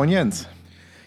Moin 0.00 0.08
Jens. 0.08 0.48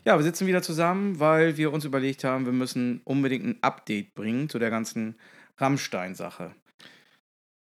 Ja, 0.06 0.20
wir 0.20 0.24
sitzen 0.24 0.46
wieder 0.46 0.62
zusammen, 0.62 1.20
weil 1.20 1.58
wir 1.58 1.74
uns 1.74 1.84
überlegt 1.84 2.24
haben, 2.24 2.46
wir 2.46 2.54
müssen 2.54 3.02
unbedingt 3.06 3.44
ein 3.44 3.58
Update 3.64 4.14
bringen 4.14 4.50
zu 4.50 4.60
der 4.60 4.70
ganzen 4.70 5.16
Rammstein-Sache. 5.58 6.52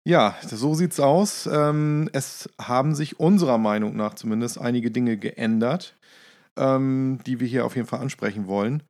Ja, 0.08 0.34
so 0.40 0.72
sieht's 0.72 0.98
aus. 0.98 1.46
Ähm, 1.46 2.08
es 2.14 2.48
haben 2.58 2.94
sich 2.94 3.20
unserer 3.20 3.58
Meinung 3.58 3.96
nach 3.96 4.14
zumindest 4.14 4.58
einige 4.58 4.90
Dinge 4.90 5.18
geändert, 5.18 5.94
ähm, 6.58 7.20
die 7.26 7.38
wir 7.38 7.46
hier 7.46 7.66
auf 7.66 7.76
jeden 7.76 7.86
Fall 7.86 8.00
ansprechen 8.00 8.46
wollen. 8.46 8.82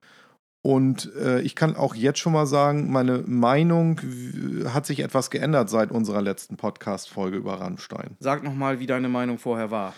Und 0.62 1.12
äh, 1.16 1.41
ich 1.41 1.57
kann 1.57 1.74
auch 1.74 1.97
jetzt 1.97 2.21
schon 2.21 2.33
mal 2.33 2.47
sagen, 2.47 2.93
meine 2.93 3.24
Meinung 3.27 4.01
hat 4.73 4.87
sich 4.87 5.01
etwas 5.01 5.30
geändert 5.30 5.69
seit 5.69 5.91
unserer 5.91 6.23
letzten 6.23 6.57
Podcast-Folge 6.57 7.38
über 7.38 7.55
Rammstein. 7.55 8.16
Sag 8.21 8.45
nochmal, 8.45 8.79
wie 8.79 8.87
deine 8.87 9.09
Meinung 9.09 9.38
vorher 9.38 9.73
war. 9.73 9.95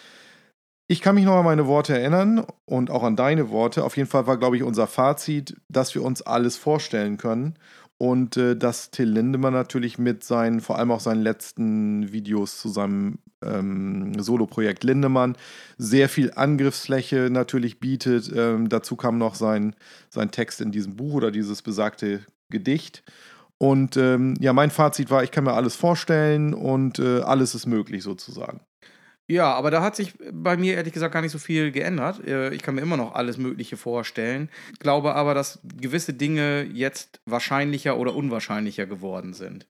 Ich 0.92 1.00
kann 1.00 1.14
mich 1.14 1.24
noch 1.24 1.38
an 1.38 1.46
meine 1.46 1.66
Worte 1.66 1.98
erinnern 1.98 2.44
und 2.66 2.90
auch 2.90 3.02
an 3.02 3.16
deine 3.16 3.48
Worte. 3.48 3.82
Auf 3.82 3.96
jeden 3.96 4.10
Fall 4.10 4.26
war, 4.26 4.36
glaube 4.36 4.58
ich, 4.58 4.62
unser 4.62 4.86
Fazit, 4.86 5.56
dass 5.70 5.94
wir 5.94 6.02
uns 6.04 6.20
alles 6.20 6.58
vorstellen 6.58 7.16
können 7.16 7.54
und 7.96 8.36
äh, 8.36 8.54
dass 8.54 8.90
Till 8.90 9.08
Lindemann 9.08 9.54
natürlich 9.54 9.96
mit 9.96 10.22
seinen, 10.22 10.60
vor 10.60 10.78
allem 10.78 10.90
auch 10.90 11.00
seinen 11.00 11.22
letzten 11.22 12.12
Videos 12.12 12.58
zu 12.58 12.68
seinem 12.68 13.20
ähm, 13.42 14.22
Solo-Projekt 14.22 14.84
Lindemann 14.84 15.34
sehr 15.78 16.10
viel 16.10 16.30
Angriffsfläche 16.34 17.30
natürlich 17.30 17.80
bietet. 17.80 18.30
Ähm, 18.36 18.68
dazu 18.68 18.94
kam 18.94 19.16
noch 19.16 19.34
sein, 19.34 19.74
sein 20.10 20.30
Text 20.30 20.60
in 20.60 20.72
diesem 20.72 20.96
Buch 20.96 21.14
oder 21.14 21.30
dieses 21.30 21.62
besagte 21.62 22.20
Gedicht. 22.50 23.02
Und 23.56 23.96
ähm, 23.96 24.34
ja, 24.40 24.52
mein 24.52 24.70
Fazit 24.70 25.08
war, 25.08 25.24
ich 25.24 25.30
kann 25.30 25.44
mir 25.44 25.54
alles 25.54 25.74
vorstellen 25.74 26.52
und 26.52 26.98
äh, 26.98 27.20
alles 27.20 27.54
ist 27.54 27.64
möglich 27.64 28.02
sozusagen. 28.02 28.60
Ja, 29.32 29.54
aber 29.54 29.70
da 29.70 29.80
hat 29.80 29.96
sich 29.96 30.12
bei 30.30 30.58
mir 30.58 30.74
ehrlich 30.74 30.92
gesagt 30.92 31.14
gar 31.14 31.22
nicht 31.22 31.32
so 31.32 31.38
viel 31.38 31.72
geändert. 31.72 32.22
Äh, 32.26 32.52
ich 32.52 32.60
kann 32.60 32.74
mir 32.74 32.82
immer 32.82 32.98
noch 32.98 33.14
alles 33.14 33.38
Mögliche 33.38 33.78
vorstellen. 33.78 34.50
Glaube 34.78 35.14
aber, 35.14 35.32
dass 35.32 35.58
gewisse 35.64 36.12
Dinge 36.12 36.64
jetzt 36.64 37.18
wahrscheinlicher 37.24 37.96
oder 37.96 38.14
unwahrscheinlicher 38.14 38.84
geworden 38.84 39.32
sind. 39.32 39.66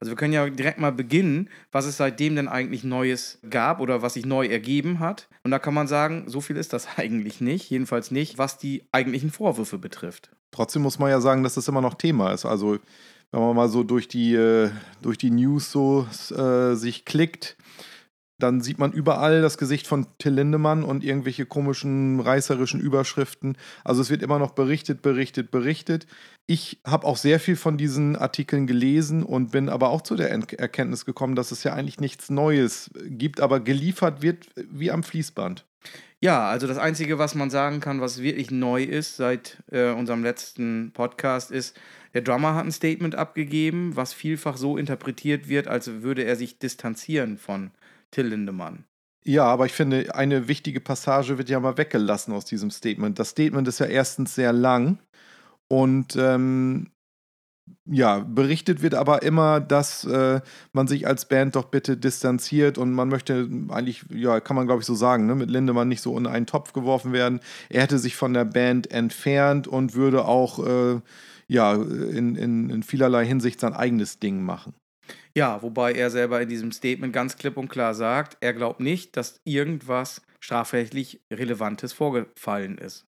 Also 0.00 0.12
wir 0.12 0.16
können 0.18 0.34
ja 0.34 0.50
direkt 0.50 0.78
mal 0.78 0.92
beginnen, 0.92 1.48
was 1.72 1.86
es 1.86 1.96
seitdem 1.96 2.36
denn 2.36 2.46
eigentlich 2.46 2.84
Neues 2.84 3.38
gab 3.48 3.80
oder 3.80 4.02
was 4.02 4.12
sich 4.14 4.26
neu 4.26 4.48
ergeben 4.48 5.00
hat. 5.00 5.28
Und 5.44 5.50
da 5.50 5.58
kann 5.58 5.72
man 5.72 5.88
sagen, 5.88 6.24
so 6.26 6.42
viel 6.42 6.58
ist 6.58 6.74
das 6.74 6.86
eigentlich 6.98 7.40
nicht. 7.40 7.70
Jedenfalls 7.70 8.10
nicht, 8.10 8.36
was 8.36 8.58
die 8.58 8.84
eigentlichen 8.92 9.30
Vorwürfe 9.30 9.78
betrifft. 9.78 10.28
Trotzdem 10.50 10.82
muss 10.82 10.98
man 10.98 11.08
ja 11.08 11.22
sagen, 11.22 11.42
dass 11.42 11.54
das 11.54 11.68
immer 11.68 11.80
noch 11.80 11.94
Thema 11.94 12.34
ist. 12.34 12.44
Also 12.44 12.80
wenn 13.30 13.40
man 13.40 13.56
mal 13.56 13.70
so 13.70 13.82
durch 13.82 14.08
die, 14.08 14.34
äh, 14.34 14.68
durch 15.00 15.16
die 15.16 15.30
News 15.30 15.72
so 15.72 16.06
äh, 16.36 16.74
sich 16.74 17.06
klickt, 17.06 17.56
dann 18.38 18.60
sieht 18.60 18.78
man 18.78 18.92
überall 18.92 19.40
das 19.40 19.56
Gesicht 19.56 19.86
von 19.86 20.06
Till 20.18 20.34
Lindemann 20.34 20.84
und 20.84 21.02
irgendwelche 21.02 21.46
komischen 21.46 22.20
reißerischen 22.20 22.80
Überschriften. 22.80 23.56
Also 23.84 24.02
es 24.02 24.10
wird 24.10 24.22
immer 24.22 24.38
noch 24.38 24.50
berichtet, 24.50 25.02
berichtet, 25.02 25.50
berichtet. 25.50 26.06
Ich 26.46 26.80
habe 26.86 27.06
auch 27.06 27.16
sehr 27.16 27.40
viel 27.40 27.56
von 27.56 27.78
diesen 27.78 28.14
Artikeln 28.14 28.66
gelesen 28.66 29.22
und 29.22 29.52
bin 29.52 29.68
aber 29.68 29.90
auch 29.90 30.02
zu 30.02 30.16
der 30.16 30.30
Erkenntnis 30.30 31.04
gekommen, 31.04 31.34
dass 31.34 31.50
es 31.50 31.64
ja 31.64 31.72
eigentlich 31.72 32.00
nichts 32.00 32.28
Neues 32.28 32.90
gibt, 33.06 33.40
aber 33.40 33.60
geliefert 33.60 34.22
wird 34.22 34.46
wie 34.56 34.90
am 34.90 35.02
Fließband. 35.02 35.64
Ja, 36.20 36.48
also 36.48 36.66
das 36.66 36.78
Einzige, 36.78 37.18
was 37.18 37.34
man 37.34 37.50
sagen 37.50 37.80
kann, 37.80 38.00
was 38.00 38.22
wirklich 38.22 38.50
neu 38.50 38.82
ist 38.82 39.16
seit 39.16 39.62
äh, 39.70 39.90
unserem 39.90 40.22
letzten 40.22 40.92
Podcast, 40.92 41.50
ist, 41.50 41.78
der 42.14 42.22
Drummer 42.22 42.54
hat 42.54 42.64
ein 42.64 42.72
Statement 42.72 43.14
abgegeben, 43.14 43.94
was 43.94 44.14
vielfach 44.14 44.56
so 44.56 44.78
interpretiert 44.78 45.48
wird, 45.48 45.68
als 45.68 46.02
würde 46.02 46.24
er 46.24 46.36
sich 46.36 46.58
distanzieren 46.58 47.36
von 47.36 47.70
Till 48.16 48.28
Lindemann. 48.28 48.86
Ja, 49.26 49.44
aber 49.44 49.66
ich 49.66 49.72
finde, 49.72 50.14
eine 50.14 50.48
wichtige 50.48 50.80
Passage 50.80 51.36
wird 51.36 51.50
ja 51.50 51.60
mal 51.60 51.76
weggelassen 51.76 52.32
aus 52.32 52.46
diesem 52.46 52.70
Statement. 52.70 53.18
Das 53.18 53.30
Statement 53.30 53.68
ist 53.68 53.78
ja 53.78 53.84
erstens 53.84 54.34
sehr 54.34 54.54
lang 54.54 55.00
und 55.68 56.16
ähm, 56.16 56.92
ja, 57.84 58.20
berichtet 58.20 58.80
wird 58.80 58.94
aber 58.94 59.22
immer, 59.22 59.60
dass 59.60 60.04
äh, 60.06 60.40
man 60.72 60.88
sich 60.88 61.06
als 61.06 61.28
Band 61.28 61.56
doch 61.56 61.66
bitte 61.66 61.98
distanziert 61.98 62.78
und 62.78 62.92
man 62.92 63.10
möchte 63.10 63.50
eigentlich, 63.68 64.06
ja, 64.08 64.40
kann 64.40 64.56
man 64.56 64.66
glaube 64.66 64.80
ich 64.80 64.86
so 64.86 64.94
sagen, 64.94 65.26
ne, 65.26 65.34
mit 65.34 65.50
Lindemann 65.50 65.88
nicht 65.88 66.00
so 66.00 66.16
in 66.16 66.26
einen 66.26 66.46
Topf 66.46 66.72
geworfen 66.72 67.12
werden. 67.12 67.40
Er 67.68 67.82
hätte 67.82 67.98
sich 67.98 68.16
von 68.16 68.32
der 68.32 68.46
Band 68.46 68.90
entfernt 68.90 69.68
und 69.68 69.92
würde 69.92 70.24
auch, 70.24 70.66
äh, 70.66 71.00
ja, 71.48 71.74
in, 71.74 72.34
in, 72.36 72.70
in 72.70 72.82
vielerlei 72.82 73.26
Hinsicht 73.26 73.60
sein 73.60 73.74
eigenes 73.74 74.20
Ding 74.20 74.42
machen. 74.42 74.72
Ja, 75.34 75.62
wobei 75.62 75.92
er 75.92 76.10
selber 76.10 76.40
in 76.40 76.48
diesem 76.48 76.72
Statement 76.72 77.12
ganz 77.12 77.36
klipp 77.36 77.56
und 77.56 77.68
klar 77.68 77.94
sagt, 77.94 78.36
er 78.40 78.54
glaubt 78.54 78.80
nicht, 78.80 79.16
dass 79.16 79.40
irgendwas 79.44 80.22
strafrechtlich 80.40 81.20
Relevantes 81.32 81.92
vorgefallen 81.92 82.78
ist. 82.78 83.06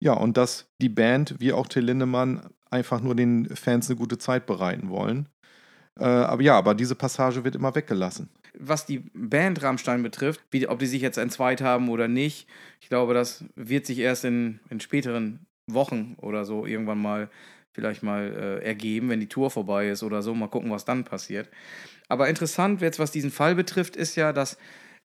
Ja, 0.00 0.12
und 0.12 0.36
dass 0.36 0.70
die 0.80 0.88
Band, 0.88 1.34
wie 1.38 1.52
auch 1.52 1.66
Till 1.66 1.84
Lindemann, 1.84 2.48
einfach 2.70 3.00
nur 3.00 3.14
den 3.14 3.46
Fans 3.56 3.88
eine 3.88 3.98
gute 3.98 4.18
Zeit 4.18 4.46
bereiten 4.46 4.90
wollen. 4.90 5.28
Äh, 5.98 6.04
aber 6.04 6.42
ja, 6.42 6.56
aber 6.56 6.74
diese 6.74 6.94
Passage 6.94 7.42
wird 7.44 7.56
immer 7.56 7.74
weggelassen. 7.74 8.28
Was 8.56 8.86
die 8.86 9.00
Band 9.14 9.62
Rammstein 9.62 10.02
betrifft, 10.02 10.40
wie, 10.50 10.68
ob 10.68 10.78
die 10.78 10.86
sich 10.86 11.02
jetzt 11.02 11.18
entzweit 11.18 11.60
haben 11.60 11.88
oder 11.88 12.08
nicht, 12.08 12.48
ich 12.80 12.88
glaube, 12.88 13.14
das 13.14 13.44
wird 13.56 13.86
sich 13.86 13.98
erst 13.98 14.24
in, 14.24 14.60
in 14.70 14.80
späteren 14.80 15.46
Wochen 15.74 16.16
oder 16.20 16.44
so 16.44 16.66
irgendwann 16.66 17.00
mal 17.00 17.30
vielleicht 17.72 18.02
mal 18.02 18.60
äh, 18.62 18.64
ergeben, 18.64 19.08
wenn 19.08 19.20
die 19.20 19.28
Tour 19.28 19.50
vorbei 19.50 19.88
ist 19.88 20.02
oder 20.02 20.22
so. 20.22 20.34
Mal 20.34 20.48
gucken, 20.48 20.70
was 20.70 20.84
dann 20.84 21.04
passiert. 21.04 21.48
Aber 22.08 22.28
interessant 22.28 22.80
jetzt, 22.80 22.98
was 22.98 23.12
diesen 23.12 23.30
Fall 23.30 23.54
betrifft, 23.54 23.94
ist 23.94 24.16
ja, 24.16 24.32
dass 24.32 24.58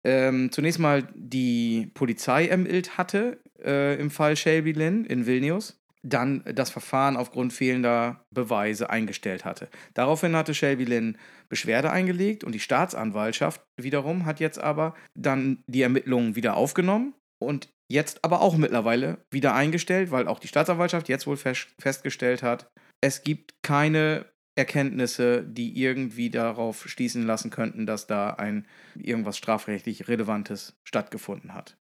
ähm, 0.05 0.53
zunächst 0.53 0.79
mal 0.79 1.09
die 1.15 1.91
Polizei 1.95 2.47
ermittelt 2.47 2.97
hatte 2.97 3.41
äh, 3.63 4.01
im 4.01 4.11
Fall 4.11 4.37
Shelby 4.37 4.73
Lynn 4.73 5.05
in 5.05 5.27
Vilnius, 5.27 5.81
dann 6.03 6.43
das 6.55 6.71
Verfahren 6.71 7.17
aufgrund 7.17 7.53
fehlender 7.53 8.25
Beweise 8.31 8.89
eingestellt 8.89 9.45
hatte. 9.45 9.69
Daraufhin 9.95 10.35
hatte 10.35 10.55
Shelby 10.55 10.85
Lynn 10.85 11.19
Beschwerde 11.49 11.91
eingelegt 11.91 12.45
und 12.45 12.53
die 12.55 12.61
Staatsanwaltschaft 12.61 13.61
wiederum 13.77 14.25
hat 14.25 14.41
jetzt 14.41 14.59
aber 14.59 14.95
dann 15.15 15.63
die 15.67 15.83
Ermittlungen 15.83 16.37
wieder 16.37 16.57
aufgenommen 16.57 17.15
und 17.39 17.69
Jetzt 17.91 18.25
aber 18.25 18.41
auch 18.41 18.57
mittlerweile 18.57 19.19
wieder 19.33 19.55
eingestellt, 19.55 20.13
weil 20.13 20.29
auch 20.29 20.39
die 20.39 20.47
Staatsanwaltschaft 20.47 21.09
jetzt 21.09 21.27
wohl 21.27 21.37
festgestellt 21.37 22.43
hat, 22.43 22.71
es 23.01 23.25
gibt 23.25 23.63
keine 23.63 24.27
Erkenntnisse, 24.55 25.43
die 25.43 25.77
irgendwie 25.83 26.31
darauf 26.31 26.89
schließen 26.89 27.27
lassen 27.27 27.51
könnten, 27.51 27.87
dass 27.87 28.07
da 28.07 28.31
ein 28.31 28.67
irgendwas 28.95 29.39
strafrechtlich 29.39 30.07
Relevantes 30.07 30.79
stattgefunden 30.85 31.53
hat. 31.53 31.80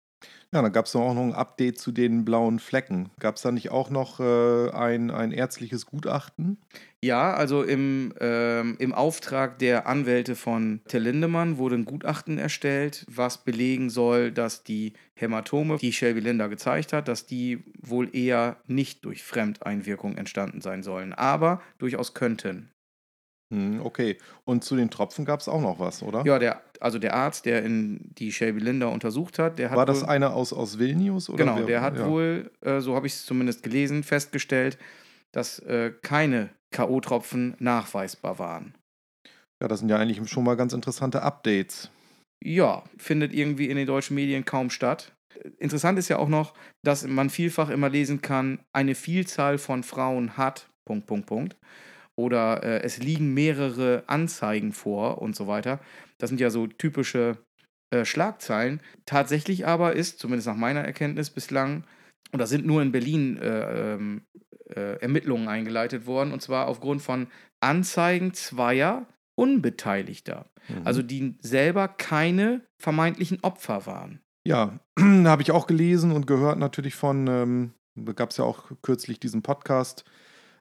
Ja, 0.54 0.62
dann 0.62 0.72
gab 0.72 0.86
es 0.86 0.96
auch 0.96 1.14
noch 1.14 1.24
ein 1.24 1.34
Update 1.34 1.78
zu 1.78 1.92
den 1.92 2.24
blauen 2.24 2.60
Flecken. 2.60 3.10
Gab 3.20 3.36
es 3.36 3.42
da 3.42 3.52
nicht 3.52 3.70
auch 3.70 3.90
noch 3.90 4.22
äh, 4.22 4.70
ein, 4.72 5.12
ein 5.12 5.34
ärztliches 5.34 5.86
Gutachten? 5.86 6.58
Ja, 7.04 7.34
also 7.34 7.64
im, 7.64 8.14
ähm, 8.22 8.76
im 8.80 8.94
Auftrag 8.94 9.60
der 9.60 9.88
Anwälte 9.88 10.36
von 10.36 10.82
Till 10.88 11.02
Lindemann 11.02 11.58
wurde 11.58 11.76
ein 11.76 11.86
Gutachten 11.86 12.38
erstellt, 12.38 13.06
was 13.10 13.44
belegen 13.44 13.90
soll, 13.90 14.32
dass 14.32 14.64
die 14.64 14.94
Hämatome, 15.16 15.78
die 15.78 15.92
Shelby 15.92 16.22
Linda 16.22 16.48
gezeigt 16.48 16.94
hat, 16.94 17.10
dass 17.10 17.25
die 17.25 17.63
wohl 17.81 18.16
eher 18.16 18.58
nicht 18.68 19.04
durch 19.04 19.24
Fremdeinwirkung 19.24 20.18
entstanden 20.18 20.62
sein 20.62 20.81
sollen, 20.81 21.13
aber 21.13 21.62
durchaus 21.78 22.13
könnten. 22.13 22.70
Hm, 23.54 23.82
okay. 23.82 24.18
Und 24.44 24.64
zu 24.64 24.76
den 24.76 24.90
Tropfen 24.90 25.24
gab 25.24 25.40
es 25.40 25.48
auch 25.48 25.62
noch 25.62 25.80
was, 25.80 26.04
oder? 26.04 26.26
Ja, 26.26 26.38
der, 26.38 26.62
also 26.82 27.00
der 27.00 27.14
Arzt, 27.14 27.46
der 27.46 27.64
in 27.64 28.12
die 28.18 28.32
Shelby 28.32 28.60
Linda 28.60 28.88
untersucht 28.88 29.40
hat, 29.40 29.58
der 29.58 29.70
hat. 29.70 29.78
War 29.78 29.86
das 29.86 30.02
wohl, 30.02 30.10
einer 30.10 30.34
aus, 30.34 30.52
aus 30.52 30.80
Vilnius? 30.80 31.30
Oder 31.30 31.46
genau, 31.46 31.58
wer, 31.60 31.66
der 31.66 31.82
hat 31.82 31.98
ja. 31.98 32.08
wohl, 32.08 32.52
äh, 32.62 32.82
so 32.82 32.96
habe 32.96 33.08
ich 33.08 33.14
es 33.14 33.26
zumindest 33.26 33.64
gelesen, 33.64 34.04
festgestellt, 34.04 34.78
dass 35.32 35.60
äh, 35.60 35.94
keine 36.02 36.50
K.O.-Tropfen 36.72 37.56
nachweisbar 37.60 38.38
waren. 38.38 38.76
Ja, 39.62 39.68
das 39.68 39.80
sind 39.80 39.90
ja 39.90 39.98
eigentlich 39.98 40.30
schon 40.30 40.44
mal 40.44 40.56
ganz 40.56 40.74
interessante 40.74 41.22
Updates. 41.22 41.90
Ja, 42.44 42.84
findet 42.98 43.34
irgendwie 43.34 43.70
in 43.70 43.78
den 43.78 43.88
deutschen 43.88 44.16
Medien 44.16 44.46
kaum 44.46 44.70
statt. 44.70 45.14
Interessant 45.58 45.98
ist 45.98 46.10
ja 46.10 46.18
auch 46.18 46.28
noch, 46.28 46.54
dass 46.84 47.08
man 47.08 47.30
vielfach 47.30 47.70
immer 47.70 47.90
lesen 47.90 48.22
kann, 48.22 48.60
eine 48.74 48.94
Vielzahl 48.94 49.58
von 49.58 49.84
Frauen 49.84 50.38
hat. 50.38 50.68
Punkt, 50.86 51.08
Punkt, 51.08 51.28
Punkt 51.28 51.56
oder 52.18 52.64
äh, 52.64 52.81
es 52.84 52.98
liegen 52.98 53.34
mehrere 53.34 54.04
Anzeigen 54.08 54.74
vor 54.74 55.22
und 55.22 55.36
so 55.36 55.48
weiter. 55.48 55.80
Das 56.18 56.30
sind 56.30 56.40
ja 56.40 56.50
so 56.50 56.68
typische 56.68 57.38
äh, 57.94 58.04
Schlagzeilen. 58.04 58.81
Tatsächlich 59.06 59.68
aber 59.68 59.94
ist, 59.94 60.19
zumindest 60.19 60.48
nach 60.48 60.56
meiner 60.56 60.81
Erkenntnis 60.81 61.30
bislang, 61.30 61.86
und 62.34 62.40
da 62.40 62.48
sind 62.48 62.66
nur 62.66 62.81
in 62.81 62.92
Berlin 62.92 63.38
äh, 63.38 63.94
ähm, 63.94 64.24
äh, 64.69 65.00
Ermittlungen 65.00 65.48
eingeleitet 65.48 66.06
worden, 66.06 66.34
und 66.34 66.42
zwar 66.42 66.68
aufgrund 66.68 67.02
von 67.02 67.28
Anzeigen 67.62 68.34
zweier 68.34 69.08
Unbeteiligter, 69.40 70.50
mhm. 70.68 70.81
also 70.84 71.04
die 71.04 71.38
selber 71.42 71.88
keine 71.88 72.62
vermeintlichen 72.81 73.40
Opfer 73.44 73.86
waren. 73.86 74.20
Ja, 74.46 74.80
habe 75.00 75.42
ich 75.42 75.52
auch 75.52 75.68
gelesen 75.68 76.12
und 76.12 76.28
gehört 76.28 76.58
natürlich 76.58 76.96
von, 76.96 77.28
ähm, 77.28 77.74
gab 78.16 78.31
es 78.31 78.38
ja 78.38 78.46
auch 78.46 78.72
kürzlich 78.81 79.20
diesen 79.20 79.44
Podcast 79.44 80.04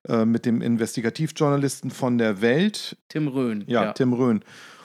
äh, 0.08 0.24
mit 0.24 0.46
dem 0.46 0.62
Investigativjournalisten 0.62 1.90
von 1.90 2.18
der 2.18 2.40
Welt. 2.40 2.96
Tim 3.08 3.28
Röhn. 3.28 3.64
Ja, 3.66 3.84
ja, 3.84 3.92
Tim 3.92 4.12
Röhn. 4.12 4.44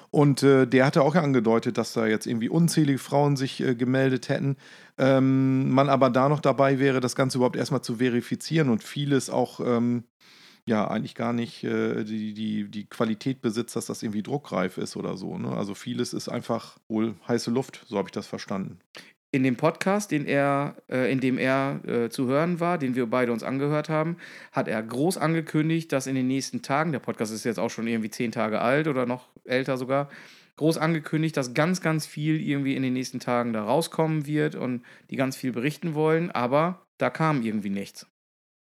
Und 0.10 0.44
äh, 0.44 0.68
der 0.68 0.86
hatte 0.86 1.04
auch 1.04 1.16
angedeutet, 1.16 1.78
dass 1.78 1.94
da 1.94 2.06
jetzt 2.06 2.28
irgendwie 2.28 2.50
unzählige 2.50 3.00
Frauen 3.00 3.38
sich 3.38 3.62
äh, 3.62 3.76
gemeldet 3.76 4.28
hätten. 4.28 4.58
Ähm, 4.98 5.70
man 5.70 5.88
aber 5.90 6.10
da 6.10 6.28
noch 6.28 6.42
dabei 6.42 6.80
wäre, 6.80 7.00
das 7.00 7.16
Ganze 7.16 7.38
überhaupt 7.38 7.56
erstmal 7.56 7.82
zu 7.82 7.96
verifizieren 7.96 8.70
und 8.70 8.84
vieles 8.84 9.30
auch 9.30 9.62
ähm, 9.62 10.04
ja 10.66 10.86
eigentlich 10.86 11.16
gar 11.16 11.32
nicht 11.32 11.64
äh, 11.64 12.04
die, 12.04 12.34
die, 12.34 12.70
die 12.70 12.86
Qualität 12.88 13.42
besitzt, 13.42 13.78
dass 13.78 13.86
das 13.86 14.04
irgendwie 14.04 14.22
druckreif 14.22 14.78
ist 14.78 14.98
oder 14.98 15.16
so. 15.16 15.38
Ne? 15.38 15.56
Also 15.56 15.76
vieles 15.76 16.14
ist 16.14 16.28
einfach 16.28 16.78
wohl 16.90 17.16
heiße 17.28 17.50
Luft, 17.50 17.86
so 17.88 17.98
habe 17.98 18.10
ich 18.10 18.14
das 18.14 18.28
verstanden 18.28 18.80
in 19.32 19.44
dem 19.44 19.56
Podcast, 19.56 20.12
den 20.12 20.26
er, 20.26 20.76
äh, 20.90 21.12
in 21.12 21.22
dem 21.22 21.38
er 21.38 21.80
äh, 21.88 22.10
zu 22.10 22.28
hören 22.28 22.60
war, 22.60 22.78
den 22.78 22.96
wir 22.96 23.06
beide 23.06 23.32
uns 23.32 23.44
angehört 23.44 23.88
haben, 23.88 24.18
hat 24.52 24.68
er 24.68 24.84
groß 24.84 25.18
angekündigt, 25.18 25.92
dass 25.92 26.08
in 26.08 26.16
den 26.16 26.28
nächsten 26.28 26.62
Tagen, 26.62 26.92
der 26.92 27.00
Podcast 27.00 27.34
ist 27.34 27.46
jetzt 27.46 27.60
auch 27.60 27.70
schon 27.70 27.88
irgendwie 27.88 28.10
zehn 28.10 28.32
Tage 28.32 28.60
alt 28.60 28.88
oder 28.88 29.06
noch 29.06 29.30
älter 29.46 29.78
sogar, 29.78 30.10
groß 30.58 30.78
angekündigt, 30.78 31.38
dass 31.38 31.54
ganz, 31.54 31.82
ganz 31.82 32.06
viel 32.06 32.42
irgendwie 32.42 32.76
in 32.76 32.84
den 32.84 32.94
nächsten 32.94 33.20
Tagen 33.20 33.54
da 33.54 33.64
rauskommen 33.64 34.26
wird 34.26 34.56
und 34.56 34.84
die 35.10 35.16
ganz 35.16 35.38
viel 35.38 35.54
berichten 35.54 35.96
wollen, 35.96 36.30
aber 36.30 36.86
da 36.98 37.10
kam 37.10 37.42
irgendwie 37.42 37.70
nichts. 37.70 38.06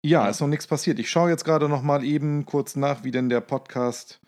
Ja, 0.04 0.28
ist 0.28 0.40
noch 0.40 0.48
nichts 0.48 0.66
passiert. 0.66 0.98
Ich 0.98 1.10
schaue 1.10 1.30
jetzt 1.30 1.44
gerade 1.44 1.68
noch 1.68 1.82
mal 1.82 2.04
eben 2.04 2.46
kurz 2.46 2.76
nach, 2.76 3.04
wie 3.04 3.10
denn 3.10 3.28
der 3.28 3.40
Podcast 3.40 4.20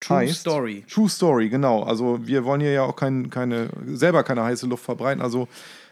True 0.00 0.18
heißt. 0.18 0.40
Story. 0.40 0.84
True 0.88 1.08
Story, 1.08 1.48
genau. 1.48 1.82
Also 1.82 2.26
wir 2.26 2.44
wollen 2.44 2.60
hier 2.60 2.72
ja 2.72 2.82
auch 2.84 2.96
kein, 2.96 3.30
keine, 3.30 3.68
selber 3.84 4.22
keine 4.22 4.44
heiße 4.44 4.66
Luft 4.66 4.84
verbreiten. 4.84 5.20
Also 5.20 5.48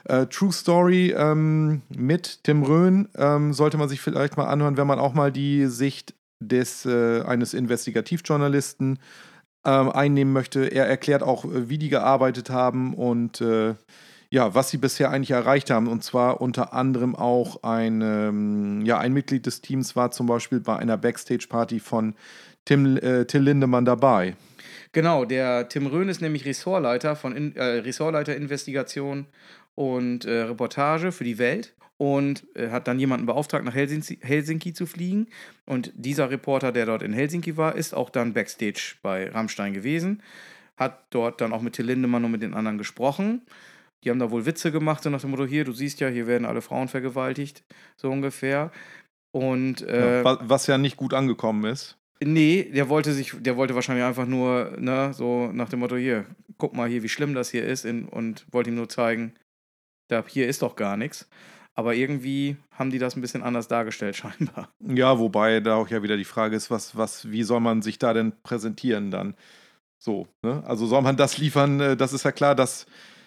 äh, 0.09 0.27
True 0.27 0.53
Story 0.53 1.15
ähm, 1.17 1.83
mit 1.89 2.45
Tim 2.45 2.63
Röhn 2.63 3.09
ähm, 3.17 3.53
sollte 3.53 3.77
man 3.77 3.89
sich 3.89 4.01
vielleicht 4.01 4.37
mal 4.37 4.47
anhören, 4.47 4.77
wenn 4.77 4.87
man 4.87 4.99
auch 4.99 5.15
mal 5.15 5.33
die 5.33 5.67
Sicht 5.67 6.15
des, 6.41 6.87
äh, 6.87 7.23
eines 7.23 7.55
Investigativjournalisten 7.55 8.99
ähm, 9.65 9.91
einnehmen 9.91 10.33
möchte. 10.33 10.67
Er 10.67 10.87
erklärt 10.87 11.23
auch, 11.23 11.45
äh, 11.45 11.69
wie 11.69 11.79
die 11.79 11.89
gearbeitet 11.89 12.51
haben 12.51 12.95
und 12.95 13.41
äh, 13.41 13.75
ja, 14.31 14.55
was 14.55 14.71
sie 14.71 14.77
bisher 14.77 15.11
eigentlich 15.11 15.31
erreicht 15.31 15.71
haben. 15.71 15.89
Und 15.89 16.05
zwar 16.05 16.41
unter 16.41 16.73
anderem 16.73 17.15
auch 17.17 17.63
ein, 17.63 18.01
ähm, 18.03 18.85
ja, 18.85 18.99
ein 18.99 19.13
Mitglied 19.13 19.47
des 19.47 19.61
Teams 19.61 19.97
war 19.97 20.11
zum 20.11 20.27
Beispiel 20.27 20.61
bei 20.61 20.77
einer 20.77 20.97
Backstage-Party 20.97 21.81
von 21.81 22.15
Tim, 22.65 22.97
äh, 22.97 23.25
Till 23.25 23.43
Lindemann 23.43 23.85
dabei. 23.85 24.37
Genau, 24.93 25.25
der 25.25 25.69
Tim 25.69 25.87
Röhn 25.87 26.09
ist 26.09 26.21
nämlich 26.21 26.45
Ressortleiter 26.45 27.17
von 27.17 27.55
äh, 27.55 27.63
Ressortleiter 27.63 28.37
Investigation 28.37 29.27
und 29.77 30.25
äh, 30.25 30.43
Reportage 30.43 31.13
für 31.13 31.23
die 31.23 31.39
Welt 31.39 31.77
und 31.99 32.45
äh, 32.57 32.71
hat 32.71 32.89
dann 32.89 32.99
jemanden 32.99 33.27
beauftragt, 33.27 33.65
nach 33.65 33.75
Helsinki, 33.75 34.19
Helsinki, 34.21 34.73
zu 34.73 34.87
fliegen. 34.87 35.29
Und 35.65 35.93
dieser 35.95 36.31
Reporter, 36.31 36.73
der 36.73 36.87
dort 36.87 37.03
in 37.03 37.13
Helsinki 37.13 37.57
war, 37.57 37.77
ist 37.77 37.95
auch 37.95 38.11
dann 38.11 38.33
Backstage 38.33 38.97
bei 39.03 39.31
Rammstein 39.31 39.73
gewesen, 39.73 40.23
hat 40.77 41.05
dort 41.11 41.41
dann 41.41 41.53
auch 41.53 41.63
mit 41.63 41.75
Till 41.75 41.87
Lindemann 41.87 42.25
und 42.25 42.33
mit 42.33 42.43
den 42.43 42.55
anderen 42.55 42.79
gesprochen. 42.79 43.43
Die 44.05 44.11
haben 44.11 44.19
da 44.19 44.31
wohl 44.31 44.47
Witze 44.47 44.73
gemacht, 44.73 45.03
so 45.03 45.11
nach 45.11 45.21
dem 45.21 45.31
Motto: 45.31 45.47
Hier, 45.47 45.65
du 45.65 45.73
siehst 45.73 46.01
ja, 46.01 46.09
hier 46.09 46.27
werden 46.27 46.45
alle 46.45 46.61
Frauen 46.61 46.89
vergewaltigt, 46.89 47.65
so 47.97 48.11
ungefähr. 48.11 48.73
Und, 49.31 49.83
äh, 49.83 50.23
ja, 50.23 50.39
was 50.43 50.67
ja 50.67 50.79
nicht 50.79 50.97
gut 50.97 51.13
angekommen 51.13 51.65
ist. 51.65 51.99
Nee, 52.23 52.71
der 52.75 52.89
wollte 52.89 53.13
sich, 53.13 53.35
der 53.39 53.57
wollte 53.59 53.75
wahrscheinlich 53.75 54.05
einfach 54.05 54.27
nur, 54.27 54.77
ne, 54.79 55.13
so 55.13 55.51
nach 55.53 55.69
dem 55.69 55.81
Motto, 55.81 55.97
hier, 55.97 56.25
guck 56.57 56.75
mal 56.75 56.89
hier, 56.89 57.03
wie 57.03 57.11
schlimm 57.11 57.35
das 57.35 57.51
hier 57.51 57.67
ist 57.67 57.85
in, 57.85 58.09
und 58.09 58.47
wollte 58.51 58.71
ihm 58.71 58.77
nur 58.77 58.89
zeigen, 58.89 59.35
da, 60.09 60.25
hier 60.27 60.49
ist 60.49 60.63
doch 60.63 60.77
gar 60.77 60.97
nichts. 60.97 61.29
Aber 61.77 61.95
irgendwie 61.95 62.57
haben 62.73 62.91
die 62.91 62.99
das 62.99 63.17
ein 63.17 63.21
bisschen 63.21 63.43
anders 63.43 63.69
dargestellt, 63.69 64.17
scheinbar. 64.17 64.71
Ja, 64.81 65.19
wobei 65.19 65.61
da 65.61 65.77
auch 65.77 65.89
ja 65.89 66.03
wieder 66.03 66.17
die 66.17 66.25
Frage 66.25 66.57
ist, 66.57 66.71
was, 66.71 66.97
was, 66.97 67.31
wie 67.31 67.43
soll 67.43 67.61
man 67.61 67.83
sich 67.83 67.99
da 67.99 68.15
denn 68.15 68.33
präsentieren 68.43 69.11
dann? 69.11 69.35
So, 69.99 70.27
ne? 70.43 70.63
Also 70.67 70.87
soll 70.87 71.03
man 71.03 71.17
das 71.17 71.39
liefern, 71.39 71.81
äh, 71.81 71.97
das 71.97 72.13
ist 72.13 72.25
ja 72.25 72.33
klar, 72.33 72.55
dass, 72.55 72.87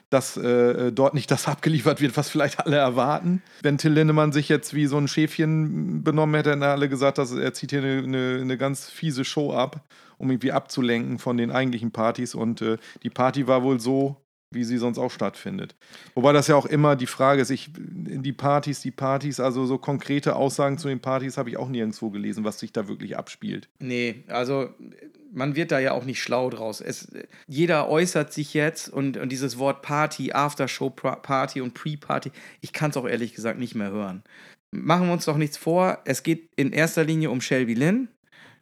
dass 0.09 0.35
äh, 0.37 0.91
dort 0.91 1.13
nicht 1.13 1.29
das 1.29 1.47
abgeliefert 1.47 2.01
wird, 2.01 2.17
was 2.17 2.29
vielleicht 2.29 2.59
alle 2.59 2.77
erwarten. 2.77 3.43
Wenn 3.61 3.77
Till 3.77 3.91
Lindemann 3.91 4.31
sich 4.31 4.49
jetzt 4.49 4.73
wie 4.73 4.87
so 4.87 4.97
ein 4.97 5.07
Schäfchen 5.07 6.03
benommen 6.03 6.35
hätte, 6.35 6.51
hätten 6.51 6.63
alle 6.63 6.89
gesagt, 6.89 7.19
dass 7.19 7.31
er 7.31 7.53
zieht 7.53 7.69
hier 7.69 7.83
eine, 7.83 7.99
eine, 7.99 8.39
eine 8.41 8.57
ganz 8.57 8.89
fiese 8.89 9.25
Show 9.25 9.53
ab, 9.53 9.83
um 10.17 10.31
irgendwie 10.31 10.51
abzulenken 10.51 11.19
von 11.19 11.37
den 11.37 11.51
eigentlichen 11.51 11.91
Partys. 11.91 12.33
Und 12.33 12.63
äh, 12.63 12.77
die 13.03 13.11
Party 13.11 13.45
war 13.45 13.61
wohl 13.61 13.79
so 13.79 14.17
wie 14.51 14.63
sie 14.63 14.77
sonst 14.77 14.97
auch 14.97 15.11
stattfindet. 15.11 15.75
Wobei 16.15 16.33
das 16.33 16.47
ja 16.47 16.55
auch 16.55 16.65
immer 16.65 16.95
die 16.95 17.05
Frage 17.05 17.41
ist, 17.41 17.51
ich, 17.51 17.69
die 17.75 18.33
Partys, 18.33 18.81
die 18.81 18.91
Partys, 18.91 19.39
also 19.39 19.65
so 19.65 19.77
konkrete 19.77 20.35
Aussagen 20.35 20.77
zu 20.77 20.87
den 20.87 20.99
Partys 20.99 21.37
habe 21.37 21.49
ich 21.49 21.57
auch 21.57 21.69
nirgendwo 21.69 22.09
gelesen, 22.09 22.43
was 22.43 22.59
sich 22.59 22.73
da 22.73 22.87
wirklich 22.87 23.17
abspielt. 23.17 23.69
Nee, 23.79 24.23
also 24.27 24.69
man 25.31 25.55
wird 25.55 25.71
da 25.71 25.79
ja 25.79 25.91
auch 25.91 26.05
nicht 26.05 26.21
schlau 26.21 26.49
draus. 26.49 26.81
Es, 26.81 27.11
jeder 27.47 27.89
äußert 27.89 28.33
sich 28.33 28.55
jetzt 28.55 28.89
und, 28.89 29.17
und 29.17 29.31
dieses 29.31 29.59
Wort 29.59 29.83
Party, 29.83 30.31
Aftershow-Party 30.31 31.61
und 31.61 31.75
Pre-Party, 31.75 32.31
ich 32.61 32.73
kann 32.73 32.89
es 32.89 32.97
auch 32.97 33.07
ehrlich 33.07 33.35
gesagt 33.35 33.59
nicht 33.59 33.75
mehr 33.75 33.91
hören. 33.91 34.23
Machen 34.71 35.07
wir 35.07 35.13
uns 35.13 35.25
doch 35.25 35.37
nichts 35.37 35.57
vor, 35.57 35.99
es 36.05 36.23
geht 36.23 36.49
in 36.55 36.71
erster 36.71 37.03
Linie 37.03 37.29
um 37.29 37.41
Shelby 37.41 37.73
Lynn, 37.73 38.07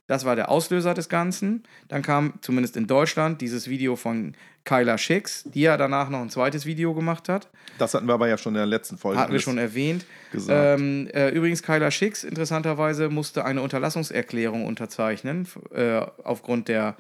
das 0.08 0.26
war 0.26 0.36
der 0.36 0.50
Auslöser 0.50 0.94
des 0.94 1.10
Ganzen. 1.10 1.64
Dann 1.90 2.02
kam 2.02 2.34
zumindest 2.42 2.78
in 2.78 2.88
Deutschland 2.88 3.42
dieses 3.42 3.70
Video 3.70 3.96
von 3.96 4.34
Kyla 4.64 4.98
Schicks, 4.98 5.44
die 5.54 5.62
ja 5.62 5.78
danach 5.78 6.10
noch 6.10 6.22
ein 6.22 6.30
zweites 6.30 6.66
Video 6.66 6.94
gemacht 6.94 7.30
hat. 7.30 7.50
Das 7.78 7.94
hatten 7.94 8.08
wir 8.08 8.14
aber 8.14 8.28
ja 8.28 8.38
schon 8.38 8.54
in 8.54 8.60
der 8.60 8.66
letzten 8.66 8.98
Folge. 8.98 9.20
Hatten 9.20 9.34
wir 9.34 9.40
schon 9.40 9.58
erwähnt. 9.58 10.06
Ähm, 10.50 11.08
äh, 11.14 11.30
übrigens, 11.30 11.64
Kyla 11.64 11.92
Schicks, 11.92 12.24
interessanterweise, 12.24 13.10
musste 13.10 13.46
eine 13.46 13.62
Unterlassungserklärung 13.62 14.66
unterzeichnen, 14.66 15.48
äh, 15.74 16.02
aufgrund 16.24 16.68
der 16.68 16.98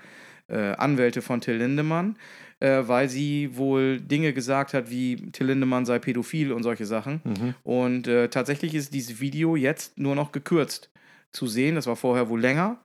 äh, 0.47 0.73
Anwälte 0.73 1.21
von 1.21 1.41
Till 1.41 1.55
Lindemann, 1.55 2.17
äh, 2.59 2.83
weil 2.85 3.09
sie 3.09 3.57
wohl 3.57 3.99
Dinge 3.99 4.33
gesagt 4.33 4.73
hat, 4.73 4.89
wie 4.89 5.31
Till 5.31 5.47
Lindemann 5.47 5.85
sei 5.85 5.99
pädophil 5.99 6.51
und 6.53 6.63
solche 6.63 6.85
Sachen. 6.85 7.21
Mhm. 7.23 7.53
Und 7.63 8.07
äh, 8.07 8.29
tatsächlich 8.29 8.75
ist 8.75 8.93
dieses 8.93 9.19
Video 9.19 9.55
jetzt 9.55 9.97
nur 9.97 10.15
noch 10.15 10.31
gekürzt 10.31 10.89
zu 11.31 11.47
sehen. 11.47 11.75
Das 11.75 11.87
war 11.87 11.95
vorher 11.95 12.29
wohl 12.29 12.39
länger. 12.39 12.79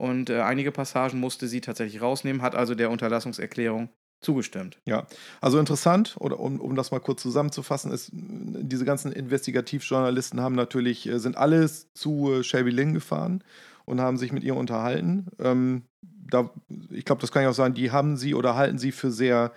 Und 0.00 0.30
äh, 0.30 0.40
einige 0.40 0.72
Passagen 0.72 1.20
musste 1.20 1.46
sie 1.46 1.60
tatsächlich 1.60 2.00
rausnehmen, 2.00 2.40
hat 2.40 2.54
also 2.54 2.74
der 2.74 2.90
Unterlassungserklärung 2.90 3.90
zugestimmt. 4.22 4.78
Ja, 4.86 5.06
also 5.42 5.58
interessant, 5.58 6.16
oder 6.18 6.40
um, 6.40 6.58
um 6.58 6.74
das 6.74 6.90
mal 6.90 7.00
kurz 7.00 7.20
zusammenzufassen, 7.20 7.92
ist, 7.92 8.08
diese 8.14 8.86
ganzen 8.86 9.12
Investigativjournalisten 9.12 10.40
haben 10.40 10.54
natürlich, 10.54 11.06
äh, 11.06 11.18
sind 11.18 11.36
alles 11.36 11.92
zu 11.92 12.32
äh, 12.32 12.42
Shelby 12.42 12.70
Lynn 12.70 12.94
gefahren 12.94 13.44
und 13.84 14.00
haben 14.00 14.16
sich 14.16 14.32
mit 14.32 14.42
ihr 14.42 14.56
unterhalten. 14.56 15.26
Ähm, 15.38 15.82
da, 16.00 16.48
ich 16.88 17.04
glaube, 17.04 17.20
das 17.20 17.30
kann 17.30 17.42
ja 17.42 17.50
auch 17.50 17.54
sein, 17.54 17.74
die 17.74 17.90
haben 17.90 18.16
sie 18.16 18.34
oder 18.34 18.56
halten 18.56 18.78
sie 18.78 18.92
für 18.92 19.10
sehr 19.10 19.52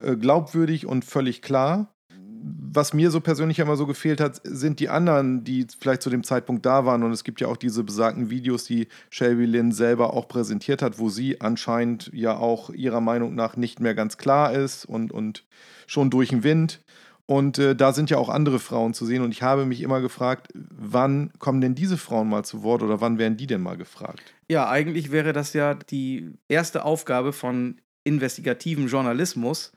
äh, 0.00 0.16
glaubwürdig 0.16 0.84
und 0.84 1.06
völlig 1.06 1.40
klar 1.40 1.94
was 2.42 2.92
mir 2.92 3.10
so 3.10 3.20
persönlich 3.20 3.58
immer 3.58 3.76
so 3.76 3.86
gefehlt 3.86 4.20
hat, 4.20 4.40
sind 4.44 4.80
die 4.80 4.88
anderen, 4.88 5.44
die 5.44 5.66
vielleicht 5.78 6.02
zu 6.02 6.10
dem 6.10 6.24
Zeitpunkt 6.24 6.66
da 6.66 6.84
waren. 6.84 7.02
Und 7.02 7.12
es 7.12 7.24
gibt 7.24 7.40
ja 7.40 7.48
auch 7.48 7.56
diese 7.56 7.84
besagten 7.84 8.30
Videos, 8.30 8.64
die 8.64 8.88
Shelby 9.10 9.46
Lynn 9.46 9.72
selber 9.72 10.12
auch 10.14 10.28
präsentiert 10.28 10.82
hat, 10.82 10.98
wo 10.98 11.08
sie 11.08 11.40
anscheinend 11.40 12.10
ja 12.12 12.36
auch 12.36 12.70
ihrer 12.70 13.00
Meinung 13.00 13.34
nach 13.34 13.56
nicht 13.56 13.80
mehr 13.80 13.94
ganz 13.94 14.18
klar 14.18 14.52
ist 14.52 14.84
und, 14.84 15.12
und 15.12 15.44
schon 15.86 16.10
durch 16.10 16.30
den 16.30 16.42
Wind. 16.42 16.80
Und 17.26 17.58
äh, 17.58 17.76
da 17.76 17.92
sind 17.92 18.10
ja 18.10 18.18
auch 18.18 18.28
andere 18.28 18.58
Frauen 18.58 18.94
zu 18.94 19.06
sehen. 19.06 19.22
Und 19.22 19.30
ich 19.30 19.42
habe 19.42 19.64
mich 19.64 19.80
immer 19.80 20.00
gefragt, 20.00 20.48
wann 20.54 21.30
kommen 21.38 21.60
denn 21.60 21.74
diese 21.74 21.96
Frauen 21.96 22.28
mal 22.28 22.44
zu 22.44 22.62
Wort 22.62 22.82
oder 22.82 23.00
wann 23.00 23.18
werden 23.18 23.36
die 23.36 23.46
denn 23.46 23.62
mal 23.62 23.76
gefragt? 23.76 24.34
Ja, 24.48 24.68
eigentlich 24.68 25.12
wäre 25.12 25.32
das 25.32 25.52
ja 25.52 25.74
die 25.74 26.30
erste 26.48 26.84
Aufgabe 26.84 27.32
von 27.32 27.80
investigativen 28.04 28.88
Journalismus, 28.88 29.72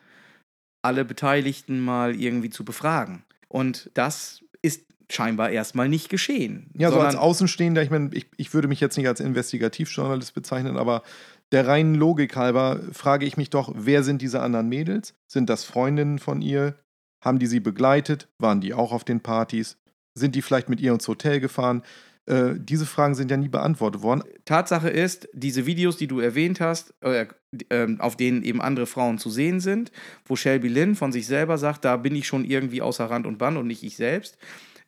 alle 0.85 1.03
Beteiligten 1.03 1.79
mal 1.79 2.15
irgendwie 2.15 2.49
zu 2.49 2.63
befragen. 2.63 3.23
Und 3.47 3.89
das 3.95 4.43
ist 4.61 4.85
scheinbar 5.11 5.49
erstmal 5.49 5.89
nicht 5.89 6.09
geschehen. 6.09 6.69
Ja, 6.77 6.91
so 6.91 6.99
als 6.99 7.15
Außenstehender, 7.15 7.81
ich 7.83 7.89
meine, 7.89 8.09
ich, 8.13 8.27
ich 8.37 8.53
würde 8.53 8.67
mich 8.67 8.79
jetzt 8.79 8.97
nicht 8.97 9.07
als 9.07 9.19
Investigativjournalist 9.19 10.33
bezeichnen, 10.33 10.77
aber 10.77 11.03
der 11.51 11.67
reinen 11.67 11.95
Logik 11.95 12.35
halber 12.35 12.79
frage 12.91 13.25
ich 13.25 13.37
mich 13.37 13.49
doch, 13.49 13.71
wer 13.75 14.03
sind 14.03 14.21
diese 14.21 14.41
anderen 14.41 14.69
Mädels? 14.69 15.13
Sind 15.27 15.49
das 15.49 15.63
Freundinnen 15.63 16.19
von 16.19 16.41
ihr? 16.41 16.75
Haben 17.23 17.39
die 17.39 17.47
sie 17.47 17.59
begleitet? 17.59 18.27
Waren 18.39 18.61
die 18.61 18.73
auch 18.73 18.91
auf 18.91 19.03
den 19.03 19.21
Partys? 19.21 19.77
Sind 20.15 20.35
die 20.35 20.41
vielleicht 20.41 20.69
mit 20.69 20.79
ihr 20.79 20.93
ins 20.93 21.07
Hotel 21.07 21.39
gefahren? 21.39 21.83
Äh, 22.27 22.55
diese 22.57 22.85
Fragen 22.85 23.15
sind 23.15 23.29
ja 23.29 23.37
nie 23.37 23.49
beantwortet 23.49 24.01
worden. 24.01 24.23
Tatsache 24.45 24.89
ist, 24.89 25.29
diese 25.33 25.65
Videos, 25.65 25.97
die 25.97 26.07
du 26.07 26.19
erwähnt 26.19 26.59
hast, 26.59 26.93
äh, 27.01 27.27
äh, 27.69 27.87
auf 27.99 28.17
denen 28.17 28.43
eben 28.43 28.61
andere 28.61 28.87
Frauen 28.87 29.17
zu 29.17 29.29
sehen 29.29 29.59
sind, 29.59 29.91
wo 30.25 30.35
Shelby 30.35 30.67
Lynn 30.67 30.95
von 30.95 31.11
sich 31.11 31.27
selber 31.27 31.57
sagt, 31.57 31.85
da 31.85 31.97
bin 31.97 32.15
ich 32.15 32.27
schon 32.27 32.45
irgendwie 32.45 32.81
außer 32.81 33.05
Rand 33.05 33.27
und 33.27 33.37
Band 33.37 33.57
und 33.57 33.67
nicht 33.67 33.83
ich 33.83 33.95
selbst, 33.95 34.37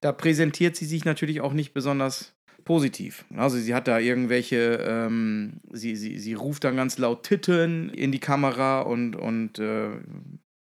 da 0.01 0.11
präsentiert 0.11 0.75
sie 0.75 0.85
sich 0.85 1.05
natürlich 1.05 1.41
auch 1.41 1.53
nicht 1.53 1.73
besonders 1.73 2.33
positiv. 2.65 3.23
Also 3.35 3.57
sie 3.57 3.73
hat 3.73 3.87
da 3.87 3.99
irgendwelche, 3.99 4.83
ähm, 4.85 5.61
sie, 5.71 5.95
sie, 5.95 6.19
sie 6.19 6.33
ruft 6.33 6.63
dann 6.63 6.75
ganz 6.75 6.97
laut 6.97 7.23
Titten 7.23 7.89
in 7.89 8.11
die 8.11 8.19
Kamera 8.19 8.81
und, 8.81 9.15
und 9.15 9.59
äh, 9.59 9.91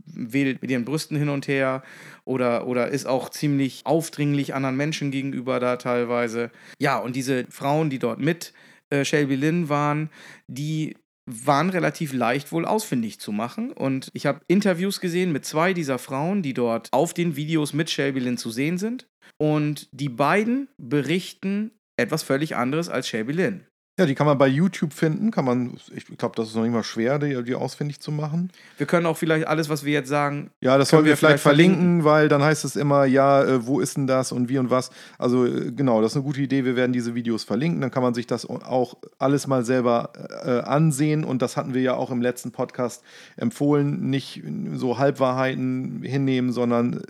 wedelt 0.05 0.61
mit 0.61 0.71
ihren 0.71 0.85
Brüsten 0.85 1.17
hin 1.17 1.29
und 1.29 1.47
her 1.47 1.83
oder, 2.23 2.67
oder 2.67 2.89
ist 2.89 3.05
auch 3.05 3.29
ziemlich 3.29 3.85
aufdringlich 3.85 4.53
anderen 4.53 4.77
Menschen 4.77 5.11
gegenüber 5.11 5.59
da 5.59 5.77
teilweise. 5.77 6.51
Ja, 6.79 6.97
und 6.97 7.15
diese 7.15 7.45
Frauen, 7.49 7.89
die 7.89 7.99
dort 7.99 8.19
mit 8.19 8.53
äh, 8.89 9.05
Shelby 9.05 9.35
Lynn 9.35 9.69
waren, 9.69 10.09
die 10.47 10.95
waren 11.25 11.69
relativ 11.69 12.13
leicht 12.13 12.51
wohl 12.51 12.65
ausfindig 12.65 13.19
zu 13.19 13.31
machen. 13.31 13.71
Und 13.71 14.09
ich 14.13 14.25
habe 14.25 14.41
Interviews 14.47 14.99
gesehen 14.99 15.31
mit 15.31 15.45
zwei 15.45 15.73
dieser 15.73 15.97
Frauen, 15.97 16.43
die 16.43 16.53
dort 16.53 16.89
auf 16.91 17.13
den 17.13 17.35
Videos 17.35 17.73
mit 17.73 17.89
Shelby 17.89 18.19
Lynn 18.19 18.37
zu 18.37 18.51
sehen 18.51 18.77
sind. 18.77 19.07
Und 19.37 19.89
die 19.91 20.09
beiden 20.09 20.69
berichten 20.77 21.71
etwas 21.97 22.23
völlig 22.23 22.55
anderes 22.55 22.89
als 22.89 23.07
Shelby 23.07 23.33
Lynn. 23.33 23.65
Ja, 23.97 24.05
die 24.05 24.13
kann 24.13 24.27
man 24.27 24.37
bei 24.37 24.47
YouTube 24.47 24.91
finden. 24.91 25.31
Kann 25.31 25.45
man, 25.45 25.77
ich 25.95 26.05
glaube, 26.17 26.35
das 26.35 26.49
ist 26.49 26.55
noch 26.55 26.63
nicht 26.63 26.73
mal 26.73 26.83
schwer, 26.83 27.17
die, 27.17 27.41
die 27.43 27.55
ausfindig 27.55 28.01
zu 28.01 28.11
machen. 28.11 28.51
Wir 28.77 28.85
können 28.87 29.05
auch 29.05 29.15
vielleicht 29.15 29.47
alles, 29.47 29.69
was 29.69 29.85
wir 29.85 29.93
jetzt 29.93 30.09
sagen. 30.09 30.51
Ja, 30.59 30.77
das 30.77 30.89
sollen 30.89 31.05
wir 31.05 31.15
vielleicht 31.15 31.41
verlinken, 31.41 31.77
verlinken, 31.77 32.03
weil 32.03 32.27
dann 32.27 32.43
heißt 32.43 32.65
es 32.65 32.75
immer, 32.75 33.05
ja, 33.05 33.41
äh, 33.43 33.65
wo 33.65 33.79
ist 33.79 33.95
denn 33.95 34.05
das 34.05 34.33
und 34.33 34.49
wie 34.49 34.57
und 34.57 34.69
was. 34.69 34.89
Also 35.17 35.45
äh, 35.45 35.71
genau, 35.71 36.01
das 36.01 36.11
ist 36.11 36.17
eine 36.17 36.25
gute 36.25 36.41
Idee. 36.41 36.65
Wir 36.65 36.75
werden 36.75 36.91
diese 36.91 37.15
Videos 37.15 37.45
verlinken. 37.45 37.79
Dann 37.79 37.91
kann 37.91 38.03
man 38.03 38.13
sich 38.13 38.27
das 38.27 38.45
auch 38.45 38.95
alles 39.17 39.47
mal 39.47 39.63
selber 39.63 40.11
äh, 40.43 40.59
ansehen. 40.59 41.23
Und 41.23 41.41
das 41.41 41.55
hatten 41.55 41.73
wir 41.73 41.81
ja 41.81 41.93
auch 41.93 42.11
im 42.11 42.21
letzten 42.21 42.51
Podcast 42.51 43.01
empfohlen. 43.37 44.09
Nicht 44.09 44.43
so 44.73 44.97
Halbwahrheiten 44.97 46.03
hinnehmen, 46.03 46.51
sondern 46.51 47.01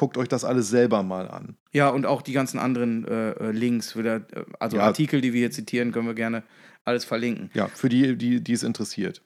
guckt 0.00 0.16
euch 0.16 0.28
das 0.28 0.46
alles 0.46 0.70
selber 0.70 1.02
mal 1.02 1.28
an. 1.28 1.56
Ja, 1.72 1.90
und 1.90 2.06
auch 2.06 2.22
die 2.22 2.32
ganzen 2.32 2.58
anderen 2.58 3.06
äh, 3.06 3.32
äh 3.32 3.50
Links, 3.50 3.98
wieder, 3.98 4.16
äh, 4.16 4.44
also 4.58 4.78
ja. 4.78 4.84
Artikel, 4.84 5.20
die 5.20 5.34
wir 5.34 5.40
hier 5.40 5.50
zitieren, 5.50 5.92
können 5.92 6.06
wir 6.06 6.14
gerne 6.14 6.42
alles 6.86 7.04
verlinken. 7.04 7.50
Ja, 7.52 7.68
für 7.68 7.90
die, 7.90 8.16
die, 8.16 8.42
die 8.42 8.52
es 8.54 8.62
interessiert. 8.62 9.20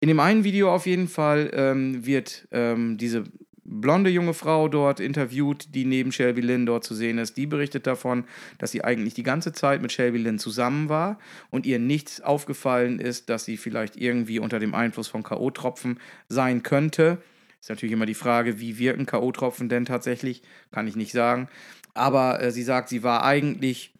In 0.00 0.08
dem 0.08 0.18
einen 0.18 0.42
Video 0.42 0.74
auf 0.74 0.86
jeden 0.86 1.06
Fall 1.06 1.52
ähm, 1.54 2.04
wird 2.04 2.48
ähm, 2.50 2.98
diese 2.98 3.22
blonde 3.62 4.10
junge 4.10 4.34
Frau 4.34 4.66
dort 4.68 4.98
interviewt, 4.98 5.76
die 5.76 5.84
neben 5.84 6.10
Shelby 6.10 6.40
Lynn 6.40 6.66
dort 6.66 6.82
zu 6.82 6.96
sehen 6.96 7.18
ist. 7.18 7.36
Die 7.36 7.46
berichtet 7.46 7.86
davon, 7.86 8.24
dass 8.58 8.72
sie 8.72 8.82
eigentlich 8.82 9.14
die 9.14 9.22
ganze 9.22 9.52
Zeit 9.52 9.80
mit 9.80 9.92
Shelby 9.92 10.18
Lynn 10.18 10.40
zusammen 10.40 10.88
war 10.88 11.20
und 11.50 11.66
ihr 11.66 11.78
nichts 11.78 12.20
aufgefallen 12.20 12.98
ist, 12.98 13.28
dass 13.28 13.44
sie 13.44 13.56
vielleicht 13.56 13.96
irgendwie 13.96 14.40
unter 14.40 14.58
dem 14.58 14.74
Einfluss 14.74 15.06
von 15.06 15.22
K.O.-Tropfen 15.22 15.98
sein 16.28 16.64
könnte. 16.64 17.18
Ist 17.66 17.70
natürlich 17.70 17.94
immer 17.94 18.06
die 18.06 18.14
Frage, 18.14 18.60
wie 18.60 18.78
wirken 18.78 19.06
K.O.-Tropfen 19.06 19.66
denn 19.66 19.86
tatsächlich? 19.86 20.40
Kann 20.70 20.86
ich 20.86 20.94
nicht 20.94 21.10
sagen. 21.10 21.48
Aber 21.94 22.40
äh, 22.40 22.52
sie 22.52 22.62
sagt, 22.62 22.88
sie 22.88 23.02
war 23.02 23.24
eigentlich 23.24 23.92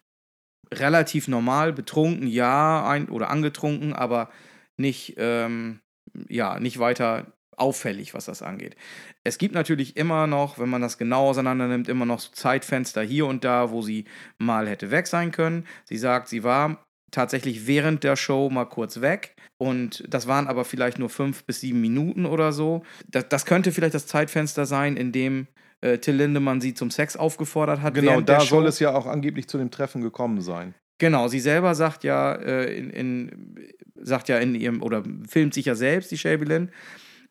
relativ 0.73 1.27
normal, 1.27 1.73
betrunken, 1.73 2.29
ja, 2.29 2.89
ein, 2.89 3.09
oder 3.09 3.29
angetrunken, 3.29 3.93
aber 3.93 4.31
nicht, 4.77 5.15
ähm, 5.17 5.81
ja, 6.29 6.61
nicht 6.61 6.79
weiter 6.79 7.33
auffällig, 7.57 8.15
was 8.15 8.27
das 8.27 8.41
angeht. 8.41 8.77
Es 9.25 9.37
gibt 9.37 9.53
natürlich 9.53 9.97
immer 9.97 10.29
noch, 10.29 10.61
wenn 10.61 10.69
man 10.69 10.83
das 10.83 10.97
genau 10.97 11.31
auseinander 11.31 11.67
nimmt, 11.67 11.89
immer 11.89 12.07
noch 12.07 12.21
so 12.21 12.31
Zeitfenster 12.31 13.03
hier 13.03 13.27
und 13.27 13.43
da, 13.43 13.73
wo 13.73 13.83
sie 13.83 14.05
mal 14.39 14.69
hätte 14.69 14.93
weg 14.93 15.09
sein 15.09 15.33
können. 15.33 15.67
Sie 15.87 15.99
sagt, 15.99 16.29
sie 16.29 16.45
war 16.45 16.87
tatsächlich 17.11 17.67
während 17.67 18.05
der 18.05 18.15
Show 18.15 18.49
mal 18.49 18.67
kurz 18.67 19.01
weg. 19.01 19.35
Und 19.59 20.05
das 20.09 20.27
waren 20.27 20.49
aber 20.49 20.65
vielleicht 20.65 20.99
nur 20.99 21.09
fünf 21.09 21.45
bis 21.45 21.61
sieben 21.61 21.81
Minuten 21.81 22.27
oder 22.27 22.53
so. 22.53 22.83
Das, 23.09 23.29
das 23.29 23.47
könnte 23.47 23.73
vielleicht 23.73 23.95
das 23.95 24.07
Zeitfenster 24.07 24.67
sein, 24.67 24.97
in 24.97 25.13
dem 25.13 25.47
äh, 25.81 25.99
Till 25.99 26.17
Lindemann 26.17 26.61
sie 26.61 26.75
zum 26.75 26.91
Sex 26.91 27.17
aufgefordert 27.17 27.81
hat. 27.81 27.95
Genau, 27.95 28.21
da 28.21 28.41
soll 28.41 28.67
es 28.67 28.79
ja 28.81 28.95
auch 28.95 29.07
angeblich 29.07 29.49
zu 29.49 29.59
dem 29.59 29.71
Treffen 29.71 30.03
gekommen 30.03 30.41
sein. 30.41 30.75
Genau, 30.99 31.29
sie 31.29 31.41
selber 31.41 31.75
sagt 31.75 32.05
ja 32.05 32.35
äh, 32.35 32.77
in, 32.77 32.91
in, 32.91 33.57
sagt 33.97 34.29
ja 34.29 34.39
in 34.39 34.55
ihrem 34.55 34.83
oder 34.83 35.03
filmt 35.29 35.53
sich 35.55 35.67
ja 35.67 35.75
selbst 35.75 36.11
die 36.11 36.19
Shelby 36.19 36.47
Lynn 36.47 36.71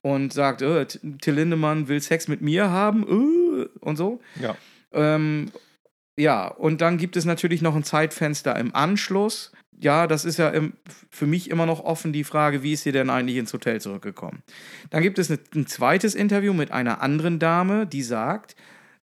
und 0.01 0.33
sagt, 0.33 0.61
äh, 0.61 0.85
Till 0.85 1.33
Lindemann 1.33 1.87
will 1.87 1.99
Sex 1.99 2.27
mit 2.27 2.41
mir 2.41 2.69
haben 2.69 3.03
äh, 3.03 3.67
und 3.79 3.95
so. 3.95 4.21
Ja. 4.39 4.55
Ähm, 4.93 5.51
ja, 6.17 6.47
und 6.47 6.81
dann 6.81 6.97
gibt 6.97 7.17
es 7.17 7.25
natürlich 7.25 7.61
noch 7.61 7.75
ein 7.75 7.83
Zeitfenster 7.83 8.55
im 8.55 8.73
Anschluss, 8.73 9.51
ja, 9.79 10.07
das 10.07 10.25
ist 10.25 10.37
ja 10.37 10.49
im, 10.49 10.73
für 11.09 11.25
mich 11.25 11.49
immer 11.49 11.65
noch 11.65 11.83
offen 11.83 12.13
die 12.13 12.23
Frage, 12.23 12.63
wie 12.63 12.73
ist 12.73 12.83
sie 12.83 12.91
denn 12.91 13.09
eigentlich 13.09 13.37
ins 13.37 13.53
Hotel 13.53 13.81
zurückgekommen? 13.81 14.43
Dann 14.89 15.03
gibt 15.03 15.19
es 15.19 15.29
ein 15.29 15.67
zweites 15.67 16.15
Interview 16.15 16.53
mit 16.53 16.71
einer 16.71 17.01
anderen 17.01 17.39
Dame, 17.39 17.85
die 17.85 18.03
sagt, 18.03 18.55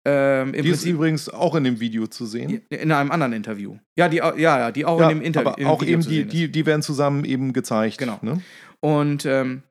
ähm, 0.05 0.53
die 0.53 0.69
ist 0.69 0.85
übrigens 0.85 1.29
auch 1.29 1.55
in 1.55 1.63
dem 1.65 1.79
Video 1.79 2.09
zu 2.09 2.27
sehen. 2.27 2.63
In 2.71 2.91
einem 2.91 3.13
anderen 3.13 3.33
Interview. 3.33 3.77
Ja, 3.97 4.09
die, 4.09 4.17
ja, 4.17 4.35
ja, 4.37 4.73
die 4.73 4.85
auch 4.85 4.99
ja, 4.99 5.11
in 5.11 5.19
dem 5.19 5.25
Interview. 5.25 5.51
Aber 5.51 5.67
auch 5.69 5.83
eben 5.83 6.03
die, 6.03 6.25
die, 6.25 6.51
die 6.51 6.67
werden 6.67 6.83
zusammen 6.83 7.25
eben 7.25 7.53
gezeigt. 7.53 7.99
Genau. 7.99 8.19
Ne? 8.21 8.43
Und 8.81 9.25
ähm, 9.27 9.63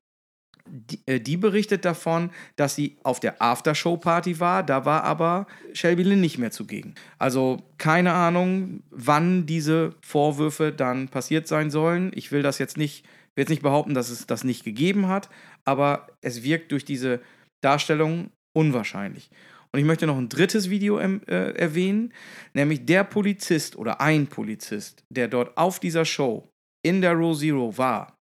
die, 0.67 0.99
äh, 1.05 1.19
die, 1.19 1.37
berichtet 1.37 1.85
davon, 1.85 2.31
dass 2.55 2.75
sie 2.75 2.97
auf 3.03 3.19
der 3.19 3.41
Aftershow-Party 3.41 4.39
war. 4.39 4.63
Da 4.63 4.85
war 4.85 5.03
aber 5.03 5.47
Shelby 5.73 6.03
Lynn 6.03 6.21
nicht 6.21 6.37
mehr 6.37 6.51
zugegen. 6.51 6.95
Also 7.17 7.63
keine 7.77 8.13
Ahnung, 8.13 8.83
wann 8.89 9.45
diese 9.45 9.95
Vorwürfe 10.01 10.71
dann 10.71 11.09
passiert 11.09 11.47
sein 11.47 11.71
sollen. 11.71 12.11
Ich 12.13 12.31
will 12.31 12.41
das 12.41 12.57
jetzt 12.57 12.77
nicht, 12.77 13.05
will 13.35 13.43
jetzt 13.43 13.49
nicht 13.49 13.63
behaupten, 13.63 13.93
dass 13.93 14.09
es 14.09 14.27
das 14.27 14.43
nicht 14.43 14.63
gegeben 14.63 15.07
hat, 15.07 15.29
aber 15.65 16.07
es 16.21 16.43
wirkt 16.43 16.71
durch 16.71 16.85
diese 16.85 17.21
Darstellung 17.61 18.31
unwahrscheinlich. 18.53 19.29
Und 19.71 19.79
ich 19.79 19.85
möchte 19.85 20.05
noch 20.05 20.17
ein 20.17 20.29
drittes 20.29 20.69
Video 20.69 20.99
äh, 20.99 21.53
erwähnen, 21.55 22.13
nämlich 22.53 22.85
der 22.85 23.03
Polizist 23.05 23.77
oder 23.77 24.01
ein 24.01 24.27
Polizist, 24.27 25.03
der 25.09 25.27
dort 25.27 25.57
auf 25.57 25.79
dieser 25.79 26.03
Show 26.03 26.49
in 26.83 27.01
der 27.01 27.13
Row 27.13 27.37
Zero 27.37 27.77
war, 27.77 28.17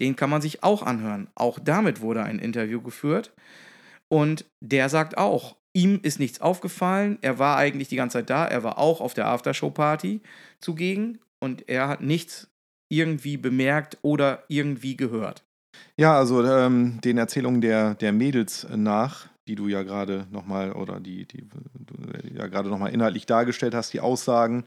den 0.00 0.16
kann 0.16 0.30
man 0.30 0.42
sich 0.42 0.62
auch 0.62 0.82
anhören. 0.82 1.28
Auch 1.34 1.58
damit 1.58 2.00
wurde 2.00 2.22
ein 2.22 2.38
Interview 2.38 2.80
geführt. 2.80 3.32
Und 4.08 4.44
der 4.60 4.88
sagt 4.88 5.18
auch, 5.18 5.56
ihm 5.72 6.00
ist 6.02 6.18
nichts 6.18 6.40
aufgefallen. 6.40 7.18
Er 7.20 7.38
war 7.38 7.56
eigentlich 7.56 7.88
die 7.88 7.96
ganze 7.96 8.18
Zeit 8.18 8.30
da. 8.30 8.46
Er 8.46 8.64
war 8.64 8.78
auch 8.78 9.00
auf 9.00 9.14
der 9.14 9.26
Aftershow-Party 9.26 10.20
zugegen. 10.60 11.18
Und 11.38 11.68
er 11.68 11.88
hat 11.88 12.00
nichts 12.00 12.48
irgendwie 12.88 13.36
bemerkt 13.36 13.98
oder 14.02 14.42
irgendwie 14.48 14.96
gehört. 14.96 15.44
Ja, 15.96 16.16
also 16.16 16.44
ähm, 16.44 17.00
den 17.02 17.18
Erzählungen 17.18 17.60
der, 17.60 17.94
der 17.94 18.12
Mädels 18.12 18.66
nach, 18.74 19.28
die 19.46 19.54
du 19.54 19.68
ja 19.68 19.82
gerade 19.82 20.26
nochmal 20.30 20.72
oder 20.72 20.98
die, 20.98 21.26
die 21.26 21.48
du 21.48 22.36
ja 22.36 22.48
gerade 22.48 22.68
nochmal 22.68 22.92
inhaltlich 22.92 23.26
dargestellt 23.26 23.74
hast, 23.74 23.92
die 23.92 24.00
Aussagen. 24.00 24.64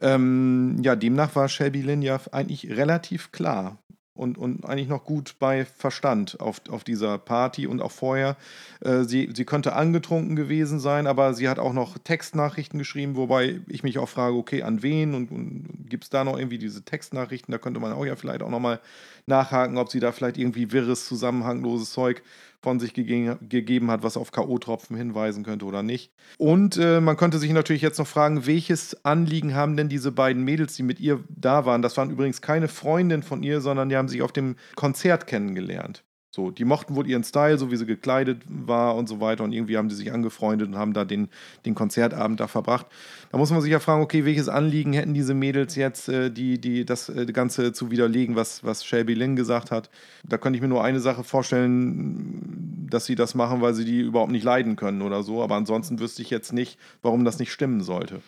Ähm, 0.00 0.78
ja, 0.82 0.96
demnach 0.96 1.34
war 1.34 1.48
Shelby 1.48 1.82
Lynn 1.82 2.02
ja 2.02 2.20
eigentlich 2.32 2.70
relativ 2.70 3.32
klar, 3.32 3.78
und, 4.14 4.36
und 4.38 4.64
eigentlich 4.66 4.88
noch 4.88 5.04
gut 5.04 5.36
bei 5.38 5.64
Verstand 5.64 6.40
auf, 6.40 6.60
auf 6.68 6.84
dieser 6.84 7.16
Party 7.18 7.66
und 7.66 7.80
auch 7.80 7.92
vorher. 7.92 8.36
Äh, 8.80 9.04
sie, 9.04 9.30
sie 9.34 9.44
könnte 9.44 9.74
angetrunken 9.74 10.36
gewesen 10.36 10.78
sein, 10.80 11.06
aber 11.06 11.32
sie 11.34 11.48
hat 11.48 11.58
auch 11.58 11.72
noch 11.72 11.96
Textnachrichten 11.98 12.78
geschrieben, 12.78 13.16
wobei 13.16 13.60
ich 13.68 13.82
mich 13.82 13.98
auch 13.98 14.08
frage, 14.08 14.36
okay, 14.36 14.62
an 14.62 14.82
wen 14.82 15.14
und, 15.14 15.30
und 15.30 15.86
gibt 15.88 16.04
es 16.04 16.10
da 16.10 16.24
noch 16.24 16.38
irgendwie 16.38 16.58
diese 16.58 16.82
Textnachrichten? 16.84 17.52
Da 17.52 17.58
könnte 17.58 17.80
man 17.80 17.92
auch 17.92 18.04
ja 18.04 18.16
vielleicht 18.16 18.42
auch 18.42 18.50
nochmal 18.50 18.80
nachhaken, 19.26 19.78
ob 19.78 19.90
sie 19.90 20.00
da 20.00 20.12
vielleicht 20.12 20.38
irgendwie 20.38 20.72
wirres, 20.72 21.06
zusammenhangloses 21.06 21.92
Zeug 21.92 22.22
von 22.62 22.78
sich 22.78 22.94
gegeben, 22.94 23.38
gegeben 23.48 23.90
hat, 23.90 24.02
was 24.02 24.16
auf 24.16 24.32
K.O.-Tropfen 24.32 24.96
hinweisen 24.96 25.44
könnte 25.44 25.64
oder 25.64 25.82
nicht. 25.82 26.12
Und 26.38 26.76
äh, 26.76 27.00
man 27.00 27.16
könnte 27.16 27.38
sich 27.38 27.52
natürlich 27.52 27.82
jetzt 27.82 27.98
noch 27.98 28.06
fragen, 28.06 28.46
welches 28.46 29.04
Anliegen 29.04 29.54
haben 29.54 29.76
denn 29.76 29.88
diese 29.88 30.12
beiden 30.12 30.44
Mädels, 30.44 30.74
die 30.74 30.82
mit 30.82 31.00
ihr 31.00 31.24
da 31.28 31.64
waren? 31.64 31.82
Das 31.82 31.96
waren 31.96 32.10
übrigens 32.10 32.42
keine 32.42 32.68
Freundinnen 32.68 33.22
von 33.22 33.42
ihr, 33.42 33.60
sondern 33.60 33.88
die 33.88 33.96
haben 33.96 34.08
sich 34.08 34.22
auf 34.22 34.32
dem 34.32 34.56
Konzert 34.76 35.26
kennengelernt. 35.26 36.04
So, 36.32 36.52
die 36.52 36.64
mochten 36.64 36.94
wohl 36.94 37.08
ihren 37.08 37.24
Style, 37.24 37.58
so 37.58 37.72
wie 37.72 37.76
sie 37.76 37.86
gekleidet 37.86 38.42
war 38.46 38.94
und 38.94 39.08
so 39.08 39.20
weiter. 39.20 39.42
Und 39.42 39.52
irgendwie 39.52 39.76
haben 39.76 39.88
die 39.88 39.96
sich 39.96 40.12
angefreundet 40.12 40.68
und 40.68 40.76
haben 40.76 40.92
da 40.92 41.04
den, 41.04 41.28
den 41.66 41.74
Konzertabend 41.74 42.38
da 42.38 42.46
verbracht. 42.46 42.86
Da 43.32 43.38
muss 43.38 43.50
man 43.50 43.60
sich 43.60 43.72
ja 43.72 43.80
fragen, 43.80 44.00
okay, 44.00 44.24
welches 44.24 44.48
Anliegen 44.48 44.92
hätten 44.92 45.12
diese 45.12 45.34
Mädels 45.34 45.74
jetzt, 45.74 46.08
äh, 46.08 46.30
die, 46.30 46.60
die 46.60 46.84
das 46.84 47.08
äh, 47.08 47.26
Ganze 47.26 47.72
zu 47.72 47.90
widerlegen, 47.90 48.36
was, 48.36 48.62
was 48.62 48.84
Shelby 48.84 49.14
Lynn 49.14 49.34
gesagt 49.34 49.72
hat. 49.72 49.90
Da 50.24 50.38
könnte 50.38 50.56
ich 50.56 50.62
mir 50.62 50.68
nur 50.68 50.84
eine 50.84 51.00
Sache 51.00 51.24
vorstellen, 51.24 52.86
dass 52.88 53.06
sie 53.06 53.16
das 53.16 53.34
machen, 53.34 53.60
weil 53.60 53.74
sie 53.74 53.84
die 53.84 54.00
überhaupt 54.00 54.30
nicht 54.30 54.44
leiden 54.44 54.76
können 54.76 55.02
oder 55.02 55.24
so. 55.24 55.42
Aber 55.42 55.56
ansonsten 55.56 55.98
wüsste 55.98 56.22
ich 56.22 56.30
jetzt 56.30 56.52
nicht, 56.52 56.78
warum 57.02 57.24
das 57.24 57.40
nicht 57.40 57.50
stimmen 57.50 57.80
sollte. 57.80 58.20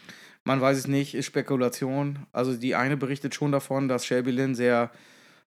Man 0.42 0.60
weiß 0.60 0.76
es 0.76 0.88
nicht, 0.88 1.14
ist 1.14 1.26
Spekulation. 1.26 2.18
Also 2.32 2.56
die 2.56 2.74
eine 2.74 2.96
berichtet 2.96 3.32
schon 3.32 3.52
davon, 3.52 3.86
dass 3.86 4.04
Shelby 4.04 4.32
Lynn 4.32 4.56
sehr 4.56 4.90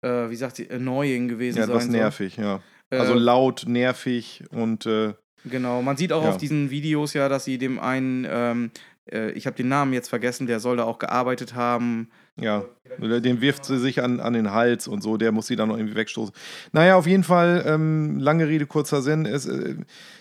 äh, 0.03 0.31
wie 0.31 0.37
sagt 0.37 0.57
sie, 0.57 0.71
annoying 0.71 1.29
gewesen 1.29 1.59
ja, 1.59 1.67
sein 1.67 1.81
soll. 1.81 1.91
nervig, 1.91 2.37
ja. 2.37 2.61
Also 2.91 3.15
äh, 3.15 3.19
laut, 3.19 3.65
nervig 3.67 4.45
und. 4.51 4.87
Äh, 4.87 5.15
genau, 5.45 5.83
man 5.83 5.97
sieht 5.97 6.13
auch 6.13 6.25
ja. 6.25 6.31
auf 6.31 6.37
diesen 6.37 6.71
Videos 6.71 7.15
ja, 7.15 7.29
dass 7.29 7.45
sie 7.45 7.59
dem 7.59 7.79
einen, 7.79 8.27
ähm, 8.29 8.71
äh, 9.11 9.31
ich 9.33 9.47
habe 9.47 9.57
den 9.57 9.69
Namen 9.69 9.93
jetzt 9.93 10.09
vergessen, 10.09 10.47
der 10.47 10.61
soll 10.61 10.77
da 10.77 10.85
auch 10.85 10.99
gearbeitet 10.99 11.55
haben. 11.55 12.11
Ja, 12.41 12.65
den 12.99 13.43
wirft 13.43 13.67
sie 13.67 13.79
sich 13.79 14.03
an, 14.03 14.19
an 14.19 14.33
den 14.33 14.53
Hals 14.53 14.89
und 14.89 15.03
so, 15.03 15.19
der 15.19 15.33
muss 15.33 15.47
sie 15.49 15.57
dann 15.57 15.69
noch 15.69 15.77
irgendwie 15.77 15.97
wegstoßen. 15.97 16.35
Naja, 16.73 16.97
auf 16.97 17.07
jeden 17.07 17.25
Fall, 17.25 17.63
ähm, 17.67 18.19
lange 18.19 18.49
Rede, 18.49 18.65
kurzer 18.65 19.03
Sinn. 19.03 19.27
Es, 19.27 19.45
äh, 19.47 19.77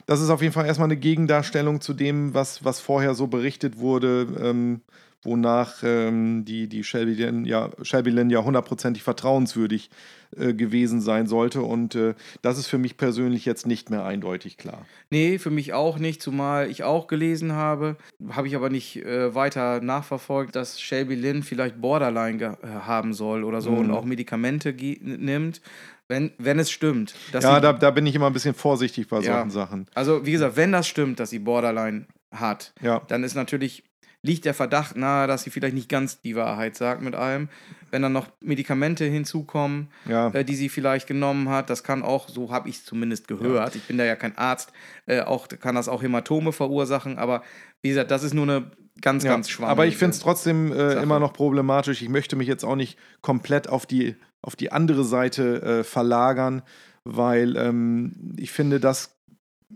das 0.08 0.22
ist 0.22 0.30
auf 0.30 0.42
jeden 0.42 0.54
Fall 0.54 0.66
erstmal 0.66 0.88
eine 0.88 0.98
Gegendarstellung 0.98 1.80
zu 1.80 1.94
dem, 1.94 2.34
was, 2.34 2.66
was 2.66 2.82
vorher 2.82 3.14
so 3.14 3.28
berichtet 3.28 3.78
wurde. 3.78 4.28
Ähm, 4.42 4.82
wonach 5.24 5.84
ähm, 5.84 6.46
die, 6.46 6.68
die 6.68 6.84
Shelby 6.84 7.13
Lynn 7.13 7.46
ja, 7.46 7.70
Shelby 7.82 8.10
Lynn 8.10 8.30
ja 8.30 8.44
hundertprozentig 8.44 9.04
vertrauenswürdig 9.04 9.90
äh, 10.38 10.54
gewesen 10.54 11.01
sein 11.01 11.28
sollte. 11.28 11.62
Und 11.62 11.96
äh, 11.96 12.16
das 12.42 12.58
ist 12.58 12.68
für 12.68 12.78
mich 12.78 12.98
persönlich 12.98 13.46
jetzt 13.46 13.68
nicht 13.68 13.90
mehr 13.90 14.06
eindeutig 14.06 14.58
klar. 14.58 14.86
Nee, 15.10 15.40
für 15.40 15.51
mich 15.51 15.74
auch 15.74 16.00
nicht, 16.00 16.22
zumal 16.22 16.70
ich 16.70 16.84
auch 16.84 17.08
gelesen 17.08 17.54
habe, 17.54 17.98
habe 18.30 18.48
ich 18.48 18.56
aber 18.56 18.70
nicht 18.70 18.98
äh, 18.98 19.36
weiter 19.36 19.82
nachverfolgt, 19.82 20.56
dass 20.56 20.80
Shelby 20.80 21.16
Lynn 21.16 21.44
vielleicht 21.44 21.82
Borderline 21.82 22.58
äh, 22.62 22.68
haben 22.68 23.13
soll 23.13 23.44
oder 23.44 23.62
so 23.62 23.72
mhm. 23.72 23.78
und 23.78 23.92
auch 23.92 24.06
Medikamente 24.06 24.74
nimmt. 24.74 25.62
Wenn, 26.08 26.32
wenn 26.38 26.60
es 26.60 26.70
stimmt. 26.72 27.13
ja, 27.32 27.62
da, 27.62 27.72
da 27.72 27.92
bin 27.92 28.06
ich 28.06 28.16
immer 28.16 28.28
ein 28.28 28.34
bisschen 28.34 28.54
vorsichtig 28.54 29.08
bei 29.08 29.22
ja, 29.22 29.34
solchen 29.34 29.50
Sachen. 29.50 29.88
Also, 29.94 30.25
wie 30.25 30.34
gesagt, 30.34 30.58
wenn 30.58 30.74
das 30.74 30.86
stimmt, 30.86 31.22
dass 31.22 31.30
sie 31.30 31.40
Borderline 31.40 32.06
hat, 32.32 32.74
ja. 32.82 33.01
dann 33.08 33.24
ist 33.24 33.36
natürlich 33.36 33.84
liegt 34.24 34.46
der 34.46 34.54
Verdacht 34.54 34.96
nahe, 34.96 35.28
dass 35.28 35.44
sie 35.44 35.50
vielleicht 35.50 35.74
nicht 35.74 35.90
ganz 35.90 36.22
die 36.22 36.36
Wahrheit 36.36 36.75
sagt 36.75 37.01
mit 37.01 37.16
allem. 37.16 37.50
Wenn 37.90 38.01
dann 38.04 38.13
noch 38.13 38.28
Medikamente 38.40 39.06
hinzukommen, 39.06 39.88
ja. 40.08 40.30
äh, 40.30 40.46
die 40.46 40.56
sie 40.56 40.70
vielleicht 40.70 41.08
genommen 41.08 41.50
hat, 41.50 41.70
das 41.70 41.84
kann 41.84 42.04
auch, 42.04 42.30
so 42.30 42.51
habe 42.51 42.70
ich 42.70 42.78
es 42.78 42.86
zumindest 42.86 43.28
gehört, 43.28 43.74
ja. 43.74 43.82
ich 43.82 43.88
bin 43.88 43.98
da 43.98 44.06
ja 44.06 44.16
kein 44.16 44.38
Arzt, 44.38 44.72
äh, 45.08 45.22
auch, 45.22 45.48
kann 45.48 45.75
das 45.75 45.90
auch 45.90 46.04
Hämatome 46.04 46.51
verursachen, 46.51 47.18
aber 47.18 47.44
wie 47.82 47.90
gesagt, 47.90 48.12
das 48.12 48.24
ist 48.24 48.34
nur 48.34 48.44
eine 48.44 48.72
ganz, 49.01 49.24
ja. 49.24 49.32
ganz 49.32 49.50
schwammige 49.50 49.72
Aber 49.72 49.86
ich 49.88 49.98
finde 49.98 50.13
es 50.13 50.20
trotzdem 50.20 50.72
äh, 50.72 50.94
immer 51.01 51.20
noch 51.20 51.34
problematisch. 51.34 52.01
Ich 52.01 52.10
möchte 52.10 52.36
mich 52.36 52.48
jetzt 52.48 52.63
auch 52.63 52.75
nicht 52.75 52.98
komplett 53.22 53.68
auf 53.68 53.86
die, 53.86 54.16
auf 54.42 54.56
die 54.56 54.72
andere 54.72 55.04
Seite 55.04 55.62
äh, 55.62 55.84
verlagern, 55.84 56.62
weil 57.04 57.58
ähm, 57.58 58.36
ich 58.38 58.51
finde, 58.51 58.80
dass 58.80 59.18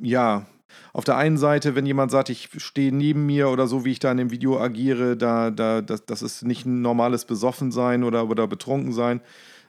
ja, 0.01 0.45
auf 0.93 1.03
der 1.03 1.17
einen 1.17 1.37
Seite, 1.37 1.75
wenn 1.75 1.85
jemand 1.85 2.11
sagt, 2.11 2.29
ich 2.29 2.49
stehe 2.57 2.93
neben 2.93 3.25
mir 3.25 3.49
oder 3.49 3.67
so, 3.67 3.85
wie 3.85 3.91
ich 3.91 3.99
da 3.99 4.11
in 4.11 4.17
dem 4.17 4.31
Video 4.31 4.59
agiere, 4.59 5.17
da, 5.17 5.51
da, 5.51 5.81
das, 5.81 6.05
das 6.05 6.21
ist 6.21 6.43
nicht 6.43 6.65
ein 6.65 6.81
normales 6.81 7.25
Besoffensein 7.25 8.03
oder, 8.03 8.29
oder 8.29 8.47
Betrunkensein, 8.47 9.21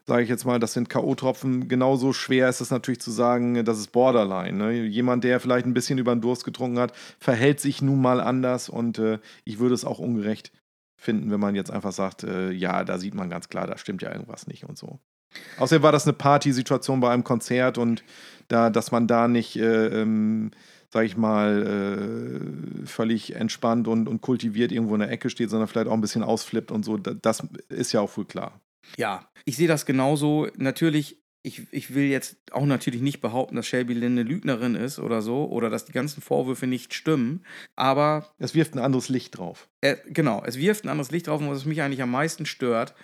sage 0.07 0.23
ich 0.23 0.29
jetzt 0.29 0.45
mal, 0.45 0.61
das 0.61 0.73
sind 0.73 0.89
K.O.-Tropfen. 0.89 1.67
Genauso 1.67 2.13
schwer 2.13 2.49
ist 2.49 2.61
es 2.61 2.71
natürlich 2.71 3.01
zu 3.01 3.11
sagen, 3.11 3.65
das 3.65 3.79
ist 3.79 3.93
Borderline. 3.93 4.57
Ne? 4.57 4.73
Jemand, 4.87 5.25
der 5.25 5.41
vielleicht 5.41 5.67
ein 5.67 5.75
bisschen 5.75 5.99
über 5.99 6.15
den 6.15 6.21
Durst 6.21 6.45
getrunken 6.45 6.79
hat, 6.79 6.93
verhält 7.19 7.61
sich 7.61 7.83
nun 7.83 8.01
mal 8.01 8.21
anders 8.21 8.69
und 8.69 8.99
äh, 8.99 9.19
ich 9.45 9.59
würde 9.59 9.75
es 9.75 9.85
auch 9.85 9.99
ungerecht 9.99 10.53
finden, 10.97 11.31
wenn 11.31 11.41
man 11.41 11.55
jetzt 11.55 11.71
einfach 11.71 11.93
sagt, 11.93 12.25
äh, 12.25 12.51
ja, 12.53 12.85
da 12.85 12.99
sieht 12.99 13.15
man 13.15 13.31
ganz 13.31 13.49
klar, 13.49 13.67
da 13.67 13.77
stimmt 13.79 14.03
ja 14.03 14.13
irgendwas 14.13 14.47
nicht 14.47 14.65
und 14.65 14.79
so. 14.79 15.01
Außerdem 15.59 15.83
war 15.83 15.93
das 15.93 16.07
eine 16.07 16.15
Partysituation 16.15 17.01
bei 17.01 17.11
einem 17.11 17.25
Konzert 17.25 17.79
und 17.79 18.05
da, 18.49 18.71
dass 18.71 18.93
man 18.93 19.07
da 19.07 19.29
nicht 19.29 19.57
äh, 19.57 20.03
ähm, 20.03 20.53
sag 20.91 21.05
ich 21.05 21.17
mal, 21.17 22.43
äh, 22.83 22.87
völlig 22.87 23.35
entspannt 23.35 23.89
und, 23.89 24.09
und 24.09 24.21
kultiviert 24.21 24.73
irgendwo 24.73 24.95
in 24.95 25.01
der 25.01 25.11
Ecke 25.11 25.31
steht, 25.31 25.51
sondern 25.51 25.69
vielleicht 25.69 25.89
auch 25.89 25.95
ein 25.95 26.01
bisschen 26.01 26.23
ausflippt 26.23 26.71
und 26.71 26.85
so. 26.85 26.97
Das 26.97 27.43
ist 27.69 27.93
ja 27.93 28.01
auch 28.01 28.17
wohl 28.17 28.25
klar. 28.25 28.61
Ja, 28.97 29.29
ich 29.45 29.57
sehe 29.57 29.69
das 29.69 29.87
genauso. 29.87 30.49
Natürlich, 30.57 31.19
ich, 31.43 31.67
ich 31.73 31.95
will 31.95 32.05
jetzt 32.05 32.37
auch 32.53 32.67
natürlich 32.67 33.03
nicht 33.03 33.21
behaupten, 33.21 33.57
dass 33.57 33.67
Shelby 33.67 33.95
Lynn 33.95 34.13
eine 34.13 34.23
Lügnerin 34.23 34.75
ist 34.75 34.99
oder 34.99 35.23
so, 35.23 35.47
oder 35.47 35.71
dass 35.71 35.85
die 35.85 35.93
ganzen 35.93 36.23
Vorwürfe 36.23 36.67
nicht 36.67 36.95
stimmen, 36.95 37.45
aber. 37.75 38.33
Es 38.39 38.55
wirft 38.55 38.75
ein 38.75 38.81
anderes 38.81 39.09
Licht 39.09 39.39
drauf. 39.39 39.69
Äh, 39.81 39.97
genau, 40.09 40.43
es 40.47 40.59
wirft 40.59 40.85
ein 40.85 40.89
anderes 40.89 41.11
Licht 41.11 41.27
drauf 41.27 41.41
und 41.41 41.51
was 41.51 41.65
mich 41.65 41.83
eigentlich 41.83 42.03
am 42.03 42.11
meisten 42.11 42.47
stört, 42.47 42.95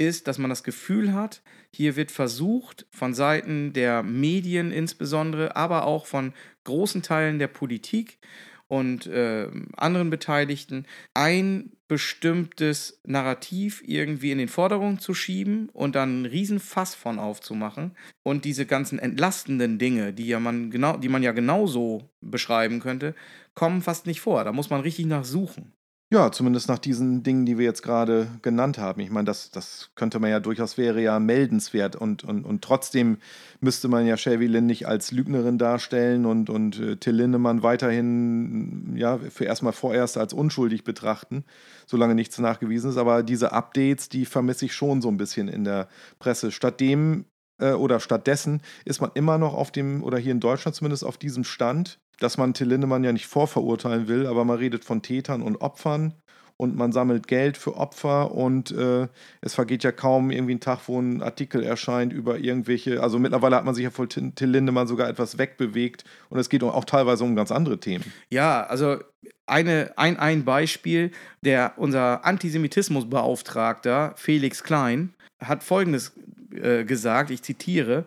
ist, 0.00 0.26
dass 0.26 0.38
man 0.38 0.48
das 0.48 0.64
Gefühl 0.64 1.12
hat, 1.12 1.42
hier 1.72 1.94
wird 1.94 2.10
versucht, 2.10 2.86
von 2.90 3.12
Seiten 3.14 3.72
der 3.74 4.02
Medien 4.02 4.72
insbesondere, 4.72 5.54
aber 5.56 5.84
auch 5.86 6.06
von 6.06 6.32
großen 6.64 7.02
Teilen 7.02 7.38
der 7.38 7.48
Politik 7.48 8.18
und 8.66 9.06
äh, 9.06 9.48
anderen 9.76 10.10
Beteiligten, 10.10 10.86
ein 11.12 11.72
bestimmtes 11.86 13.00
Narrativ 13.04 13.82
irgendwie 13.84 14.30
in 14.30 14.38
den 14.38 14.48
Vordergrund 14.48 15.02
zu 15.02 15.12
schieben 15.12 15.68
und 15.70 15.96
dann 15.96 16.08
einen 16.08 16.26
Riesenfass 16.26 16.94
von 16.94 17.18
aufzumachen 17.18 17.96
und 18.22 18.44
diese 18.44 18.64
ganzen 18.64 18.98
entlastenden 18.98 19.78
Dinge, 19.78 20.12
die 20.12 20.28
ja 20.28 20.40
man 20.40 20.70
genau, 20.70 20.96
die 20.96 21.08
man 21.08 21.22
ja 21.22 21.32
genauso 21.32 22.08
beschreiben 22.20 22.80
könnte, 22.80 23.14
kommen 23.54 23.82
fast 23.82 24.06
nicht 24.06 24.20
vor. 24.20 24.44
Da 24.44 24.52
muss 24.52 24.70
man 24.70 24.80
richtig 24.80 25.06
nachsuchen. 25.06 25.72
Ja, 26.12 26.32
zumindest 26.32 26.66
nach 26.68 26.80
diesen 26.80 27.22
Dingen, 27.22 27.46
die 27.46 27.56
wir 27.56 27.64
jetzt 27.64 27.84
gerade 27.84 28.26
genannt 28.42 28.78
haben. 28.78 29.00
Ich 29.00 29.10
meine, 29.10 29.26
das, 29.26 29.52
das 29.52 29.90
könnte 29.94 30.18
man 30.18 30.28
ja 30.28 30.40
durchaus, 30.40 30.76
wäre 30.76 31.00
ja 31.00 31.20
meldenswert 31.20 31.94
und, 31.94 32.24
und, 32.24 32.44
und 32.44 32.62
trotzdem 32.62 33.18
müsste 33.60 33.86
man 33.86 34.04
ja 34.04 34.16
Shelby 34.16 34.48
Lynn 34.48 34.66
nicht 34.66 34.88
als 34.88 35.12
Lügnerin 35.12 35.56
darstellen 35.56 36.26
und, 36.26 36.50
und 36.50 36.80
äh, 36.80 36.96
Till 36.96 37.14
Lindemann 37.14 37.62
weiterhin, 37.62 38.96
ja, 38.96 39.18
für 39.18 39.44
erstmal 39.44 39.72
vorerst 39.72 40.18
als 40.18 40.32
unschuldig 40.32 40.82
betrachten, 40.82 41.44
solange 41.86 42.16
nichts 42.16 42.40
nachgewiesen 42.40 42.90
ist. 42.90 42.96
Aber 42.96 43.22
diese 43.22 43.52
Updates, 43.52 44.08
die 44.08 44.26
vermisse 44.26 44.64
ich 44.64 44.74
schon 44.74 45.02
so 45.02 45.08
ein 45.08 45.16
bisschen 45.16 45.46
in 45.46 45.62
der 45.62 45.86
Presse. 46.18 46.50
Stattdem 46.50 47.24
äh, 47.60 47.70
oder 47.70 48.00
stattdessen 48.00 48.62
ist 48.84 49.00
man 49.00 49.12
immer 49.14 49.38
noch 49.38 49.54
auf 49.54 49.70
dem, 49.70 50.02
oder 50.02 50.18
hier 50.18 50.32
in 50.32 50.40
Deutschland 50.40 50.74
zumindest 50.74 51.04
auf 51.04 51.18
diesem 51.18 51.44
Stand, 51.44 52.00
dass 52.20 52.38
man 52.38 52.54
Till 52.54 52.68
Lindemann 52.68 53.02
ja 53.02 53.12
nicht 53.12 53.26
vorverurteilen 53.26 54.06
will, 54.06 54.26
aber 54.26 54.44
man 54.44 54.58
redet 54.58 54.84
von 54.84 55.02
Tätern 55.02 55.42
und 55.42 55.56
Opfern 55.60 56.14
und 56.60 56.76
man 56.76 56.92
sammelt 56.92 57.26
Geld 57.26 57.56
für 57.56 57.78
Opfer 57.78 58.32
und 58.32 58.70
äh, 58.70 59.08
es 59.40 59.54
vergeht 59.54 59.82
ja 59.82 59.92
kaum 59.92 60.30
irgendwie 60.30 60.56
ein 60.56 60.60
Tag, 60.60 60.80
wo 60.88 61.00
ein 61.00 61.22
Artikel 61.22 61.62
erscheint 61.62 62.12
über 62.12 62.38
irgendwelche, 62.38 63.02
also 63.02 63.18
mittlerweile 63.18 63.56
hat 63.56 63.64
man 63.64 63.74
sich 63.74 63.84
ja 63.84 63.90
von 63.90 64.10
Till 64.10 64.30
Lindemann 64.50 64.86
sogar 64.86 65.08
etwas 65.08 65.38
wegbewegt 65.38 66.04
und 66.28 66.38
es 66.38 66.50
geht 66.50 66.62
auch 66.62 66.84
teilweise 66.84 67.24
um 67.24 67.34
ganz 67.34 67.50
andere 67.50 67.80
Themen. 67.80 68.04
Ja, 68.28 68.62
also 68.64 68.98
eine, 69.46 69.92
ein, 69.96 70.18
ein 70.18 70.44
Beispiel, 70.44 71.12
der 71.40 71.72
unser 71.78 72.26
Antisemitismusbeauftragter 72.26 74.12
Felix 74.16 74.62
Klein 74.62 75.14
hat 75.42 75.64
folgendes 75.64 76.12
äh, 76.54 76.84
gesagt, 76.84 77.30
ich 77.30 77.42
zitiere, 77.42 78.04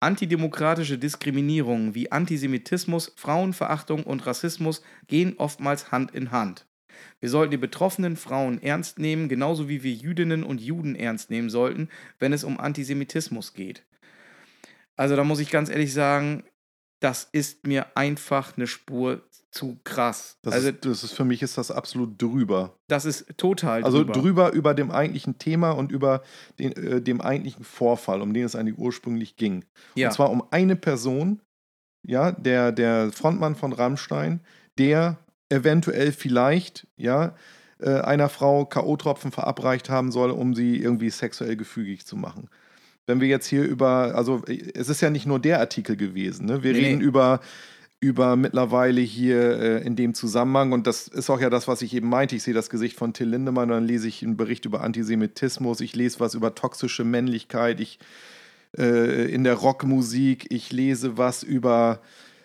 Antidemokratische 0.00 0.98
Diskriminierungen 0.98 1.94
wie 1.94 2.12
Antisemitismus, 2.12 3.12
Frauenverachtung 3.16 4.04
und 4.04 4.26
Rassismus 4.26 4.82
gehen 5.06 5.34
oftmals 5.38 5.90
Hand 5.90 6.10
in 6.10 6.30
Hand. 6.30 6.66
Wir 7.20 7.30
sollten 7.30 7.50
die 7.50 7.56
betroffenen 7.56 8.16
Frauen 8.16 8.62
ernst 8.62 8.98
nehmen, 8.98 9.28
genauso 9.28 9.68
wie 9.68 9.82
wir 9.82 9.92
Jüdinnen 9.92 10.44
und 10.44 10.60
Juden 10.60 10.96
ernst 10.96 11.30
nehmen 11.30 11.50
sollten, 11.50 11.88
wenn 12.18 12.32
es 12.32 12.44
um 12.44 12.60
Antisemitismus 12.60 13.54
geht. 13.54 13.84
Also 14.96 15.16
da 15.16 15.24
muss 15.24 15.40
ich 15.40 15.50
ganz 15.50 15.70
ehrlich 15.70 15.92
sagen, 15.92 16.44
das 17.00 17.28
ist 17.32 17.66
mir 17.66 17.96
einfach 17.96 18.56
eine 18.56 18.66
Spur 18.66 19.22
zu 19.56 19.78
krass. 19.84 20.38
Das, 20.42 20.54
also, 20.54 20.68
ist, 20.68 20.84
das 20.84 21.04
ist 21.04 21.12
für 21.14 21.24
mich 21.24 21.42
ist 21.42 21.58
das 21.58 21.70
absolut 21.70 22.20
drüber. 22.20 22.76
Das 22.88 23.04
ist 23.04 23.26
total 23.36 23.82
drüber. 23.82 23.86
Also 23.86 24.04
drüber 24.04 24.52
über 24.52 24.74
dem 24.74 24.90
eigentlichen 24.90 25.38
Thema 25.38 25.70
und 25.70 25.90
über 25.90 26.22
den, 26.58 26.72
äh, 26.72 27.00
dem 27.00 27.20
eigentlichen 27.20 27.64
Vorfall, 27.64 28.20
um 28.20 28.34
den 28.34 28.44
es 28.44 28.54
eigentlich 28.54 28.78
ursprünglich 28.78 29.36
ging. 29.36 29.64
Ja. 29.94 30.08
Und 30.08 30.14
zwar 30.14 30.30
um 30.30 30.44
eine 30.50 30.76
Person, 30.76 31.40
ja, 32.06 32.32
der, 32.32 32.72
der 32.72 33.10
Frontmann 33.12 33.56
von 33.56 33.72
Rammstein, 33.72 34.40
der 34.78 35.18
eventuell 35.48 36.12
vielleicht, 36.12 36.86
ja, 36.96 37.34
äh, 37.78 38.00
einer 38.00 38.28
Frau 38.28 38.64
K.O.-Tropfen 38.64 39.32
verabreicht 39.32 39.90
haben 39.90 40.12
soll, 40.12 40.30
um 40.30 40.54
sie 40.54 40.76
irgendwie 40.76 41.10
sexuell 41.10 41.56
gefügig 41.56 42.06
zu 42.06 42.16
machen 42.16 42.48
wenn 43.06 43.20
wir 43.20 43.28
jetzt 43.28 43.46
hier 43.46 43.62
über, 43.62 44.14
also 44.14 44.42
es 44.46 44.88
ist 44.88 45.00
ja 45.00 45.10
nicht 45.10 45.26
nur 45.26 45.38
der 45.38 45.60
Artikel 45.60 45.96
gewesen, 45.96 46.46
ne? 46.46 46.62
wir 46.62 46.72
nee, 46.72 46.80
reden 46.80 47.00
über 47.00 47.40
über 48.00 48.36
mittlerweile 48.36 49.00
hier 49.00 49.58
äh, 49.58 49.86
in 49.86 49.96
dem 49.96 50.14
Zusammenhang, 50.14 50.72
und 50.72 50.86
das 50.86 51.08
ist 51.08 51.30
auch 51.30 51.40
ja 51.40 51.50
das, 51.50 51.66
was 51.66 51.82
ich 51.82 51.94
eben 51.94 52.08
meinte, 52.08 52.36
ich 52.36 52.42
sehe 52.42 52.54
das 52.54 52.70
Gesicht 52.70 52.96
von 52.96 53.12
Till 53.12 53.28
Lindemann, 53.28 53.70
dann 53.70 53.84
lese 53.84 54.08
ich 54.08 54.22
einen 54.22 54.36
Bericht 54.36 54.64
über 54.64 54.82
Antisemitismus, 54.82 55.80
ich 55.80 55.96
lese 55.96 56.20
was 56.20 56.34
über 56.34 56.54
toxische 56.54 57.04
Männlichkeit, 57.04 57.80
ich 57.80 57.98
äh, 58.76 59.32
in 59.32 59.44
der 59.44 59.54
Rockmusik, 59.54 60.46
ich 60.50 60.72
lese 60.72 61.16
was 61.16 61.42
über 61.42 62.00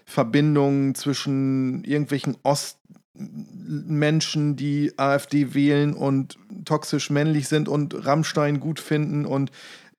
Verbindungen 0.05 0.95
zwischen 0.95 1.83
irgendwelchen 1.83 2.37
Ostmenschen, 2.43 4.55
die 4.55 4.93
AfD 4.97 5.53
wählen 5.53 5.93
und 5.93 6.37
toxisch 6.63 7.09
männlich 7.09 7.49
sind 7.49 7.67
und 7.67 8.05
Rammstein 8.05 8.61
gut 8.61 8.79
finden 8.79 9.25
und 9.25 9.51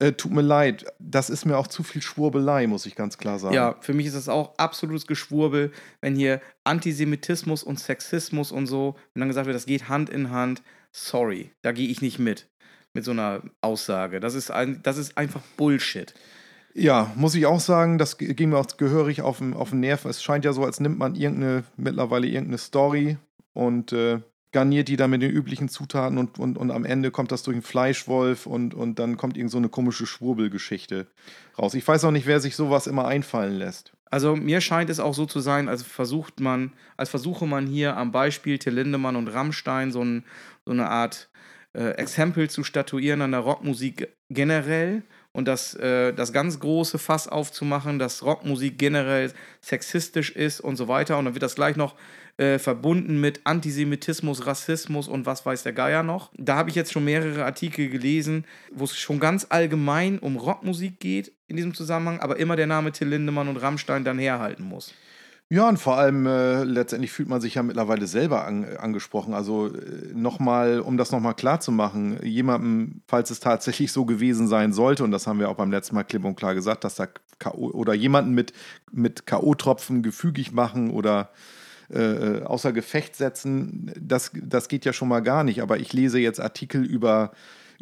äh, 0.03 0.13
tut 0.15 0.33
mir 0.33 0.43
leid, 0.43 0.85
das 0.99 1.31
ist 1.31 1.45
mir 1.45 1.57
auch 1.57 1.69
zu 1.69 1.85
viel 1.85 2.03
Schwurbelei, 2.03 2.67
muss 2.67 2.87
ich 2.87 2.97
ganz 2.97 3.19
klar 3.19 3.39
sagen. 3.39 3.55
Ja, 3.55 3.77
für 3.81 3.95
mich 3.95 4.07
ist 4.07 4.17
das 4.17 4.29
auch 4.29 4.59
absolutes 4.59 5.07
Geschwurbel, 5.07 5.71
wenn 6.01 6.17
hier 6.17 6.41
Antisemitismus 6.65 7.63
und 7.63 7.79
Sexismus 7.79 8.51
und 8.51 8.67
so, 8.67 8.97
wenn 9.15 9.21
dann 9.21 9.29
gesagt 9.29 9.47
wird, 9.47 9.55
das 9.55 9.67
geht 9.67 9.89
Hand 9.89 10.11
in 10.11 10.31
Hand. 10.31 10.63
Sorry, 10.91 11.53
da 11.63 11.71
gehe 11.71 11.89
ich 11.89 12.03
nicht 12.03 12.19
mit, 12.19 12.49
mit 12.95 13.05
so 13.05 13.13
einer 13.13 13.43
Aussage. 13.61 14.19
Das 14.19 14.35
ist, 14.35 14.51
ein, 14.51 14.81
das 14.83 14.99
ist 14.99 15.17
einfach 15.17 15.43
Bullshit. 15.57 16.13
Ja, 16.75 17.13
muss 17.15 17.37
ich 17.37 17.47
auch 17.47 17.61
sagen, 17.61 17.99
das 17.99 18.19
ging 18.19 18.49
mir 18.49 18.59
auch 18.59 18.77
gehörig 18.77 19.23
auf 19.23 19.39
den, 19.39 19.55
auf 19.55 19.71
den 19.71 19.81
Nerv. 19.81 20.05
Es 20.05 20.21
scheint 20.21 20.45
ja 20.45 20.53
so, 20.53 20.65
als 20.65 20.81
nimmt 20.81 20.99
man 20.99 21.15
irgendeine, 21.15 21.63
mittlerweile 21.77 22.27
irgendeine 22.27 22.59
Story 22.59 23.19
und 23.53 23.93
äh, 23.93 24.21
garniert 24.53 24.89
die 24.89 24.97
dann 24.97 25.11
mit 25.11 25.23
den 25.23 25.31
üblichen 25.31 25.69
Zutaten 25.69 26.19
und, 26.19 26.39
und, 26.39 26.59
und 26.59 26.71
am 26.71 26.85
Ende 26.85 27.11
kommt 27.11 27.33
das 27.33 27.43
durch 27.43 27.55
einen 27.55 27.63
Fleischwolf 27.63 28.47
und, 28.47 28.75
und 28.75 28.99
dann 28.99 29.17
kommt 29.17 29.37
irgend 29.37 29.51
so 29.51 29.59
eine 29.59 29.69
komische 29.69 30.07
Schwurbelgeschichte 30.07 31.07
raus. 31.59 31.75
Ich 31.75 31.87
weiß 31.87 32.05
auch 32.05 32.11
nicht, 32.11 32.27
wer 32.27 32.41
sich 32.41 32.55
sowas 32.55 32.87
immer 32.87 33.07
einfallen 33.07 33.59
lässt. 33.59 33.93
Also 34.11 34.37
mir 34.37 34.61
scheint 34.61 34.91
es 34.91 35.01
auch 35.01 35.15
so 35.15 35.25
zu 35.25 35.41
sein, 35.41 35.71
als 35.71 35.83
versucht 35.83 36.39
man, 36.39 36.75
als 36.99 37.09
versuche 37.09 37.47
man 37.47 37.67
hier 37.67 37.97
am 37.97 38.13
Beispiel 38.13 38.59
Till 38.59 38.75
Lindemann 38.75 39.17
und 39.17 39.29
Rammstein 39.29 39.91
so, 39.91 40.05
ein, 40.05 40.25
so 40.67 40.73
eine 40.73 40.91
Art 40.91 41.31
äh, 41.73 41.93
Exempel 41.93 42.51
zu 42.51 42.63
statuieren 42.63 43.23
an 43.23 43.31
der 43.31 43.41
Rockmusik 43.41 44.09
generell 44.29 45.03
und 45.33 45.49
das, 45.49 45.75
äh, 45.77 46.13
das 46.13 46.35
ganz 46.35 46.61
große 46.61 46.99
Fass 46.99 47.27
aufzumachen, 47.27 47.99
dass 47.99 48.23
Rockmusik 48.23 48.79
generell 48.79 49.33
sexistisch 49.63 50.31
ist 50.31 50.61
und 50.61 50.77
so 50.77 50.89
weiter. 50.89 51.17
Und 51.17 51.25
dann 51.25 51.35
wird 51.35 51.43
das 51.43 51.55
gleich 51.55 51.77
noch 51.77 51.95
äh, 52.39 52.59
verbunden 52.59 53.21
mit 53.21 53.41
Antisemitismus, 53.45 54.47
Rassismus 54.47 55.09
und 55.09 55.27
was 55.27 55.45
weiß 55.45 55.63
der 55.63 55.73
Geier 55.73 56.03
noch. 56.03 56.31
Da 56.37 56.57
habe 56.57 56.71
ich 56.71 56.77
jetzt 56.77 56.93
schon 56.93 57.05
mehrere 57.05 57.45
Artikel 57.45 57.89
gelesen, 57.89 58.45
wo 58.73 58.85
es 58.85 58.97
schon 58.97 59.21
ganz 59.21 59.47
allgemein 59.49 60.19
um 60.19 60.37
Rockmusik 60.37 60.99
geht 61.01 61.33
in 61.47 61.57
diesem 61.57 61.75
Zusammenhang, 61.75 62.21
aber 62.21 62.39
immer 62.39 62.57
der 62.57 62.67
Name 62.67 62.93
Till 62.93 63.09
Lindemann 63.09 63.49
und 63.49 63.59
Rammstein 63.59 64.05
dann 64.05 64.19
herhalten 64.19 64.65
muss. 64.65 64.95
Ja, 65.53 65.69
und 65.69 65.77
vor 65.77 65.99
allem 65.99 66.25
äh, 66.25 66.65
letztendlich 66.65 67.13
fühlt 67.13 67.29
man 67.29 67.43
sich 67.43 67.57
ja 67.57 67.63
mittlerweile 67.63 68.07
selber 68.07 68.47
an, 68.47 68.65
angesprochen. 68.79 69.35
Also 69.35 69.67
äh, 69.67 70.15
nochmal, 70.15 70.81
um 70.81 70.97
das 70.97 71.13
nochmal 71.13 71.35
klar 71.35 71.61
zu 71.61 71.71
machen, 71.73 72.19
jemandem, 72.23 73.03
falls 73.07 73.31
es 73.31 73.39
tatsächlich 73.39 73.93
so 73.93 74.07
gewesen 74.07 74.49
sein 74.49 74.73
sollte, 74.73 75.05
und 75.05 75.11
das 75.11 75.27
haben 75.27 75.39
wir 75.39 75.51
auch 75.51 75.57
beim 75.57 75.71
letzten 75.71 75.95
Mal 75.95 76.05
klipp 76.05 76.25
und 76.25 76.37
klar 76.37 76.55
gesagt, 76.55 76.85
dass 76.85 76.95
da 76.95 77.07
K.O. 77.39 77.71
oder 77.73 77.93
jemanden 77.93 78.33
mit, 78.33 78.55
mit 78.91 79.27
K.O.-Tropfen 79.27 80.01
gefügig 80.01 80.53
machen 80.53 80.91
oder 80.91 81.29
äh, 81.93 82.39
äh, 82.39 82.43
außer 82.43 82.73
Gefecht 82.73 83.17
setzen, 83.17 83.93
das, 84.01 84.33
das 84.35 84.69
geht 84.69 84.85
ja 84.85 84.93
schon 84.93 85.09
mal 85.09 85.21
gar 85.21 85.45
nicht. 85.45 85.63
Aber 85.63 85.79
ich 85.79 85.93
lese 85.93 86.19
jetzt 86.19 86.41
Artikel 86.41 86.85
über 86.85 87.33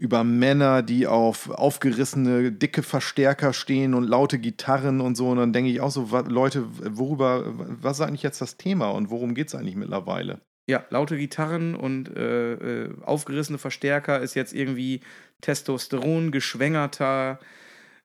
über 0.00 0.24
Männer, 0.24 0.82
die 0.82 1.06
auf 1.06 1.50
aufgerissene, 1.50 2.52
dicke 2.52 2.82
Verstärker 2.82 3.52
stehen 3.52 3.92
und 3.92 4.04
laute 4.04 4.38
Gitarren 4.38 5.02
und 5.02 5.14
so. 5.14 5.28
Und 5.28 5.36
dann 5.36 5.52
denke 5.52 5.70
ich 5.70 5.82
auch 5.82 5.90
so, 5.90 6.08
Leute, 6.26 6.64
worüber, 6.96 7.44
was 7.82 7.98
ist 7.98 8.06
eigentlich 8.06 8.22
jetzt 8.22 8.40
das 8.40 8.56
Thema 8.56 8.88
und 8.88 9.10
worum 9.10 9.34
geht 9.34 9.48
es 9.48 9.54
eigentlich 9.54 9.76
mittlerweile? 9.76 10.40
Ja, 10.66 10.84
laute 10.88 11.18
Gitarren 11.18 11.74
und 11.74 12.16
äh, 12.16 12.84
äh, 12.84 12.94
aufgerissene 13.02 13.58
Verstärker 13.58 14.20
ist 14.20 14.34
jetzt 14.34 14.54
irgendwie 14.54 15.02
Testosteron 15.42 16.30
geschwängerter 16.30 17.38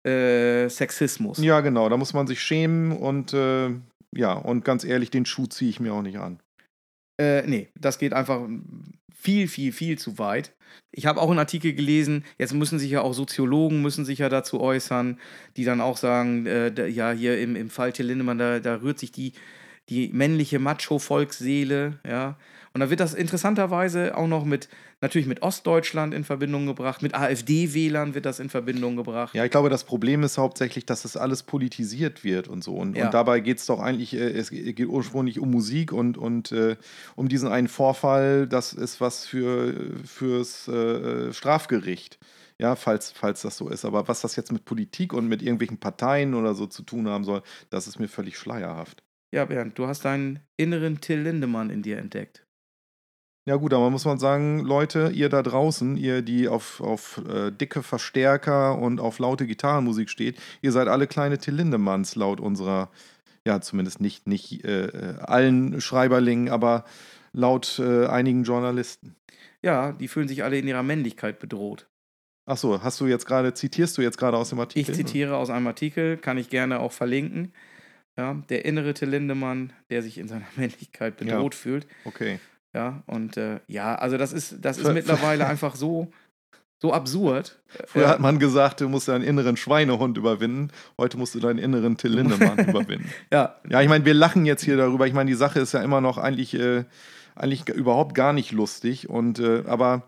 äh, 0.05 0.69
Sexismus. 0.69 1.39
Ja, 1.39 1.61
genau, 1.61 1.89
da 1.89 1.97
muss 1.97 2.13
man 2.13 2.27
sich 2.27 2.41
schämen 2.41 2.91
und 2.91 3.33
äh, 3.33 3.71
ja, 4.15 4.33
und 4.33 4.63
ganz 4.63 4.83
ehrlich, 4.83 5.09
den 5.09 5.25
Schuh 5.25 5.47
ziehe 5.47 5.69
ich 5.69 5.79
mir 5.79 5.93
auch 5.93 6.01
nicht 6.01 6.17
an. 6.17 6.39
Äh, 7.19 7.43
nee, 7.47 7.69
das 7.79 7.97
geht 7.97 8.13
einfach 8.13 8.47
viel, 9.13 9.47
viel, 9.47 9.71
viel 9.71 9.97
zu 9.97 10.17
weit. 10.19 10.53
Ich 10.91 11.05
habe 11.05 11.21
auch 11.21 11.29
einen 11.29 11.39
Artikel 11.39 11.73
gelesen, 11.73 12.23
jetzt 12.37 12.53
müssen 12.53 12.79
sich 12.79 12.91
ja 12.91 13.01
auch 13.01 13.13
Soziologen 13.13 13.81
müssen 13.81 14.05
sich 14.05 14.19
ja 14.19 14.29
dazu 14.29 14.61
äußern, 14.61 15.19
die 15.57 15.63
dann 15.63 15.81
auch 15.81 15.97
sagen, 15.97 16.45
äh, 16.45 16.71
da, 16.71 16.85
ja, 16.85 17.11
hier 17.11 17.39
im, 17.39 17.55
im 17.55 17.69
Fall 17.69 17.91
Till 17.91 18.05
Lindemann, 18.05 18.37
da, 18.37 18.59
da 18.59 18.81
rührt 18.81 18.99
sich 18.99 19.11
die, 19.11 19.33
die 19.89 20.09
männliche 20.09 20.59
Macho-Volksseele, 20.59 21.99
ja, 22.07 22.37
und 22.75 22.81
da 22.81 22.89
wird 22.89 22.99
das 22.99 23.13
interessanterweise 23.13 24.17
auch 24.17 24.27
noch 24.27 24.43
mit, 24.43 24.67
natürlich 24.99 25.29
mit 25.29 25.41
Ostdeutschland 25.41 26.13
in 26.13 26.25
Verbindung 26.25 26.65
gebracht, 26.65 27.01
mit 27.01 27.15
AfD-Wählern 27.15 28.15
wird 28.15 28.25
das 28.25 28.41
in 28.41 28.49
Verbindung 28.49 28.97
gebracht. 28.97 29.33
Ja, 29.33 29.45
ich 29.45 29.51
glaube, 29.51 29.69
das 29.69 29.85
Problem 29.85 30.23
ist 30.23 30.37
hauptsächlich, 30.37 30.85
dass 30.85 31.03
das 31.03 31.15
alles 31.15 31.43
politisiert 31.43 32.25
wird 32.25 32.49
und 32.49 32.65
so. 32.65 32.75
Und, 32.75 32.97
ja. 32.97 33.05
und 33.05 33.13
dabei 33.13 33.39
geht 33.39 33.59
es 33.59 33.65
doch 33.65 33.79
eigentlich, 33.79 34.13
äh, 34.13 34.29
es 34.29 34.49
geht 34.49 34.87
ursprünglich 34.87 35.39
um 35.39 35.51
Musik 35.51 35.93
und, 35.93 36.17
und 36.17 36.51
äh, 36.51 36.75
um 37.15 37.29
diesen 37.29 37.47
einen 37.47 37.69
Vorfall, 37.69 38.45
das 38.45 38.73
ist 38.73 38.99
was 38.99 39.25
für, 39.25 39.73
fürs 40.03 40.67
äh, 40.67 41.31
Strafgericht. 41.31 42.19
Ja, 42.57 42.75
falls, 42.75 43.09
falls 43.09 43.41
das 43.41 43.55
so 43.55 43.69
ist. 43.69 43.85
Aber 43.85 44.09
was 44.09 44.19
das 44.19 44.35
jetzt 44.35 44.51
mit 44.51 44.65
Politik 44.65 45.13
und 45.13 45.29
mit 45.29 45.41
irgendwelchen 45.41 45.77
Parteien 45.77 46.33
oder 46.33 46.53
so 46.53 46.67
zu 46.67 46.83
tun 46.83 47.07
haben 47.07 47.23
soll, 47.23 47.41
das 47.69 47.87
ist 47.87 47.99
mir 47.99 48.09
völlig 48.09 48.37
schleierhaft. 48.37 49.01
Ja, 49.33 49.45
Bernd, 49.45 49.79
du 49.79 49.87
hast 49.87 50.03
deinen 50.03 50.41
inneren 50.57 50.99
Till 50.99 51.21
Lindemann 51.21 51.69
in 51.69 51.81
dir 51.81 51.99
entdeckt. 51.99 52.44
Ja 53.47 53.57
gut, 53.57 53.73
aber 53.73 53.91
muss 53.91 54.05
man 54.05 54.17
sagen, 54.17 54.61
Leute, 54.61 55.11
ihr 55.13 55.29
da 55.29 55.43
draußen, 55.43 55.97
ihr, 55.97 56.23
die 56.23 56.47
auf, 56.47 56.81
auf 56.81 57.21
äh, 57.29 57.51
dicke 57.51 57.83
Verstärker 57.83 58.79
und 58.79 58.99
auf 58.99 59.19
laute 59.19 59.45
Gitarrenmusik 59.45 60.09
steht, 60.09 60.39
ihr 60.63 60.71
seid 60.71 60.87
alle 60.87 61.05
kleine 61.05 61.37
Till 61.37 61.53
Lindemanns 61.53 62.15
laut 62.15 62.39
unserer, 62.39 62.89
ja 63.45 63.61
zumindest 63.61 64.01
nicht, 64.01 64.25
nicht 64.25 64.65
äh, 64.65 64.87
äh, 64.87 65.19
allen 65.19 65.79
Schreiberlingen, 65.79 66.49
aber 66.49 66.85
laut 67.33 67.77
äh, 67.77 68.07
einigen 68.07 68.45
Journalisten. 68.45 69.15
Ja, 69.61 69.91
die 69.91 70.07
fühlen 70.07 70.27
sich 70.27 70.43
alle 70.43 70.57
in 70.57 70.67
ihrer 70.67 70.83
Männlichkeit 70.83 71.37
bedroht. 71.37 71.87
Ach 72.47 72.57
so, 72.57 72.81
hast 72.81 72.99
du 72.99 73.05
jetzt 73.05 73.27
gerade, 73.27 73.53
zitierst 73.53 73.95
du 73.97 74.01
jetzt 74.01 74.17
gerade 74.17 74.37
aus 74.37 74.49
dem 74.49 74.59
Artikel? 74.59 74.89
Ich 74.89 74.97
zitiere 74.97 75.37
aus 75.37 75.51
einem 75.51 75.67
Artikel, 75.67 76.17
kann 76.17 76.39
ich 76.39 76.49
gerne 76.49 76.79
auch 76.79 76.91
verlinken. 76.91 77.53
Ja, 78.17 78.33
der 78.49 78.65
innere 78.65 78.95
Till 78.95 79.09
Lindemann, 79.09 79.73
der 79.91 80.01
sich 80.01 80.17
in 80.17 80.27
seiner 80.27 80.45
Männlichkeit 80.55 81.17
bedroht 81.17 81.53
ja. 81.53 81.59
fühlt. 81.59 81.85
Okay. 82.05 82.39
Ja, 82.75 83.03
und 83.05 83.37
äh, 83.37 83.61
ja, 83.67 83.95
also 83.95 84.17
das 84.17 84.33
ist, 84.33 84.57
das 84.59 84.77
ist 84.77 84.91
mittlerweile 84.91 85.47
einfach 85.47 85.75
so, 85.75 86.11
so 86.77 86.91
absurd. 86.91 87.57
Früher 87.87 88.09
hat 88.09 88.19
man 88.19 88.37
gesagt, 88.37 88.81
du 88.81 88.89
musst 88.89 89.07
deinen 89.07 89.23
inneren 89.23 89.55
Schweinehund 89.55 90.17
überwinden. 90.17 90.71
Heute 90.99 91.17
musst 91.17 91.33
du 91.35 91.39
deinen 91.39 91.57
inneren 91.57 91.95
Till 91.95 92.11
Lindemann 92.11 92.59
überwinden. 92.67 93.09
Ja. 93.31 93.55
Ja, 93.69 93.81
ich 93.81 93.87
meine, 93.87 94.03
wir 94.03 94.13
lachen 94.13 94.45
jetzt 94.45 94.65
hier 94.65 94.75
darüber. 94.75 95.07
Ich 95.07 95.13
meine, 95.13 95.29
die 95.29 95.37
Sache 95.37 95.61
ist 95.61 95.71
ja 95.71 95.81
immer 95.81 96.01
noch 96.01 96.17
eigentlich, 96.17 96.53
äh, 96.53 96.83
eigentlich 97.33 97.69
überhaupt 97.69 98.13
gar 98.13 98.33
nicht 98.33 98.51
lustig. 98.51 99.09
Und 99.09 99.39
äh, 99.39 99.63
aber 99.67 100.03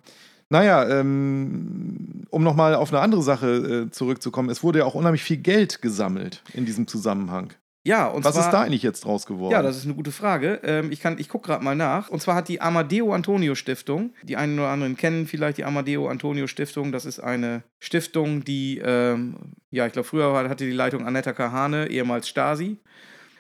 naja, 0.50 0.90
ähm, 0.90 2.26
um 2.32 2.44
nochmal 2.44 2.76
auf 2.76 2.92
eine 2.92 3.02
andere 3.02 3.22
Sache 3.22 3.86
äh, 3.88 3.92
zurückzukommen, 3.92 4.50
es 4.50 4.62
wurde 4.62 4.80
ja 4.80 4.86
auch 4.86 4.96
unheimlich 4.96 5.24
viel 5.24 5.38
Geld 5.38 5.82
gesammelt 5.82 6.44
in 6.54 6.66
diesem 6.66 6.86
Zusammenhang. 6.86 7.54
Ja, 7.88 8.08
und 8.08 8.26
Was 8.26 8.36
zwar, 8.36 8.46
ist 8.46 8.52
da 8.52 8.62
eigentlich 8.64 8.84
jetzt 8.84 9.06
draus 9.06 9.26
geworden? 9.26 9.54
Ja, 9.54 9.62
das 9.62 9.78
ist 9.78 9.86
eine 9.86 9.94
gute 9.94 10.12
Frage. 10.12 10.60
Ähm, 10.64 10.92
ich 10.92 11.06
ich 11.06 11.30
gucke 11.30 11.48
gerade 11.48 11.64
mal 11.64 11.76
nach. 11.76 12.10
Und 12.10 12.22
zwar 12.22 12.36
hat 12.36 12.50
die 12.50 12.60
Amadeo 12.60 13.14
Antonio 13.14 13.56
Stiftung, 13.56 14.14
die 14.24 14.36
einen 14.36 14.60
oder 14.60 14.68
anderen 14.68 14.98
kennen 14.98 15.26
vielleicht 15.26 15.58
die 15.58 15.64
Amadeo 15.64 16.10
Antonio 16.10 16.48
Stiftung. 16.48 16.92
Das 16.92 17.06
ist 17.06 17.22
eine 17.22 17.64
Stiftung, 17.80 18.44
die, 18.44 18.82
ähm, 18.84 19.38
ja, 19.72 19.88
ich 19.88 19.94
glaube, 19.94 20.06
früher 20.06 20.34
hatte 20.50 20.66
die 20.66 20.72
Leitung 20.74 21.08
Annetta 21.08 21.32
Kahane, 21.32 21.88
ehemals 21.88 22.28
Stasi. 22.28 22.78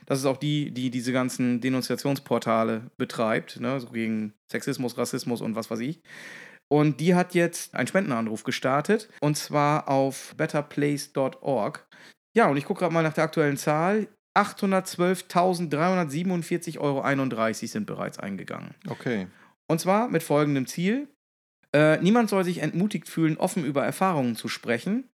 Das 0.05 0.19
ist 0.19 0.25
auch 0.25 0.37
die, 0.37 0.71
die 0.71 0.89
diese 0.91 1.11
ganzen 1.11 1.59
Denunziationsportale 1.59 2.89
betreibt, 2.95 3.59
ne, 3.59 3.77
so 3.81 3.89
gegen 3.89 4.33
Sexismus, 4.49 4.97
Rassismus 4.97 5.41
und 5.41 5.55
was 5.55 5.69
weiß 5.69 5.81
ich. 5.81 6.01
Und 6.69 7.01
die 7.01 7.15
hat 7.15 7.33
jetzt 7.33 7.75
einen 7.75 7.87
Spendenanruf 7.87 8.45
gestartet 8.45 9.09
und 9.19 9.35
zwar 9.35 9.89
auf 9.89 10.33
betterplace.org. 10.37 11.85
Ja, 12.33 12.47
und 12.49 12.55
ich 12.55 12.65
gucke 12.65 12.81
gerade 12.81 12.93
mal 12.93 13.03
nach 13.03 13.13
der 13.13 13.23
aktuellen 13.25 13.57
Zahl. 13.57 14.07
812.347,31 14.37 16.79
Euro 16.79 17.03
sind 17.53 17.85
bereits 17.85 18.19
eingegangen. 18.19 18.75
Okay. 18.87 19.27
Und 19.67 19.79
zwar 19.81 20.09
mit 20.09 20.23
folgendem 20.23 20.67
Ziel. 20.67 21.07
Äh, 21.73 21.97
niemand 22.01 22.29
soll 22.29 22.43
sich 22.43 22.57
entmutigt 22.59 23.09
fühlen, 23.09 23.37
offen 23.37 23.65
über 23.65 23.83
Erfahrungen 23.83 24.35
zu 24.35 24.47
sprechen. 24.47 25.09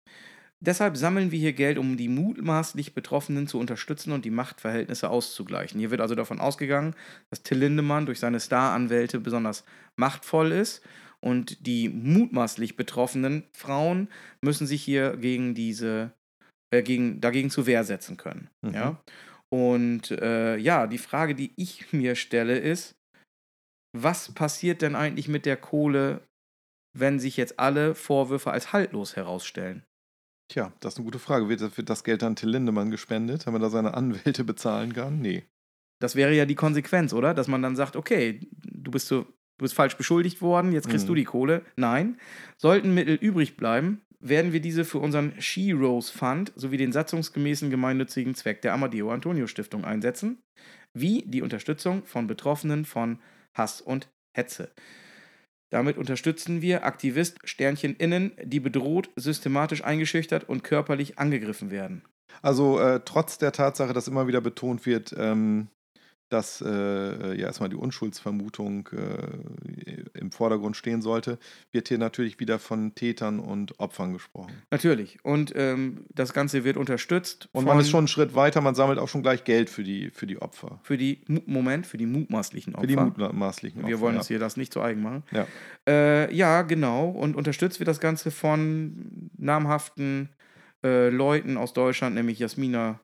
Deshalb 0.61 0.97
sammeln 0.97 1.31
wir 1.31 1.39
hier 1.39 1.53
Geld, 1.53 1.79
um 1.79 1.97
die 1.97 2.09
mutmaßlich 2.09 2.93
Betroffenen 2.95 3.47
zu 3.47 3.61
unterstützen 3.61 4.11
und 4.13 4.25
die 4.25 4.31
Machtverhältnisse 4.31 5.09
auszugleichen. 5.09 5.79
Hier 5.79 5.93
wird 5.93 6.01
also 6.01 6.17
davon 6.17 6.41
ausgegangen, 6.41 6.97
dass 7.31 7.45
Till 7.45 7.59
Lindemann 7.59 8.07
durch 8.07 8.19
seine 8.19 8.41
Staranwälte 8.41 9.21
besonders 9.21 9.63
machtvoll 9.97 10.51
ist 10.51 10.83
und 11.21 11.67
die 11.67 11.89
mutmaßlich 11.89 12.77
betroffenen 12.77 13.45
Frauen 13.53 14.09
müssen 14.41 14.67
sich 14.67 14.83
hier 14.83 15.17
gegen 15.17 15.55
diese 15.55 16.13
äh, 16.71 16.83
gegen, 16.83 17.21
dagegen 17.21 17.51
zur 17.51 17.67
Wehr 17.67 17.85
setzen 17.85 18.17
können. 18.17 18.49
Mhm. 18.63 18.75
Ja? 18.75 19.03
Und 19.51 20.11
äh, 20.11 20.57
ja, 20.57 20.87
die 20.87 20.99
Frage, 20.99 21.35
die 21.35 21.53
ich 21.57 21.93
mir 21.93 22.15
stelle, 22.15 22.59
ist, 22.59 22.95
was 23.97 24.33
passiert 24.35 24.83
denn 24.83 24.95
eigentlich 24.95 25.29
mit 25.29 25.47
der 25.47 25.57
Kohle, 25.57 26.21
wenn 26.97 27.19
sich 27.19 27.37
jetzt 27.37 27.59
alle 27.59 27.95
Vorwürfe 27.95 28.51
als 28.51 28.73
haltlos 28.73 29.17
herausstellen? 29.17 29.85
Tja, 30.51 30.73
das 30.81 30.95
ist 30.95 30.99
eine 30.99 31.05
gute 31.05 31.19
Frage. 31.19 31.49
Wird, 31.49 31.77
wird 31.77 31.91
das 31.91 32.05
Geld 32.05 32.23
an 32.23 32.37
Till 32.37 32.49
Lindemann 32.51 32.91
gespendet, 32.91 33.47
man 33.47 33.61
da 33.61 33.69
seine 33.69 33.95
Anwälte 33.95 34.45
bezahlen 34.45 34.95
kann? 34.95 35.21
Nee. 35.21 35.45
Das 36.01 36.17
wäre 36.17 36.35
ja 36.35 36.47
die 36.47 36.55
Konsequenz, 36.55 37.13
oder? 37.13 37.35
Dass 37.35 37.49
man 37.49 37.63
dann 37.63 37.77
sagt, 37.77 37.97
okay, 37.97 38.41
du 38.53 38.91
bist 38.91 39.09
so, 39.09 39.23
du 39.23 39.65
bist 39.65 39.75
falsch 39.75 39.97
beschuldigt 39.97 40.41
worden, 40.41 40.73
jetzt 40.73 40.89
kriegst 40.89 41.05
mhm. 41.05 41.09
du 41.09 41.15
die 41.17 41.25
Kohle. 41.25 41.65
Nein. 41.77 42.19
Sollten 42.57 42.95
Mittel 42.95 43.17
übrig 43.17 43.57
bleiben, 43.57 44.03
werden 44.21 44.53
wir 44.53 44.61
diese 44.61 44.85
für 44.85 44.99
unseren 44.99 45.41
She 45.41 45.73
Rose 45.73 46.13
Fund 46.13 46.53
sowie 46.57 46.77
den 46.77 46.93
satzungsgemäßen 46.93 47.71
gemeinnützigen 47.71 48.35
Zweck 48.35 48.63
der 48.63 48.73
Amadeo 48.73 49.11
Antonio 49.11 49.47
Stiftung 49.47 49.85
einsetzen, 49.85 50.43
wie 50.93 51.23
die 51.27 51.43
Unterstützung 51.43 52.05
von 52.05 52.27
Betroffenen 52.27 52.85
von 52.85 53.21
Hass 53.55 53.81
und 53.81 54.09
Hetze. 54.37 54.73
Damit 55.71 55.99
unterstützen 55.99 56.63
wir 56.63 56.85
Aktivist 56.85 57.39
Sternchen 57.45 57.95
innen, 57.97 58.33
die 58.43 58.61
bedroht, 58.61 59.11
systematisch 59.17 59.85
eingeschüchtert 59.85 60.49
und 60.49 60.65
körperlich 60.65 61.19
angegriffen 61.19 61.71
werden. 61.71 62.03
Also 62.41 62.79
äh, 62.79 63.01
trotz 63.05 63.39
der 63.39 63.53
Tatsache, 63.53 63.93
dass 63.93 64.09
immer 64.09 64.27
wieder 64.27 64.41
betont 64.41 64.87
wird, 64.87 65.15
ähm, 65.19 65.69
dass 66.29 66.61
äh, 66.61 67.35
ja 67.39 67.47
erstmal 67.47 67.69
die 67.69 67.77
Unschuldsvermutung 67.77 68.89
äh, 68.93 70.19
im 70.19 70.31
Vordergrund 70.31 70.77
stehen 70.77 71.03
sollte, 71.03 71.39
wird 71.73 71.89
hier 71.89 71.99
natürlich 71.99 72.39
wieder 72.41 72.59
von 72.59 72.95
Tätern 72.95 73.41
und 73.41 73.79
Opfern 73.81 74.13
gesprochen. 74.13 74.53
Natürlich. 74.71 75.25
Und 75.25 75.53
ähm, 75.57 76.05
das 76.11 76.33
Ganze 76.33 76.65
wird 76.65 76.77
unterstützt. 76.77 77.49
Und 77.53 77.65
man 77.65 77.81
ist 77.81 77.91
schon 77.91 77.99
einen 77.99 78.09
Schritt 78.09 78.35
weiter, 78.35 78.61
man 78.61 78.75
sammelt 78.75 78.99
auch 78.99 79.09
schon 79.09 79.23
gleich 79.23 79.45
Geld 79.45 79.71
für 79.71 79.85
die, 79.85 80.11
für 80.11 80.27
die 80.27 80.41
Opfer. 80.41 80.81
Für 80.83 80.99
die, 80.99 81.23
Moment, 81.47 81.87
für 81.87 81.99
die 81.99 82.07
mutmaßlichen 82.07 82.75
Opfer. 82.75 82.83
Für 82.83 82.87
die 82.89 82.97
mutmaßlichen 82.97 83.81
Opfer. 83.81 83.89
Wir 83.89 84.01
wollen 84.01 84.15
ja. 84.15 84.21
uns 84.21 84.29
hier 84.29 84.39
das 84.39 84.57
nicht 84.57 84.73
zu 84.73 84.83
eigen 84.83 85.03
machen. 85.03 85.23
Ja. 85.31 85.47
Äh, 85.89 86.35
ja, 86.35 86.63
genau. 86.63 87.09
Und 87.09 87.37
unterstützt 87.37 87.81
wird 87.81 87.89
das 87.89 88.01
Ganze 88.01 88.31
von 88.31 89.31
namhaften 89.37 90.29
äh, 90.85 91.09
Leuten 91.09 91.57
aus 91.57 91.73
Deutschland, 91.73 92.15
nämlich 92.15 92.39
Jasmina 92.39 93.01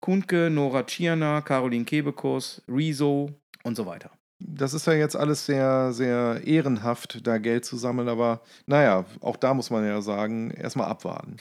Kuntke, 0.00 0.50
Nora 0.50 0.84
Tschirner, 0.84 1.42
Caroline 1.42 1.84
Kebekus, 1.84 2.62
Rezo 2.68 3.30
und 3.62 3.76
so 3.76 3.86
weiter. 3.86 4.10
Das 4.38 4.74
ist 4.74 4.86
ja 4.86 4.92
jetzt 4.92 5.16
alles 5.16 5.46
sehr, 5.46 5.92
sehr 5.92 6.42
ehrenhaft, 6.46 7.26
da 7.26 7.38
Geld 7.38 7.64
zu 7.64 7.76
sammeln, 7.76 8.08
aber 8.08 8.42
naja, 8.66 9.06
auch 9.20 9.36
da 9.36 9.54
muss 9.54 9.70
man 9.70 9.84
ja 9.84 10.02
sagen, 10.02 10.50
erstmal 10.50 10.88
abwarten. 10.88 11.36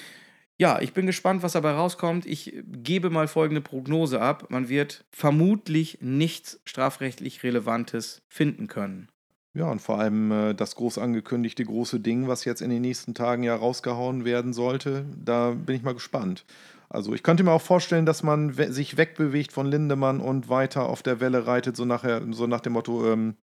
Ja, 0.58 0.80
ich 0.80 0.94
bin 0.94 1.06
gespannt, 1.06 1.44
was 1.44 1.52
dabei 1.52 1.72
rauskommt. 1.72 2.26
Ich 2.26 2.54
gebe 2.66 3.10
mal 3.10 3.28
folgende 3.28 3.60
Prognose 3.60 4.22
ab. 4.22 4.46
Man 4.50 4.70
wird 4.70 5.04
vermutlich 5.12 5.98
nichts 6.00 6.62
strafrechtlich 6.64 7.44
Relevantes 7.44 8.22
finden 8.30 8.68
können. 8.68 9.10
Ja, 9.54 9.70
und 9.70 9.82
vor 9.82 10.00
allem 10.00 10.32
äh, 10.32 10.54
das 10.54 10.76
groß 10.76 10.98
angekündigte 10.98 11.64
große 11.64 12.00
Ding, 12.00 12.28
was 12.28 12.46
jetzt 12.46 12.62
in 12.62 12.70
den 12.70 12.82
nächsten 12.82 13.14
Tagen 13.14 13.44
ja 13.44 13.56
rausgehauen 13.56 14.24
werden 14.26 14.54
sollte, 14.54 15.06
da 15.18 15.52
bin 15.52 15.76
ich 15.76 15.84
mal 15.84 15.94
gespannt. 15.94 16.46
Also 16.90 17.14
ich 17.14 17.24
könnte 17.24 17.44
mir 17.44 17.52
auch 17.52 17.62
vorstellen, 17.62 18.06
dass 18.06 18.24
man 18.24 18.54
sich 18.54 18.98
wegbewegt 18.98 19.52
von 19.52 19.66
Lindemann 19.66 20.20
und 20.20 20.50
weiter 20.50 20.88
auf 20.88 21.04
der 21.04 21.20
Welle 21.20 21.48
reitet, 21.48 21.76
so, 21.76 21.86
nachher, 21.86 22.22
so 22.32 22.48
nach 22.48 22.62
dem 22.62 22.74
Motto, 22.74 23.12
ähm, 23.12 23.36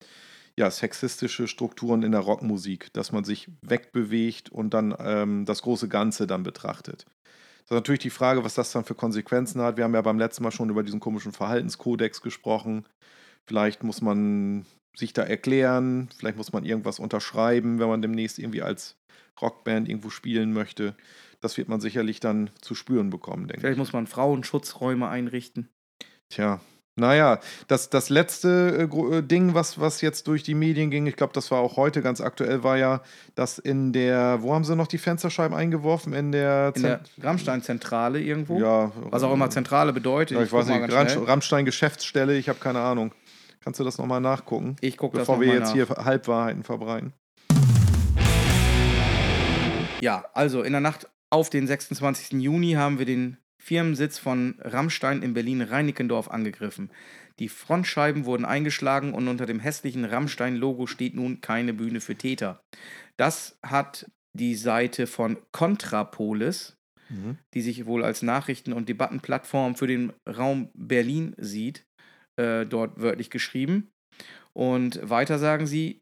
ja, 0.56 0.70
sexistische 0.70 1.48
Strukturen 1.48 2.02
in 2.02 2.12
der 2.12 2.20
Rockmusik, 2.20 2.92
dass 2.92 3.10
man 3.10 3.24
sich 3.24 3.48
wegbewegt 3.62 4.50
und 4.50 4.74
dann 4.74 4.94
ähm, 4.98 5.44
das 5.44 5.62
große 5.62 5.88
Ganze 5.88 6.26
dann 6.26 6.42
betrachtet. 6.42 7.06
Das 7.62 7.70
ist 7.70 7.74
natürlich 7.76 8.00
die 8.00 8.10
Frage, 8.10 8.44
was 8.44 8.54
das 8.54 8.72
dann 8.72 8.84
für 8.84 8.94
Konsequenzen 8.94 9.62
hat. 9.62 9.76
Wir 9.76 9.84
haben 9.84 9.94
ja 9.94 10.02
beim 10.02 10.18
letzten 10.18 10.42
Mal 10.42 10.50
schon 10.50 10.68
über 10.68 10.82
diesen 10.82 11.00
komischen 11.00 11.32
Verhaltenskodex 11.32 12.20
gesprochen. 12.20 12.84
Vielleicht 13.46 13.82
muss 13.82 14.02
man 14.02 14.66
sich 14.94 15.14
da 15.14 15.22
erklären, 15.22 16.10
vielleicht 16.16 16.36
muss 16.36 16.52
man 16.52 16.64
irgendwas 16.64 16.98
unterschreiben, 16.98 17.78
wenn 17.78 17.88
man 17.88 18.02
demnächst 18.02 18.38
irgendwie 18.38 18.62
als 18.62 18.96
Rockband 19.40 19.88
irgendwo 19.88 20.10
spielen 20.10 20.52
möchte 20.52 20.94
das 21.42 21.58
wird 21.58 21.68
man 21.68 21.80
sicherlich 21.80 22.20
dann 22.20 22.50
zu 22.60 22.74
spüren 22.74 23.10
bekommen, 23.10 23.48
denke 23.48 23.60
Vielleicht 23.60 23.74
ich. 23.74 23.78
muss 23.78 23.92
man 23.92 24.06
Frauenschutzräume 24.06 25.08
einrichten. 25.08 25.68
Tja, 26.30 26.60
naja, 26.94 27.40
das, 27.68 27.88
das 27.88 28.10
letzte 28.10 28.88
äh, 28.92 29.16
äh, 29.16 29.22
Ding, 29.22 29.54
was, 29.54 29.80
was 29.80 30.02
jetzt 30.02 30.26
durch 30.28 30.42
die 30.42 30.54
Medien 30.54 30.90
ging, 30.90 31.06
ich 31.06 31.16
glaube, 31.16 31.32
das 31.32 31.50
war 31.50 31.60
auch 31.60 31.76
heute 31.76 32.02
ganz 32.02 32.20
aktuell, 32.20 32.64
war 32.64 32.76
ja, 32.76 33.00
dass 33.34 33.58
in 33.58 33.94
der, 33.94 34.42
wo 34.42 34.52
haben 34.54 34.64
sie 34.64 34.76
noch 34.76 34.86
die 34.86 34.98
Fensterscheiben 34.98 35.56
eingeworfen? 35.56 36.12
In 36.12 36.32
der, 36.32 36.72
in 36.76 36.82
der 36.82 37.00
Rammstein-Zentrale 37.20 38.20
irgendwo? 38.20 38.58
Ja. 38.58 38.92
Was 39.10 39.22
auch 39.22 39.32
immer 39.32 39.48
Zentrale 39.48 39.94
bedeutet. 39.94 40.36
Ja, 40.36 40.42
ich, 40.42 40.48
ich 40.48 40.52
weiß 40.52 40.66
nicht, 40.66 41.26
Rammstein-Geschäftsstelle, 41.26 42.36
ich 42.36 42.50
habe 42.50 42.58
keine 42.58 42.80
Ahnung. 42.80 43.12
Kannst 43.64 43.80
du 43.80 43.84
das 43.84 43.96
nochmal 43.96 44.20
nachgucken? 44.20 44.76
Ich 44.80 44.98
gucke 44.98 45.16
das 45.16 45.26
Bevor 45.26 45.40
wir 45.40 45.48
jetzt 45.48 45.74
nach. 45.74 45.88
hier 45.88 45.88
Halbwahrheiten 45.88 46.62
verbreiten. 46.62 47.14
Ja, 50.02 50.24
also 50.34 50.62
in 50.62 50.72
der 50.72 50.80
Nacht 50.80 51.08
auf 51.32 51.48
den 51.48 51.66
26. 51.66 52.42
Juni 52.42 52.72
haben 52.72 52.98
wir 52.98 53.06
den 53.06 53.38
Firmensitz 53.58 54.18
von 54.18 54.56
Rammstein 54.58 55.22
in 55.22 55.32
Berlin-Reinickendorf 55.32 56.28
angegriffen. 56.28 56.90
Die 57.38 57.48
Frontscheiben 57.48 58.26
wurden 58.26 58.44
eingeschlagen 58.44 59.14
und 59.14 59.28
unter 59.28 59.46
dem 59.46 59.58
hässlichen 59.58 60.04
Rammstein-Logo 60.04 60.86
steht 60.86 61.14
nun 61.14 61.40
keine 61.40 61.72
Bühne 61.72 62.00
für 62.00 62.16
Täter. 62.16 62.60
Das 63.16 63.58
hat 63.62 64.10
die 64.34 64.54
Seite 64.54 65.06
von 65.06 65.38
Contrapolis, 65.52 66.76
mhm. 67.08 67.38
die 67.54 67.62
sich 67.62 67.86
wohl 67.86 68.04
als 68.04 68.20
Nachrichten- 68.20 68.74
und 68.74 68.90
Debattenplattform 68.90 69.74
für 69.74 69.86
den 69.86 70.12
Raum 70.28 70.70
Berlin 70.74 71.34
sieht, 71.38 71.86
äh, 72.36 72.66
dort 72.66 73.00
wörtlich 73.00 73.30
geschrieben. 73.30 73.90
Und 74.52 75.00
weiter 75.08 75.38
sagen 75.38 75.66
sie, 75.66 76.01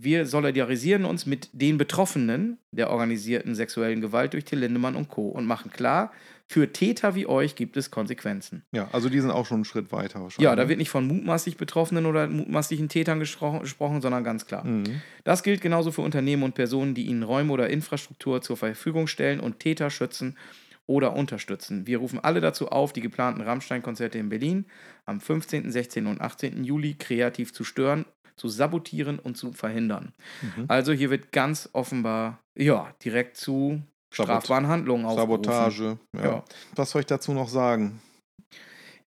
wir 0.00 0.26
solidarisieren 0.26 1.04
uns 1.04 1.26
mit 1.26 1.48
den 1.52 1.78
Betroffenen 1.78 2.58
der 2.70 2.90
organisierten 2.90 3.54
sexuellen 3.54 4.00
Gewalt 4.00 4.32
durch 4.32 4.44
Till 4.44 4.60
Lindemann 4.60 4.96
und 4.96 5.08
Co. 5.08 5.28
und 5.28 5.46
machen 5.46 5.70
klar, 5.70 6.12
für 6.46 6.72
Täter 6.72 7.14
wie 7.14 7.26
euch 7.26 7.56
gibt 7.56 7.76
es 7.76 7.90
Konsequenzen. 7.90 8.62
Ja, 8.72 8.88
also 8.92 9.10
die 9.10 9.20
sind 9.20 9.30
auch 9.30 9.44
schon 9.44 9.56
einen 9.56 9.64
Schritt 9.66 9.92
weiter 9.92 10.22
wahrscheinlich. 10.22 10.44
Ja, 10.44 10.56
da 10.56 10.68
wird 10.68 10.78
nicht 10.78 10.88
von 10.88 11.06
mutmaßlich 11.06 11.58
Betroffenen 11.58 12.06
oder 12.06 12.26
mutmaßlichen 12.26 12.88
Tätern 12.88 13.20
gesprochen, 13.20 14.00
sondern 14.00 14.24
ganz 14.24 14.46
klar. 14.46 14.64
Mhm. 14.64 15.02
Das 15.24 15.42
gilt 15.42 15.60
genauso 15.60 15.90
für 15.90 16.00
Unternehmen 16.00 16.42
und 16.42 16.54
Personen, 16.54 16.94
die 16.94 17.06
ihnen 17.06 17.22
Räume 17.22 17.52
oder 17.52 17.68
Infrastruktur 17.68 18.40
zur 18.40 18.56
Verfügung 18.56 19.08
stellen 19.08 19.40
und 19.40 19.60
Täter 19.60 19.90
schützen 19.90 20.38
oder 20.86 21.14
unterstützen. 21.14 21.86
Wir 21.86 21.98
rufen 21.98 22.18
alle 22.18 22.40
dazu 22.40 22.70
auf, 22.70 22.94
die 22.94 23.02
geplanten 23.02 23.42
Rammstein-Konzerte 23.42 24.18
in 24.18 24.30
Berlin 24.30 24.64
am 25.04 25.20
15., 25.20 25.70
16. 25.70 26.06
und 26.06 26.22
18. 26.22 26.64
Juli 26.64 26.94
kreativ 26.94 27.52
zu 27.52 27.62
stören 27.62 28.06
zu 28.38 28.48
sabotieren 28.48 29.18
und 29.18 29.36
zu 29.36 29.52
verhindern. 29.52 30.12
Mhm. 30.42 30.64
Also 30.68 30.92
hier 30.92 31.10
wird 31.10 31.32
ganz 31.32 31.68
offenbar 31.72 32.40
ja, 32.56 32.92
direkt 33.04 33.36
zu 33.36 33.82
strafbaren 34.10 34.68
Handlungen 34.68 35.04
aufgerufen. 35.04 35.44
Sabotage, 35.44 35.98
ja. 36.14 36.24
ja. 36.24 36.44
Was 36.74 36.90
soll 36.90 37.00
ich 37.00 37.06
dazu 37.06 37.32
noch 37.32 37.48
sagen? 37.48 38.00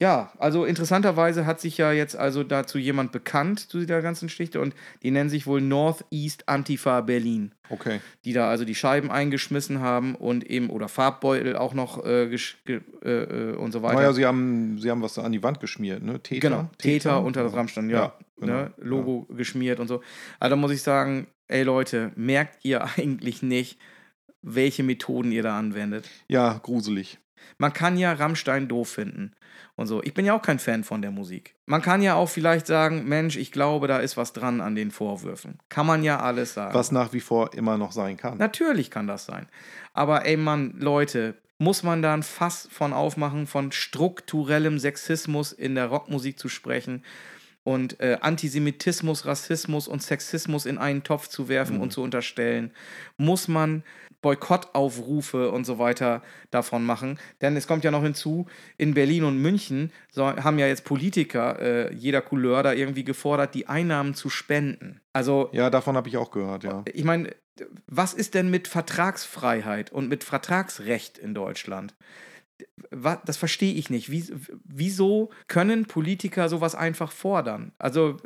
Ja, 0.01 0.31
also 0.39 0.65
interessanterweise 0.65 1.45
hat 1.45 1.61
sich 1.61 1.77
ja 1.77 1.91
jetzt 1.91 2.15
also 2.15 2.43
dazu 2.43 2.79
jemand 2.79 3.11
bekannt 3.11 3.59
zu 3.59 3.77
dieser 3.77 4.01
ganzen 4.01 4.29
Geschichte 4.29 4.59
und 4.59 4.73
die 5.03 5.11
nennen 5.11 5.29
sich 5.29 5.45
wohl 5.45 5.61
Northeast 5.61 6.49
Antifa 6.49 7.01
Berlin. 7.01 7.51
Okay. 7.69 7.99
Die 8.25 8.33
da 8.33 8.49
also 8.49 8.65
die 8.65 8.73
Scheiben 8.73 9.11
eingeschmissen 9.11 9.79
haben 9.79 10.15
und 10.15 10.43
eben 10.43 10.71
oder 10.71 10.87
Farbbeutel 10.87 11.55
auch 11.55 11.75
noch 11.75 12.03
äh, 12.03 12.33
äh, 12.33 12.79
äh, 13.03 13.55
und 13.55 13.73
so 13.73 13.83
weiter. 13.83 13.97
Naja, 13.97 14.13
sie 14.13 14.25
haben, 14.25 14.79
sie 14.79 14.89
haben 14.89 15.03
was 15.03 15.19
an 15.19 15.31
die 15.31 15.43
Wand 15.43 15.59
geschmiert, 15.59 16.01
ne? 16.01 16.19
Täter. 16.19 16.49
Genau, 16.49 16.69
Täter, 16.79 17.21
unter 17.21 17.43
das 17.43 17.53
Rammstein, 17.53 17.87
ja. 17.91 17.97
ja 17.97 18.13
genau. 18.39 18.53
ne? 18.53 18.73
Logo 18.77 19.27
ja. 19.29 19.35
geschmiert 19.35 19.79
und 19.79 19.87
so. 19.87 20.01
Also 20.39 20.55
da 20.55 20.59
muss 20.59 20.71
ich 20.71 20.81
sagen, 20.81 21.27
ey 21.47 21.61
Leute, 21.61 22.11
merkt 22.15 22.65
ihr 22.65 22.83
eigentlich 22.97 23.43
nicht, 23.43 23.77
welche 24.41 24.81
Methoden 24.81 25.31
ihr 25.31 25.43
da 25.43 25.59
anwendet? 25.59 26.09
Ja, 26.27 26.59
gruselig. 26.63 27.19
Man 27.57 27.73
kann 27.73 27.97
ja 27.97 28.13
Rammstein 28.13 28.67
doof 28.67 28.89
finden 28.89 29.33
und 29.75 29.87
so. 29.87 30.01
Ich 30.03 30.13
bin 30.13 30.25
ja 30.25 30.35
auch 30.35 30.41
kein 30.41 30.59
Fan 30.59 30.83
von 30.83 31.01
der 31.01 31.11
Musik. 31.11 31.55
Man 31.65 31.81
kann 31.81 32.01
ja 32.01 32.15
auch 32.15 32.29
vielleicht 32.29 32.67
sagen, 32.67 33.07
Mensch, 33.07 33.37
ich 33.37 33.51
glaube, 33.51 33.87
da 33.87 33.99
ist 33.99 34.17
was 34.17 34.33
dran 34.33 34.61
an 34.61 34.75
den 34.75 34.91
Vorwürfen. 34.91 35.59
Kann 35.69 35.85
man 35.85 36.03
ja 36.03 36.19
alles 36.19 36.53
sagen. 36.53 36.73
Was 36.73 36.91
nach 36.91 37.13
wie 37.13 37.19
vor 37.19 37.53
immer 37.53 37.77
noch 37.77 37.91
sein 37.91 38.17
kann. 38.17 38.37
Natürlich 38.37 38.91
kann 38.91 39.07
das 39.07 39.25
sein. 39.25 39.47
Aber 39.93 40.25
ey 40.25 40.37
Mann, 40.37 40.75
Leute, 40.79 41.35
muss 41.57 41.83
man 41.83 42.01
da 42.01 42.13
ein 42.13 42.23
Fass 42.23 42.67
von 42.71 42.91
aufmachen, 42.91 43.45
von 43.45 43.71
strukturellem 43.71 44.79
Sexismus 44.79 45.51
in 45.51 45.75
der 45.75 45.87
Rockmusik 45.87 46.39
zu 46.39 46.49
sprechen 46.49 47.03
und 47.63 47.99
äh, 47.99 48.17
Antisemitismus, 48.19 49.25
Rassismus 49.25 49.87
und 49.87 50.01
Sexismus 50.01 50.65
in 50.65 50.79
einen 50.79 51.03
Topf 51.03 51.27
zu 51.27 51.47
werfen 51.47 51.75
mhm. 51.75 51.83
und 51.83 51.93
zu 51.93 52.01
unterstellen? 52.01 52.71
Muss 53.17 53.47
man 53.47 53.83
Boykottaufrufe 54.21 55.51
und 55.51 55.65
so 55.65 55.79
weiter 55.79 56.21
davon 56.51 56.85
machen. 56.85 57.19
Denn 57.41 57.55
es 57.57 57.67
kommt 57.67 57.83
ja 57.83 57.91
noch 57.91 58.03
hinzu, 58.03 58.47
in 58.77 58.93
Berlin 58.93 59.23
und 59.23 59.41
München 59.41 59.91
haben 60.15 60.59
ja 60.59 60.67
jetzt 60.67 60.85
Politiker 60.85 61.59
äh, 61.59 61.93
jeder 61.93 62.21
Couleur 62.21 62.63
da 62.63 62.73
irgendwie 62.73 63.03
gefordert, 63.03 63.55
die 63.55 63.67
Einnahmen 63.67 64.13
zu 64.13 64.29
spenden. 64.29 65.01
Also. 65.13 65.49
Ja, 65.53 65.69
davon 65.69 65.95
habe 65.95 66.09
ich 66.09 66.17
auch 66.17 66.31
gehört, 66.31 66.63
ja. 66.63 66.83
Ich 66.93 67.03
meine, 67.03 67.33
was 67.87 68.13
ist 68.13 68.33
denn 68.33 68.49
mit 68.49 68.67
Vertragsfreiheit 68.67 69.91
und 69.91 70.07
mit 70.07 70.23
Vertragsrecht 70.23 71.17
in 71.17 71.33
Deutschland? 71.33 71.95
Das 73.25 73.37
verstehe 73.37 73.73
ich 73.73 73.89
nicht. 73.89 74.11
Wieso 74.63 75.31
können 75.47 75.85
Politiker 75.85 76.47
sowas 76.47 76.75
einfach 76.75 77.11
fordern? 77.11 77.71
Also, 77.79 78.17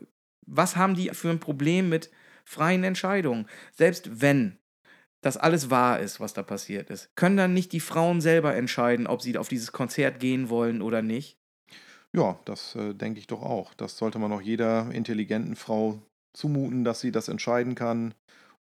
was 0.45 0.75
haben 0.75 0.95
die 0.95 1.09
für 1.09 1.29
ein 1.29 1.39
Problem 1.39 1.89
mit 1.89 2.11
freien 2.43 2.83
Entscheidungen? 2.83 3.47
Selbst 3.71 4.21
wenn 4.21 4.57
das 5.25 5.37
alles 5.37 5.71
wahr 5.71 5.99
ist, 5.99 6.19
was 6.19 6.33
da 6.35 6.43
passiert 6.43 6.91
ist. 6.91 7.09
Können 7.15 7.35
dann 7.35 7.55
nicht 7.55 7.71
die 7.71 7.79
Frauen 7.79 8.21
selber 8.21 8.55
entscheiden, 8.55 9.07
ob 9.07 9.23
sie 9.23 9.35
auf 9.39 9.47
dieses 9.47 9.71
Konzert 9.71 10.19
gehen 10.19 10.49
wollen 10.49 10.83
oder 10.83 11.01
nicht? 11.01 11.39
Ja, 12.15 12.39
das 12.45 12.75
äh, 12.75 12.93
denke 12.93 13.19
ich 13.19 13.25
doch 13.25 13.41
auch. 13.41 13.73
Das 13.73 13.97
sollte 13.97 14.19
man 14.19 14.31
auch 14.31 14.41
jeder 14.41 14.91
intelligenten 14.91 15.55
Frau 15.55 15.99
zumuten, 16.37 16.83
dass 16.83 17.01
sie 17.01 17.11
das 17.11 17.27
entscheiden 17.27 17.73
kann 17.73 18.13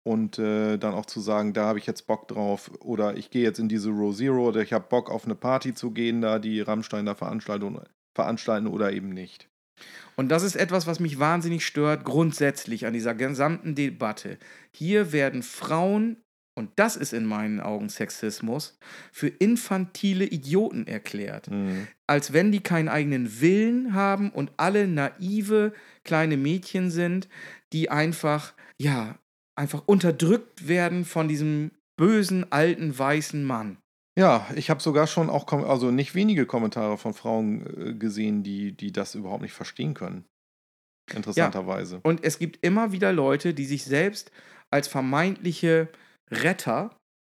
und 0.04 0.38
äh, 0.38 0.78
dann 0.78 0.94
auch 0.94 1.06
zu 1.06 1.20
sagen, 1.20 1.52
da 1.52 1.64
habe 1.64 1.80
ich 1.80 1.86
jetzt 1.86 2.06
Bock 2.06 2.28
drauf 2.28 2.70
oder 2.78 3.16
ich 3.16 3.30
gehe 3.30 3.42
jetzt 3.42 3.58
in 3.58 3.68
diese 3.68 3.90
Row 3.90 4.14
Zero 4.14 4.46
oder 4.46 4.62
ich 4.62 4.72
habe 4.72 4.86
Bock 4.88 5.10
auf 5.10 5.24
eine 5.24 5.34
Party 5.34 5.74
zu 5.74 5.90
gehen, 5.90 6.20
da 6.20 6.38
die 6.38 6.60
Rammsteiner 6.60 7.16
Veranstaltung 7.16 7.80
veranstalten 8.14 8.68
oder 8.68 8.92
eben 8.92 9.08
nicht. 9.08 9.48
Und 10.14 10.28
das 10.28 10.44
ist 10.44 10.54
etwas, 10.54 10.86
was 10.86 11.00
mich 11.00 11.18
wahnsinnig 11.18 11.66
stört, 11.66 12.04
grundsätzlich 12.04 12.86
an 12.86 12.92
dieser 12.92 13.16
gesamten 13.16 13.74
Debatte. 13.74 14.38
Hier 14.70 15.10
werden 15.10 15.42
Frauen 15.42 16.18
und 16.54 16.70
das 16.76 16.96
ist 16.96 17.12
in 17.12 17.24
meinen 17.24 17.60
Augen 17.60 17.88
Sexismus, 17.88 18.78
für 19.10 19.28
infantile 19.28 20.26
Idioten 20.26 20.86
erklärt. 20.86 21.50
Mhm. 21.50 21.88
Als 22.06 22.32
wenn 22.32 22.52
die 22.52 22.60
keinen 22.60 22.88
eigenen 22.88 23.40
Willen 23.40 23.94
haben 23.94 24.30
und 24.30 24.52
alle 24.58 24.86
naive 24.86 25.72
kleine 26.04 26.36
Mädchen 26.36 26.90
sind, 26.90 27.28
die 27.72 27.90
einfach, 27.90 28.52
ja, 28.78 29.18
einfach 29.56 29.82
unterdrückt 29.86 30.68
werden 30.68 31.04
von 31.04 31.28
diesem 31.28 31.70
bösen, 31.96 32.50
alten, 32.50 32.98
weißen 32.98 33.44
Mann. 33.44 33.78
Ja, 34.18 34.46
ich 34.54 34.68
habe 34.68 34.82
sogar 34.82 35.06
schon 35.06 35.30
auch, 35.30 35.50
also 35.50 35.90
nicht 35.90 36.14
wenige 36.14 36.44
Kommentare 36.44 36.98
von 36.98 37.14
Frauen 37.14 37.66
äh, 37.76 37.94
gesehen, 37.94 38.42
die, 38.42 38.72
die 38.72 38.92
das 38.92 39.14
überhaupt 39.14 39.42
nicht 39.42 39.54
verstehen 39.54 39.94
können. 39.94 40.26
Interessanterweise. 41.14 42.00
Und 42.02 42.22
es 42.22 42.38
gibt 42.38 42.64
immer 42.64 42.92
wieder 42.92 43.12
Leute, 43.12 43.54
die 43.54 43.64
sich 43.64 43.84
selbst 43.84 44.30
als 44.70 44.88
vermeintliche 44.88 45.88
Retter, 46.32 46.90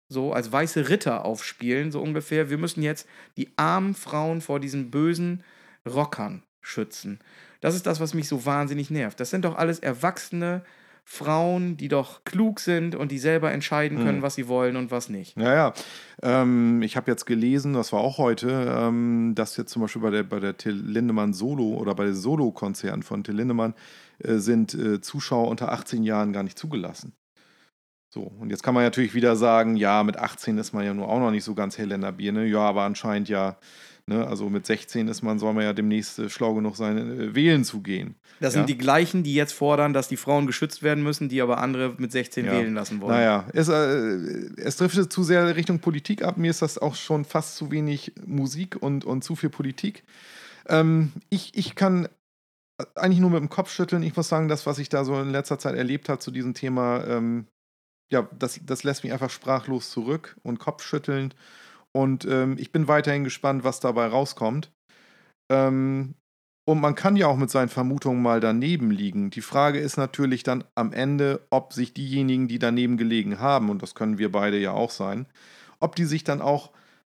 so 0.09 0.33
als 0.33 0.51
weiße 0.53 0.89
Ritter 0.89 1.25
aufspielen, 1.25 1.93
so 1.93 2.01
ungefähr. 2.03 2.51
Wir 2.51 2.59
müssen 2.59 2.83
jetzt 2.83 3.07
die 3.37 3.51
armen 3.57 3.95
Frauen 3.95 4.41
vor 4.41 4.61
diesen 4.61 4.91
bösen 4.91 5.43
Rockern 5.87 6.43
schützen. 6.61 7.21
Das 7.61 7.75
ist 7.75 7.87
das, 7.87 8.01
was 8.01 8.15
mich 8.15 8.29
so 8.29 8.45
wahnsinnig 8.45 8.91
nervt. 8.91 9.19
Das 9.21 9.31
sind 9.31 9.45
doch 9.45 9.57
alles 9.57 9.79
erwachsene 9.79 10.63
Frauen, 11.05 11.79
die 11.79 11.89
doch 11.89 12.23
klug 12.25 12.61
sind 12.61 12.95
und 12.95 13.11
die 13.11 13.19
selber 13.19 13.51
entscheiden 13.51 13.97
können, 13.97 14.17
Hm. 14.19 14.23
was 14.23 14.35
sie 14.35 14.47
wollen 14.47 14.77
und 14.77 14.91
was 14.91 15.09
nicht. 15.09 15.39
Ja, 15.39 15.55
ja. 15.55 15.73
Ähm, 16.23 16.83
ich 16.83 16.99
habe 16.99 17.11
jetzt 17.11 17.25
gelesen, 17.25 17.73
das 17.73 17.95
war 17.95 18.01
auch 18.01 18.19
heute, 18.19 18.51
ähm, 18.79 19.33
dass 19.35 19.57
jetzt 19.57 19.73
zum 19.73 19.81
Beispiel 19.81 20.03
bei 20.03 20.11
der, 20.11 20.23
bei 20.25 20.39
der 20.39 20.59
Till 20.59 20.75
Lindemann 20.75 21.33
Solo 21.33 21.75
oder 21.77 21.95
bei 21.95 22.05
den 22.05 22.15
Solo-Konzerten 22.15 23.03
von 23.03 23.25
Till 23.25 23.37
Lindemann 23.37 23.73
äh, 24.19 24.35
sind 24.37 24.75
äh, 24.75 25.01
Zuschauer 25.01 25.49
unter 25.49 25.73
18 25.73 26.03
Jahren 26.03 26.35
gar 26.35 26.43
nicht 26.43 26.59
zugelassen. 26.59 27.15
So, 28.11 28.23
und 28.23 28.51
jetzt 28.51 28.63
kann 28.63 28.75
man 28.75 28.85
natürlich 28.85 29.15
wieder 29.15 29.37
sagen, 29.37 29.77
ja, 29.77 30.03
mit 30.03 30.17
18 30.17 30.57
ist 30.59 30.73
man 30.73 30.85
ja 30.85 30.95
nur 30.95 31.09
auch 31.09 31.19
noch 31.19 31.31
nicht 31.31 31.45
so 31.45 31.55
ganz 31.55 31.77
Helena 31.77 32.11
Birne. 32.11 32.47
Ja, 32.47 32.61
aber 32.61 32.85
anscheinend 32.85 33.29
ja, 33.29 33.59
ne, 34.07 34.27
also 34.27 34.49
mit 34.49 34.65
16 34.65 35.09
ist 35.09 35.21
man, 35.23 35.39
soll 35.39 35.53
man 35.53 35.65
ja 35.65 35.75
demnächst 35.75 36.19
äh, 36.19 36.31
schlau 36.31 36.55
genug 36.55 36.77
sein, 36.77 36.97
äh, 36.97 37.35
wählen 37.35 37.65
zu 37.65 37.83
gehen. 37.83 38.15
Das 38.41 38.55
Ja. 38.55 38.61
sind 38.61 38.69
die 38.71 38.79
gleichen, 38.79 39.25
die 39.25 39.35
jetzt 39.35 39.53
fordern, 39.53 39.93
dass 39.93 40.09
die 40.09 40.17
Frauen 40.17 40.47
geschützt 40.47 40.83
werden 40.83 41.05
müssen, 41.05 41.29
die 41.29 41.43
aber 41.43 41.59
andere 41.59 41.97
mit 41.99 42.11
16 42.11 42.47
Ja. 42.47 42.53
wählen 42.53 42.73
lassen 42.73 43.03
wollen. 43.03 43.15
Naja, 43.15 43.45
es, 43.53 43.69
äh, 43.69 43.75
es 44.57 44.77
driftet 44.79 45.13
zu 45.13 45.23
sehr 45.23 45.55
Richtung 45.55 45.81
Politik 45.81 46.23
ab. 46.23 46.39
Mir 46.39 46.51
ist 46.51 46.63
das 46.63 46.79
auch 46.79 46.95
schon 46.95 47.27
fast 47.27 47.57
zu 47.57 47.71
wenig 47.71 48.15
Musik 48.25 48.77
und, 48.81 49.05
und 49.05 49.23
zu 49.23 49.37
viel 49.37 49.51
Politik. 49.51 50.03
Ähm, 50.67 51.13
ich, 51.29 51.53
ich 51.55 51.75
kann 51.75 52.09
eigentlich 52.95 53.19
nur 53.21 53.31
mit 53.31 53.41
dem 53.41 53.51
Kopf 53.51 53.71
schütteln. 53.71 54.03
Ich 54.03 54.17
muss 54.17 54.29
sagen, 54.31 54.49
das, 54.49 54.65
was 54.65 54.79
ich 54.79 54.89
da 54.89 55.05
so 55.05 55.21
in 55.21 55.31
letzter 55.31 55.59
Zeit 55.59 55.75
erlebt 55.75 56.09
habe 56.09 56.21
zu 56.21 56.31
diesem 56.31 56.55
Thema, 56.55 57.05
ähm, 57.07 57.47
ja, 58.11 58.29
das, 58.39 58.61
das 58.65 58.85
lässt 58.85 59.05
mich 59.05 59.13
einfach 59.13 59.31
sprachlos 59.31 59.91
zurück 59.91 60.37
und 60.43 60.59
kopfschüttelnd. 60.59 61.37
Und 61.93 62.25
ähm, 62.27 62.57
ich 62.59 62.73
bin 62.73 62.89
weiterhin 62.89 63.25
gespannt, 63.25 63.65
was 63.65 63.81
dabei 63.81 64.07
rauskommt. 64.07 64.71
Ähm, 65.51 66.15
und 66.69 66.81
man 66.81 66.95
kann 66.95 67.17
ja 67.17 67.29
auch 67.29 67.37
mit 67.37 67.51
seinen 67.51 67.71
Vermutungen 67.71 68.23
mal 68.23 68.41
daneben 68.41 68.91
liegen. 68.91 69.31
Die 69.31 69.41
Frage 69.41 69.79
ist 69.79 69.97
natürlich 69.97 70.43
dann 70.43 70.65
am 70.75 70.93
Ende, 70.93 71.47
ob 71.49 71.73
sich 71.73 71.95
diejenigen, 71.95 72.47
die 72.47 72.59
daneben 72.59 72.99
gelegen 72.99 73.41
haben, 73.41 73.71
und 73.71 73.83
das 73.83 73.95
können 73.95 74.19
wir 74.19 74.31
beide 74.31 74.59
ja 74.59 74.73
auch 74.73 74.91
sein, 74.91 75.27
ob 75.81 75.97
die 75.97 76.05
sich 76.05 76.25
dann 76.25 76.43
auch 76.43 76.73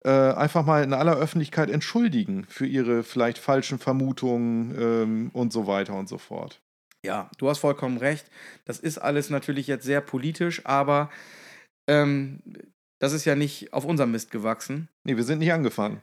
äh, 0.04 0.10
einfach 0.10 0.64
mal 0.64 0.84
in 0.84 0.92
aller 0.92 1.16
Öffentlichkeit 1.16 1.68
entschuldigen 1.68 2.44
für 2.48 2.66
ihre 2.66 3.02
vielleicht 3.02 3.38
falschen 3.38 3.80
Vermutungen 3.80 4.74
ähm, 4.78 5.30
und 5.32 5.52
so 5.52 5.66
weiter 5.66 5.94
und 5.94 6.08
so 6.08 6.18
fort. 6.18 6.62
Ja, 7.04 7.30
du 7.38 7.48
hast 7.48 7.58
vollkommen 7.58 7.98
recht. 7.98 8.30
Das 8.64 8.78
ist 8.78 8.98
alles 8.98 9.30
natürlich 9.30 9.66
jetzt 9.66 9.84
sehr 9.84 10.00
politisch, 10.00 10.66
aber 10.66 11.10
ähm, 11.88 12.40
das 12.98 13.14
ist 13.14 13.24
ja 13.24 13.34
nicht 13.34 13.72
auf 13.72 13.86
unserem 13.86 14.12
Mist 14.12 14.30
gewachsen. 14.30 14.88
Nee, 15.04 15.16
wir 15.16 15.24
sind 15.24 15.38
nicht 15.38 15.52
angefangen. 15.52 16.02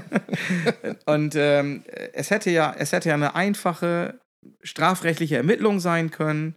Und 1.06 1.34
ähm, 1.36 1.84
es, 2.14 2.30
hätte 2.30 2.50
ja, 2.50 2.74
es 2.76 2.92
hätte 2.92 3.10
ja 3.10 3.14
eine 3.14 3.34
einfache 3.34 4.18
strafrechtliche 4.62 5.36
Ermittlung 5.36 5.80
sein 5.80 6.10
können 6.10 6.56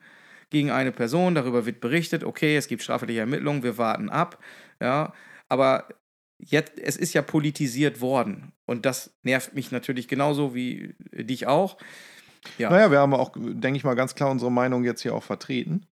gegen 0.50 0.72
eine 0.72 0.94
Person. 0.94 1.36
Darüber 1.36 1.66
wird 1.66 1.82
berichtet, 1.82 2.24
okay, 2.24 2.56
es 2.56 2.68
gibt 2.68 2.84
strafrechtliche 2.84 3.22
Ermittlungen, 3.22 3.64
wir 3.64 3.78
warten 3.78 4.10
ab. 4.10 4.42
Ja, 4.80 5.14
aber 5.50 5.90
jetzt, 6.40 6.80
es 6.80 6.96
ist 6.96 7.14
ja 7.14 7.22
politisiert 7.22 8.00
worden. 8.00 8.54
Und 8.66 8.86
das 8.86 9.14
nervt 9.24 9.54
mich 9.54 9.72
natürlich 9.72 10.08
genauso 10.08 10.56
wie 10.56 10.96
dich 11.12 11.48
auch. 11.48 11.78
Ja. 12.58 12.70
Naja, 12.70 12.92
wir 12.92 13.00
haben 13.00 13.14
auch, 13.14 13.32
denke 13.36 13.78
ich 13.78 13.84
mal, 13.84 13.96
ganz 13.96 14.16
klar 14.16 14.30
unsere 14.30 14.52
Meinung 14.52 14.84
jetzt 14.84 15.02
hier 15.02 15.14
auch 15.14 15.24
vertreten. 15.24 15.86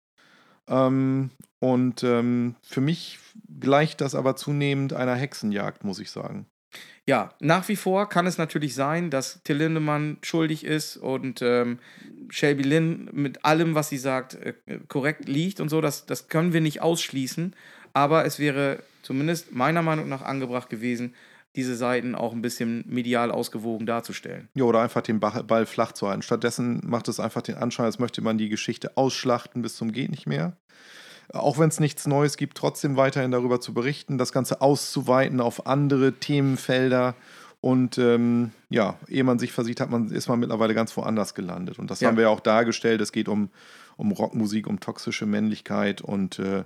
Ähm, 0.68 1.32
und 1.60 2.04
ähm, 2.04 2.56
für 2.62 2.82
mich 2.82 3.20
gleicht 3.60 4.02
das 4.02 4.16
aber 4.16 4.36
zunehmend 4.36 4.94
einer 4.94 5.16
Hexenjagd, 5.16 5.84
muss 5.84 6.00
ich 6.00 6.12
sagen. 6.12 6.46
Ja, 7.06 7.34
nach 7.40 7.68
wie 7.68 7.76
vor 7.76 8.08
kann 8.08 8.28
es 8.28 8.38
natürlich 8.38 8.76
sein, 8.76 9.10
dass 9.10 9.42
Till 9.44 9.58
Lindemann 9.58 10.18
schuldig 10.22 10.64
ist 10.64 10.96
und 10.96 11.42
ähm, 11.42 11.80
Shelby 12.30 12.62
Lynn 12.62 13.10
mit 13.12 13.44
allem, 13.44 13.74
was 13.74 13.90
sie 13.90 13.98
sagt, 13.98 14.36
äh, 14.36 14.54
korrekt 14.88 15.28
liegt 15.28 15.60
und 15.60 15.70
so. 15.70 15.82
Das, 15.82 16.06
das 16.06 16.28
können 16.28 16.54
wir 16.54 16.62
nicht 16.62 16.82
ausschließen. 16.82 17.56
Aber 17.94 18.26
es 18.26 18.38
wäre 18.38 18.84
zumindest 19.02 19.54
meiner 19.54 19.82
Meinung 19.82 20.08
nach 20.08 20.22
angebracht 20.22 20.70
gewesen, 20.70 21.16
diese 21.56 21.76
Seiten 21.76 22.16
auch 22.16 22.34
ein 22.34 22.42
bisschen 22.42 22.84
medial 22.88 23.32
ausgewogen 23.32 23.86
darzustellen. 23.86 24.50
Ja, 24.54 24.66
oder 24.66 24.82
einfach 24.82 25.02
den 25.02 25.20
Ball 25.20 25.66
flach 25.66 25.92
zu 25.94 26.08
halten. 26.08 26.22
Stattdessen 26.22 26.82
macht 26.86 27.08
es 27.08 27.20
einfach 27.20 27.42
den 27.42 27.56
Anschein, 27.56 27.86
als 27.88 28.00
möchte 28.00 28.22
man 28.22 28.38
die 28.38 28.50
Geschichte 28.50 28.96
ausschlachten 28.98 29.62
bis 29.62 29.76
zum 29.76 29.92
Geht 29.92 30.12
nicht 30.12 30.28
mehr. 30.28 30.58
Auch 31.34 31.60
wenn 31.60 31.70
es 31.70 31.80
nichts 31.80 32.08
Neues 32.08 32.38
gibt, 32.38 32.58
trotzdem 32.58 32.98
weiterhin 32.98 33.32
darüber 33.32 33.60
zu 33.62 33.74
berichten, 33.74 34.18
das 34.18 34.32
Ganze 34.32 34.62
auszuweiten 34.62 35.42
auf 35.42 35.68
andere 35.68 36.14
Themenfelder. 36.14 37.16
Und 37.62 37.98
ähm, 37.98 38.52
ja, 38.70 38.98
ehe 39.08 39.24
man 39.24 39.38
sich 39.38 39.52
versieht, 39.52 39.82
hat 39.82 39.90
man, 39.90 40.10
ist 40.12 40.30
man 40.30 40.40
mittlerweile 40.40 40.74
ganz 40.74 40.96
woanders 40.96 41.34
gelandet. 41.36 41.78
Und 41.78 41.92
das 41.92 42.00
Ja. 42.00 42.08
haben 42.08 42.16
wir 42.16 42.24
ja 42.24 42.30
auch 42.30 42.40
dargestellt. 42.40 43.02
Es 43.02 43.12
geht 43.12 43.28
um, 43.28 43.50
um 43.98 44.12
Rockmusik, 44.12 44.66
um 44.66 44.80
toxische 44.80 45.26
Männlichkeit 45.26 46.02
und 46.02 46.40
äh, 46.40 46.60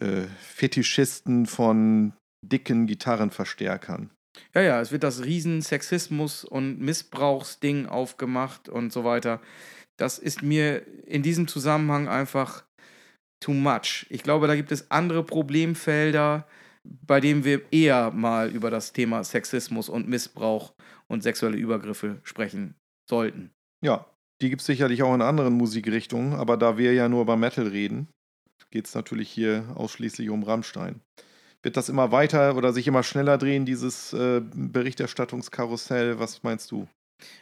äh, 0.00 0.26
Fetischisten 0.40 1.46
von 1.46 2.12
dicken 2.42 2.86
Gitarrenverstärkern. 2.86 4.10
Ja, 4.54 4.62
ja, 4.62 4.80
es 4.80 4.92
wird 4.92 5.02
das 5.02 5.24
riesen 5.24 5.62
Sexismus- 5.62 6.44
und 6.44 6.80
Missbrauchsding 6.80 7.86
aufgemacht 7.86 8.68
und 8.68 8.92
so 8.92 9.04
weiter. 9.04 9.40
Das 9.96 10.18
ist 10.18 10.42
mir 10.42 10.86
in 11.06 11.22
diesem 11.22 11.48
Zusammenhang 11.48 12.08
einfach 12.08 12.64
too 13.40 13.52
much. 13.52 14.06
Ich 14.10 14.22
glaube, 14.22 14.46
da 14.46 14.54
gibt 14.54 14.72
es 14.72 14.90
andere 14.90 15.24
Problemfelder, 15.24 16.46
bei 16.84 17.20
denen 17.20 17.44
wir 17.44 17.72
eher 17.72 18.10
mal 18.12 18.50
über 18.50 18.70
das 18.70 18.92
Thema 18.92 19.24
Sexismus 19.24 19.88
und 19.88 20.08
Missbrauch 20.08 20.72
und 21.08 21.22
sexuelle 21.22 21.56
Übergriffe 21.56 22.20
sprechen 22.22 22.74
sollten. 23.08 23.50
Ja, 23.84 24.06
die 24.40 24.50
gibt 24.50 24.60
es 24.60 24.66
sicherlich 24.66 25.02
auch 25.02 25.14
in 25.14 25.22
anderen 25.22 25.54
Musikrichtungen, 25.54 26.34
aber 26.34 26.56
da 26.56 26.78
wir 26.78 26.92
ja 26.92 27.08
nur 27.08 27.22
über 27.22 27.36
Metal 27.36 27.66
reden, 27.66 28.08
geht 28.70 28.86
es 28.86 28.94
natürlich 28.94 29.30
hier 29.30 29.72
ausschließlich 29.74 30.30
um 30.30 30.42
Rammstein. 30.42 31.00
Wird 31.62 31.76
das 31.76 31.88
immer 31.88 32.12
weiter 32.12 32.56
oder 32.56 32.72
sich 32.72 32.86
immer 32.86 33.02
schneller 33.02 33.36
drehen, 33.36 33.64
dieses 33.64 34.12
äh, 34.12 34.40
Berichterstattungskarussell? 34.54 36.18
Was 36.20 36.42
meinst 36.42 36.70
du? 36.70 36.86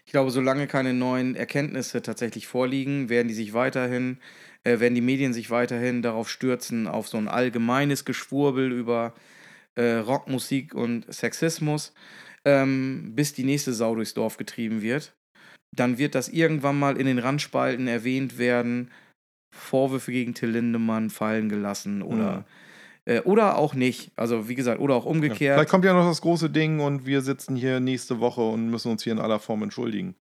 Ich 0.06 0.12
glaube, 0.12 0.30
solange 0.30 0.66
keine 0.66 0.94
neuen 0.94 1.36
Erkenntnisse 1.36 2.00
tatsächlich 2.00 2.46
vorliegen, 2.46 3.10
werden 3.10 3.28
die 3.28 3.34
sich 3.34 3.52
weiterhin, 3.52 4.18
äh, 4.64 4.80
werden 4.80 4.94
die 4.94 5.02
Medien 5.02 5.34
sich 5.34 5.50
weiterhin 5.50 6.00
darauf 6.00 6.30
stürzen, 6.30 6.86
auf 6.86 7.08
so 7.08 7.18
ein 7.18 7.28
allgemeines 7.28 8.06
Geschwurbel 8.06 8.72
über 8.72 9.12
äh, 9.74 9.96
Rockmusik 9.96 10.74
und 10.74 11.12
Sexismus, 11.12 11.92
ähm, 12.46 13.12
bis 13.14 13.34
die 13.34 13.44
nächste 13.44 13.74
Sau 13.74 13.94
durchs 13.94 14.14
Dorf 14.14 14.38
getrieben 14.38 14.80
wird. 14.80 15.14
Dann 15.76 15.98
wird 15.98 16.14
das 16.14 16.30
irgendwann 16.30 16.78
mal 16.78 16.96
in 16.96 17.06
den 17.06 17.18
Randspalten 17.18 17.86
erwähnt 17.86 18.38
werden, 18.38 18.90
Vorwürfe 19.54 20.10
gegen 20.10 20.32
Till 20.32 20.50
Lindemann 20.50 21.10
fallen 21.10 21.50
gelassen 21.50 22.00
oder, 22.00 22.46
äh, 23.06 23.20
oder 23.22 23.56
auch 23.56 23.74
nicht. 23.74 24.12
Also 24.16 24.48
wie 24.48 24.54
gesagt, 24.54 24.80
oder 24.80 24.94
auch 24.94 25.04
Ja, 25.06 25.10
umgekehrt. 25.10 25.56
vielleicht 25.56 25.70
kommt 25.70 25.84
ja 25.84 25.94
noch 25.94 26.06
das 26.06 26.20
große 26.20 26.50
Ding 26.50 26.80
und 26.80 27.06
wir 27.06 27.22
sitzen 27.22 27.56
hier 27.56 27.80
nächste 27.80 28.20
Woche 28.20 28.42
und 28.42 28.68
müssen 28.68 28.90
uns 28.90 29.02
hier 29.02 29.12
in 29.12 29.18
aller 29.18 29.38
Form 29.40 29.62
entschuldigen. 29.62 30.14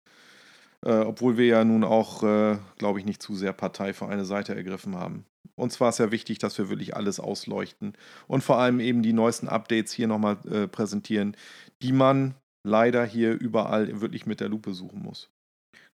Äh, 0.85 0.99
obwohl 0.99 1.37
wir 1.37 1.45
ja 1.45 1.63
nun 1.63 1.83
auch, 1.83 2.23
äh, 2.23 2.57
glaube 2.77 2.99
ich, 2.99 3.05
nicht 3.05 3.21
zu 3.21 3.35
sehr 3.35 3.53
Partei 3.53 3.93
für 3.93 4.07
eine 4.07 4.25
Seite 4.25 4.53
ergriffen 4.53 4.95
haben. 4.95 5.25
Uns 5.55 5.79
war 5.79 5.89
es 5.89 5.97
ja 5.97 6.11
wichtig, 6.11 6.39
dass 6.39 6.57
wir 6.57 6.69
wirklich 6.69 6.95
alles 6.95 7.19
ausleuchten 7.19 7.93
und 8.27 8.43
vor 8.43 8.57
allem 8.57 8.79
eben 8.79 9.01
die 9.03 9.13
neuesten 9.13 9.47
Updates 9.47 9.93
hier 9.93 10.07
nochmal 10.07 10.37
äh, 10.51 10.67
präsentieren, 10.67 11.37
die 11.81 11.93
man 11.93 12.35
leider 12.67 13.05
hier 13.05 13.33
überall 13.39 14.01
wirklich 14.01 14.25
mit 14.25 14.39
der 14.39 14.49
Lupe 14.49 14.73
suchen 14.73 15.01
muss. 15.03 15.29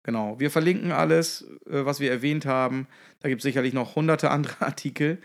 Genau, 0.04 0.40
wir 0.40 0.52
verlinken 0.52 0.92
alles, 0.94 1.42
äh, 1.66 1.86
was 1.86 2.00
wir 2.00 2.12
erwähnt 2.12 2.46
haben. 2.46 2.88
Da 3.20 3.28
gibt 3.30 3.40
es 3.40 3.44
sicherlich 3.44 3.74
noch 3.74 3.96
hunderte 3.96 4.32
andere 4.32 4.62
Artikel, 4.66 5.18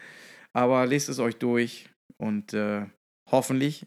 aber 0.53 0.87
lest 0.87 1.09
es 1.09 1.19
euch 1.19 1.37
durch 1.37 1.89
und 2.19 2.53
äh, 2.55 2.87
hoffentlich 3.31 3.87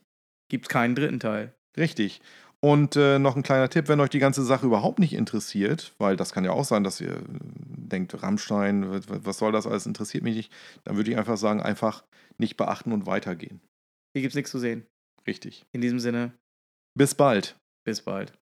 gibt 0.50 0.66
es 0.66 0.70
keinen 0.70 0.96
dritten 0.96 1.20
Teil. 1.20 1.54
Richtig. 1.78 2.22
Und 2.62 2.96
äh, 2.96 3.20
noch 3.20 3.36
ein 3.36 3.44
kleiner 3.44 3.70
Tipp, 3.70 3.88
wenn 3.90 4.00
euch 4.00 4.10
die 4.10 4.20
ganze 4.20 4.44
Sache 4.44 4.66
überhaupt 4.66 4.98
nicht 5.00 5.14
interessiert, 5.14 5.94
weil 6.00 6.16
das 6.16 6.32
kann 6.34 6.46
ja 6.46 6.52
auch 6.52 6.64
sein, 6.66 6.84
dass 6.84 7.00
ihr 7.02 7.12
äh, 7.18 7.24
denkt, 7.30 8.22
Rammstein, 8.24 8.90
was- 8.90 9.06
was 9.08 9.38
soll 9.38 9.52
das 9.52 9.68
alles, 9.68 9.86
interessiert 9.86 10.24
mich 10.24 10.36
nicht, 10.36 10.52
dann 10.84 10.96
würde 10.96 11.12
ich 11.12 11.18
einfach 11.18 11.38
sagen, 11.38 11.62
einfach 11.62 12.04
nicht 12.38 12.58
beachten 12.58 12.92
und 12.92 13.06
weitergehen. 13.06 13.62
Hier 14.14 14.22
gibt 14.22 14.32
es 14.32 14.36
nichts 14.36 14.52
zu 14.52 14.60
sehen. 14.60 14.86
Richtig. 15.28 15.66
In 15.74 15.82
diesem 15.82 16.00
Sinne, 16.00 16.34
Bis 16.98 17.14
bald. 17.14 17.56
bis 17.86 18.02
bald. 18.02 18.34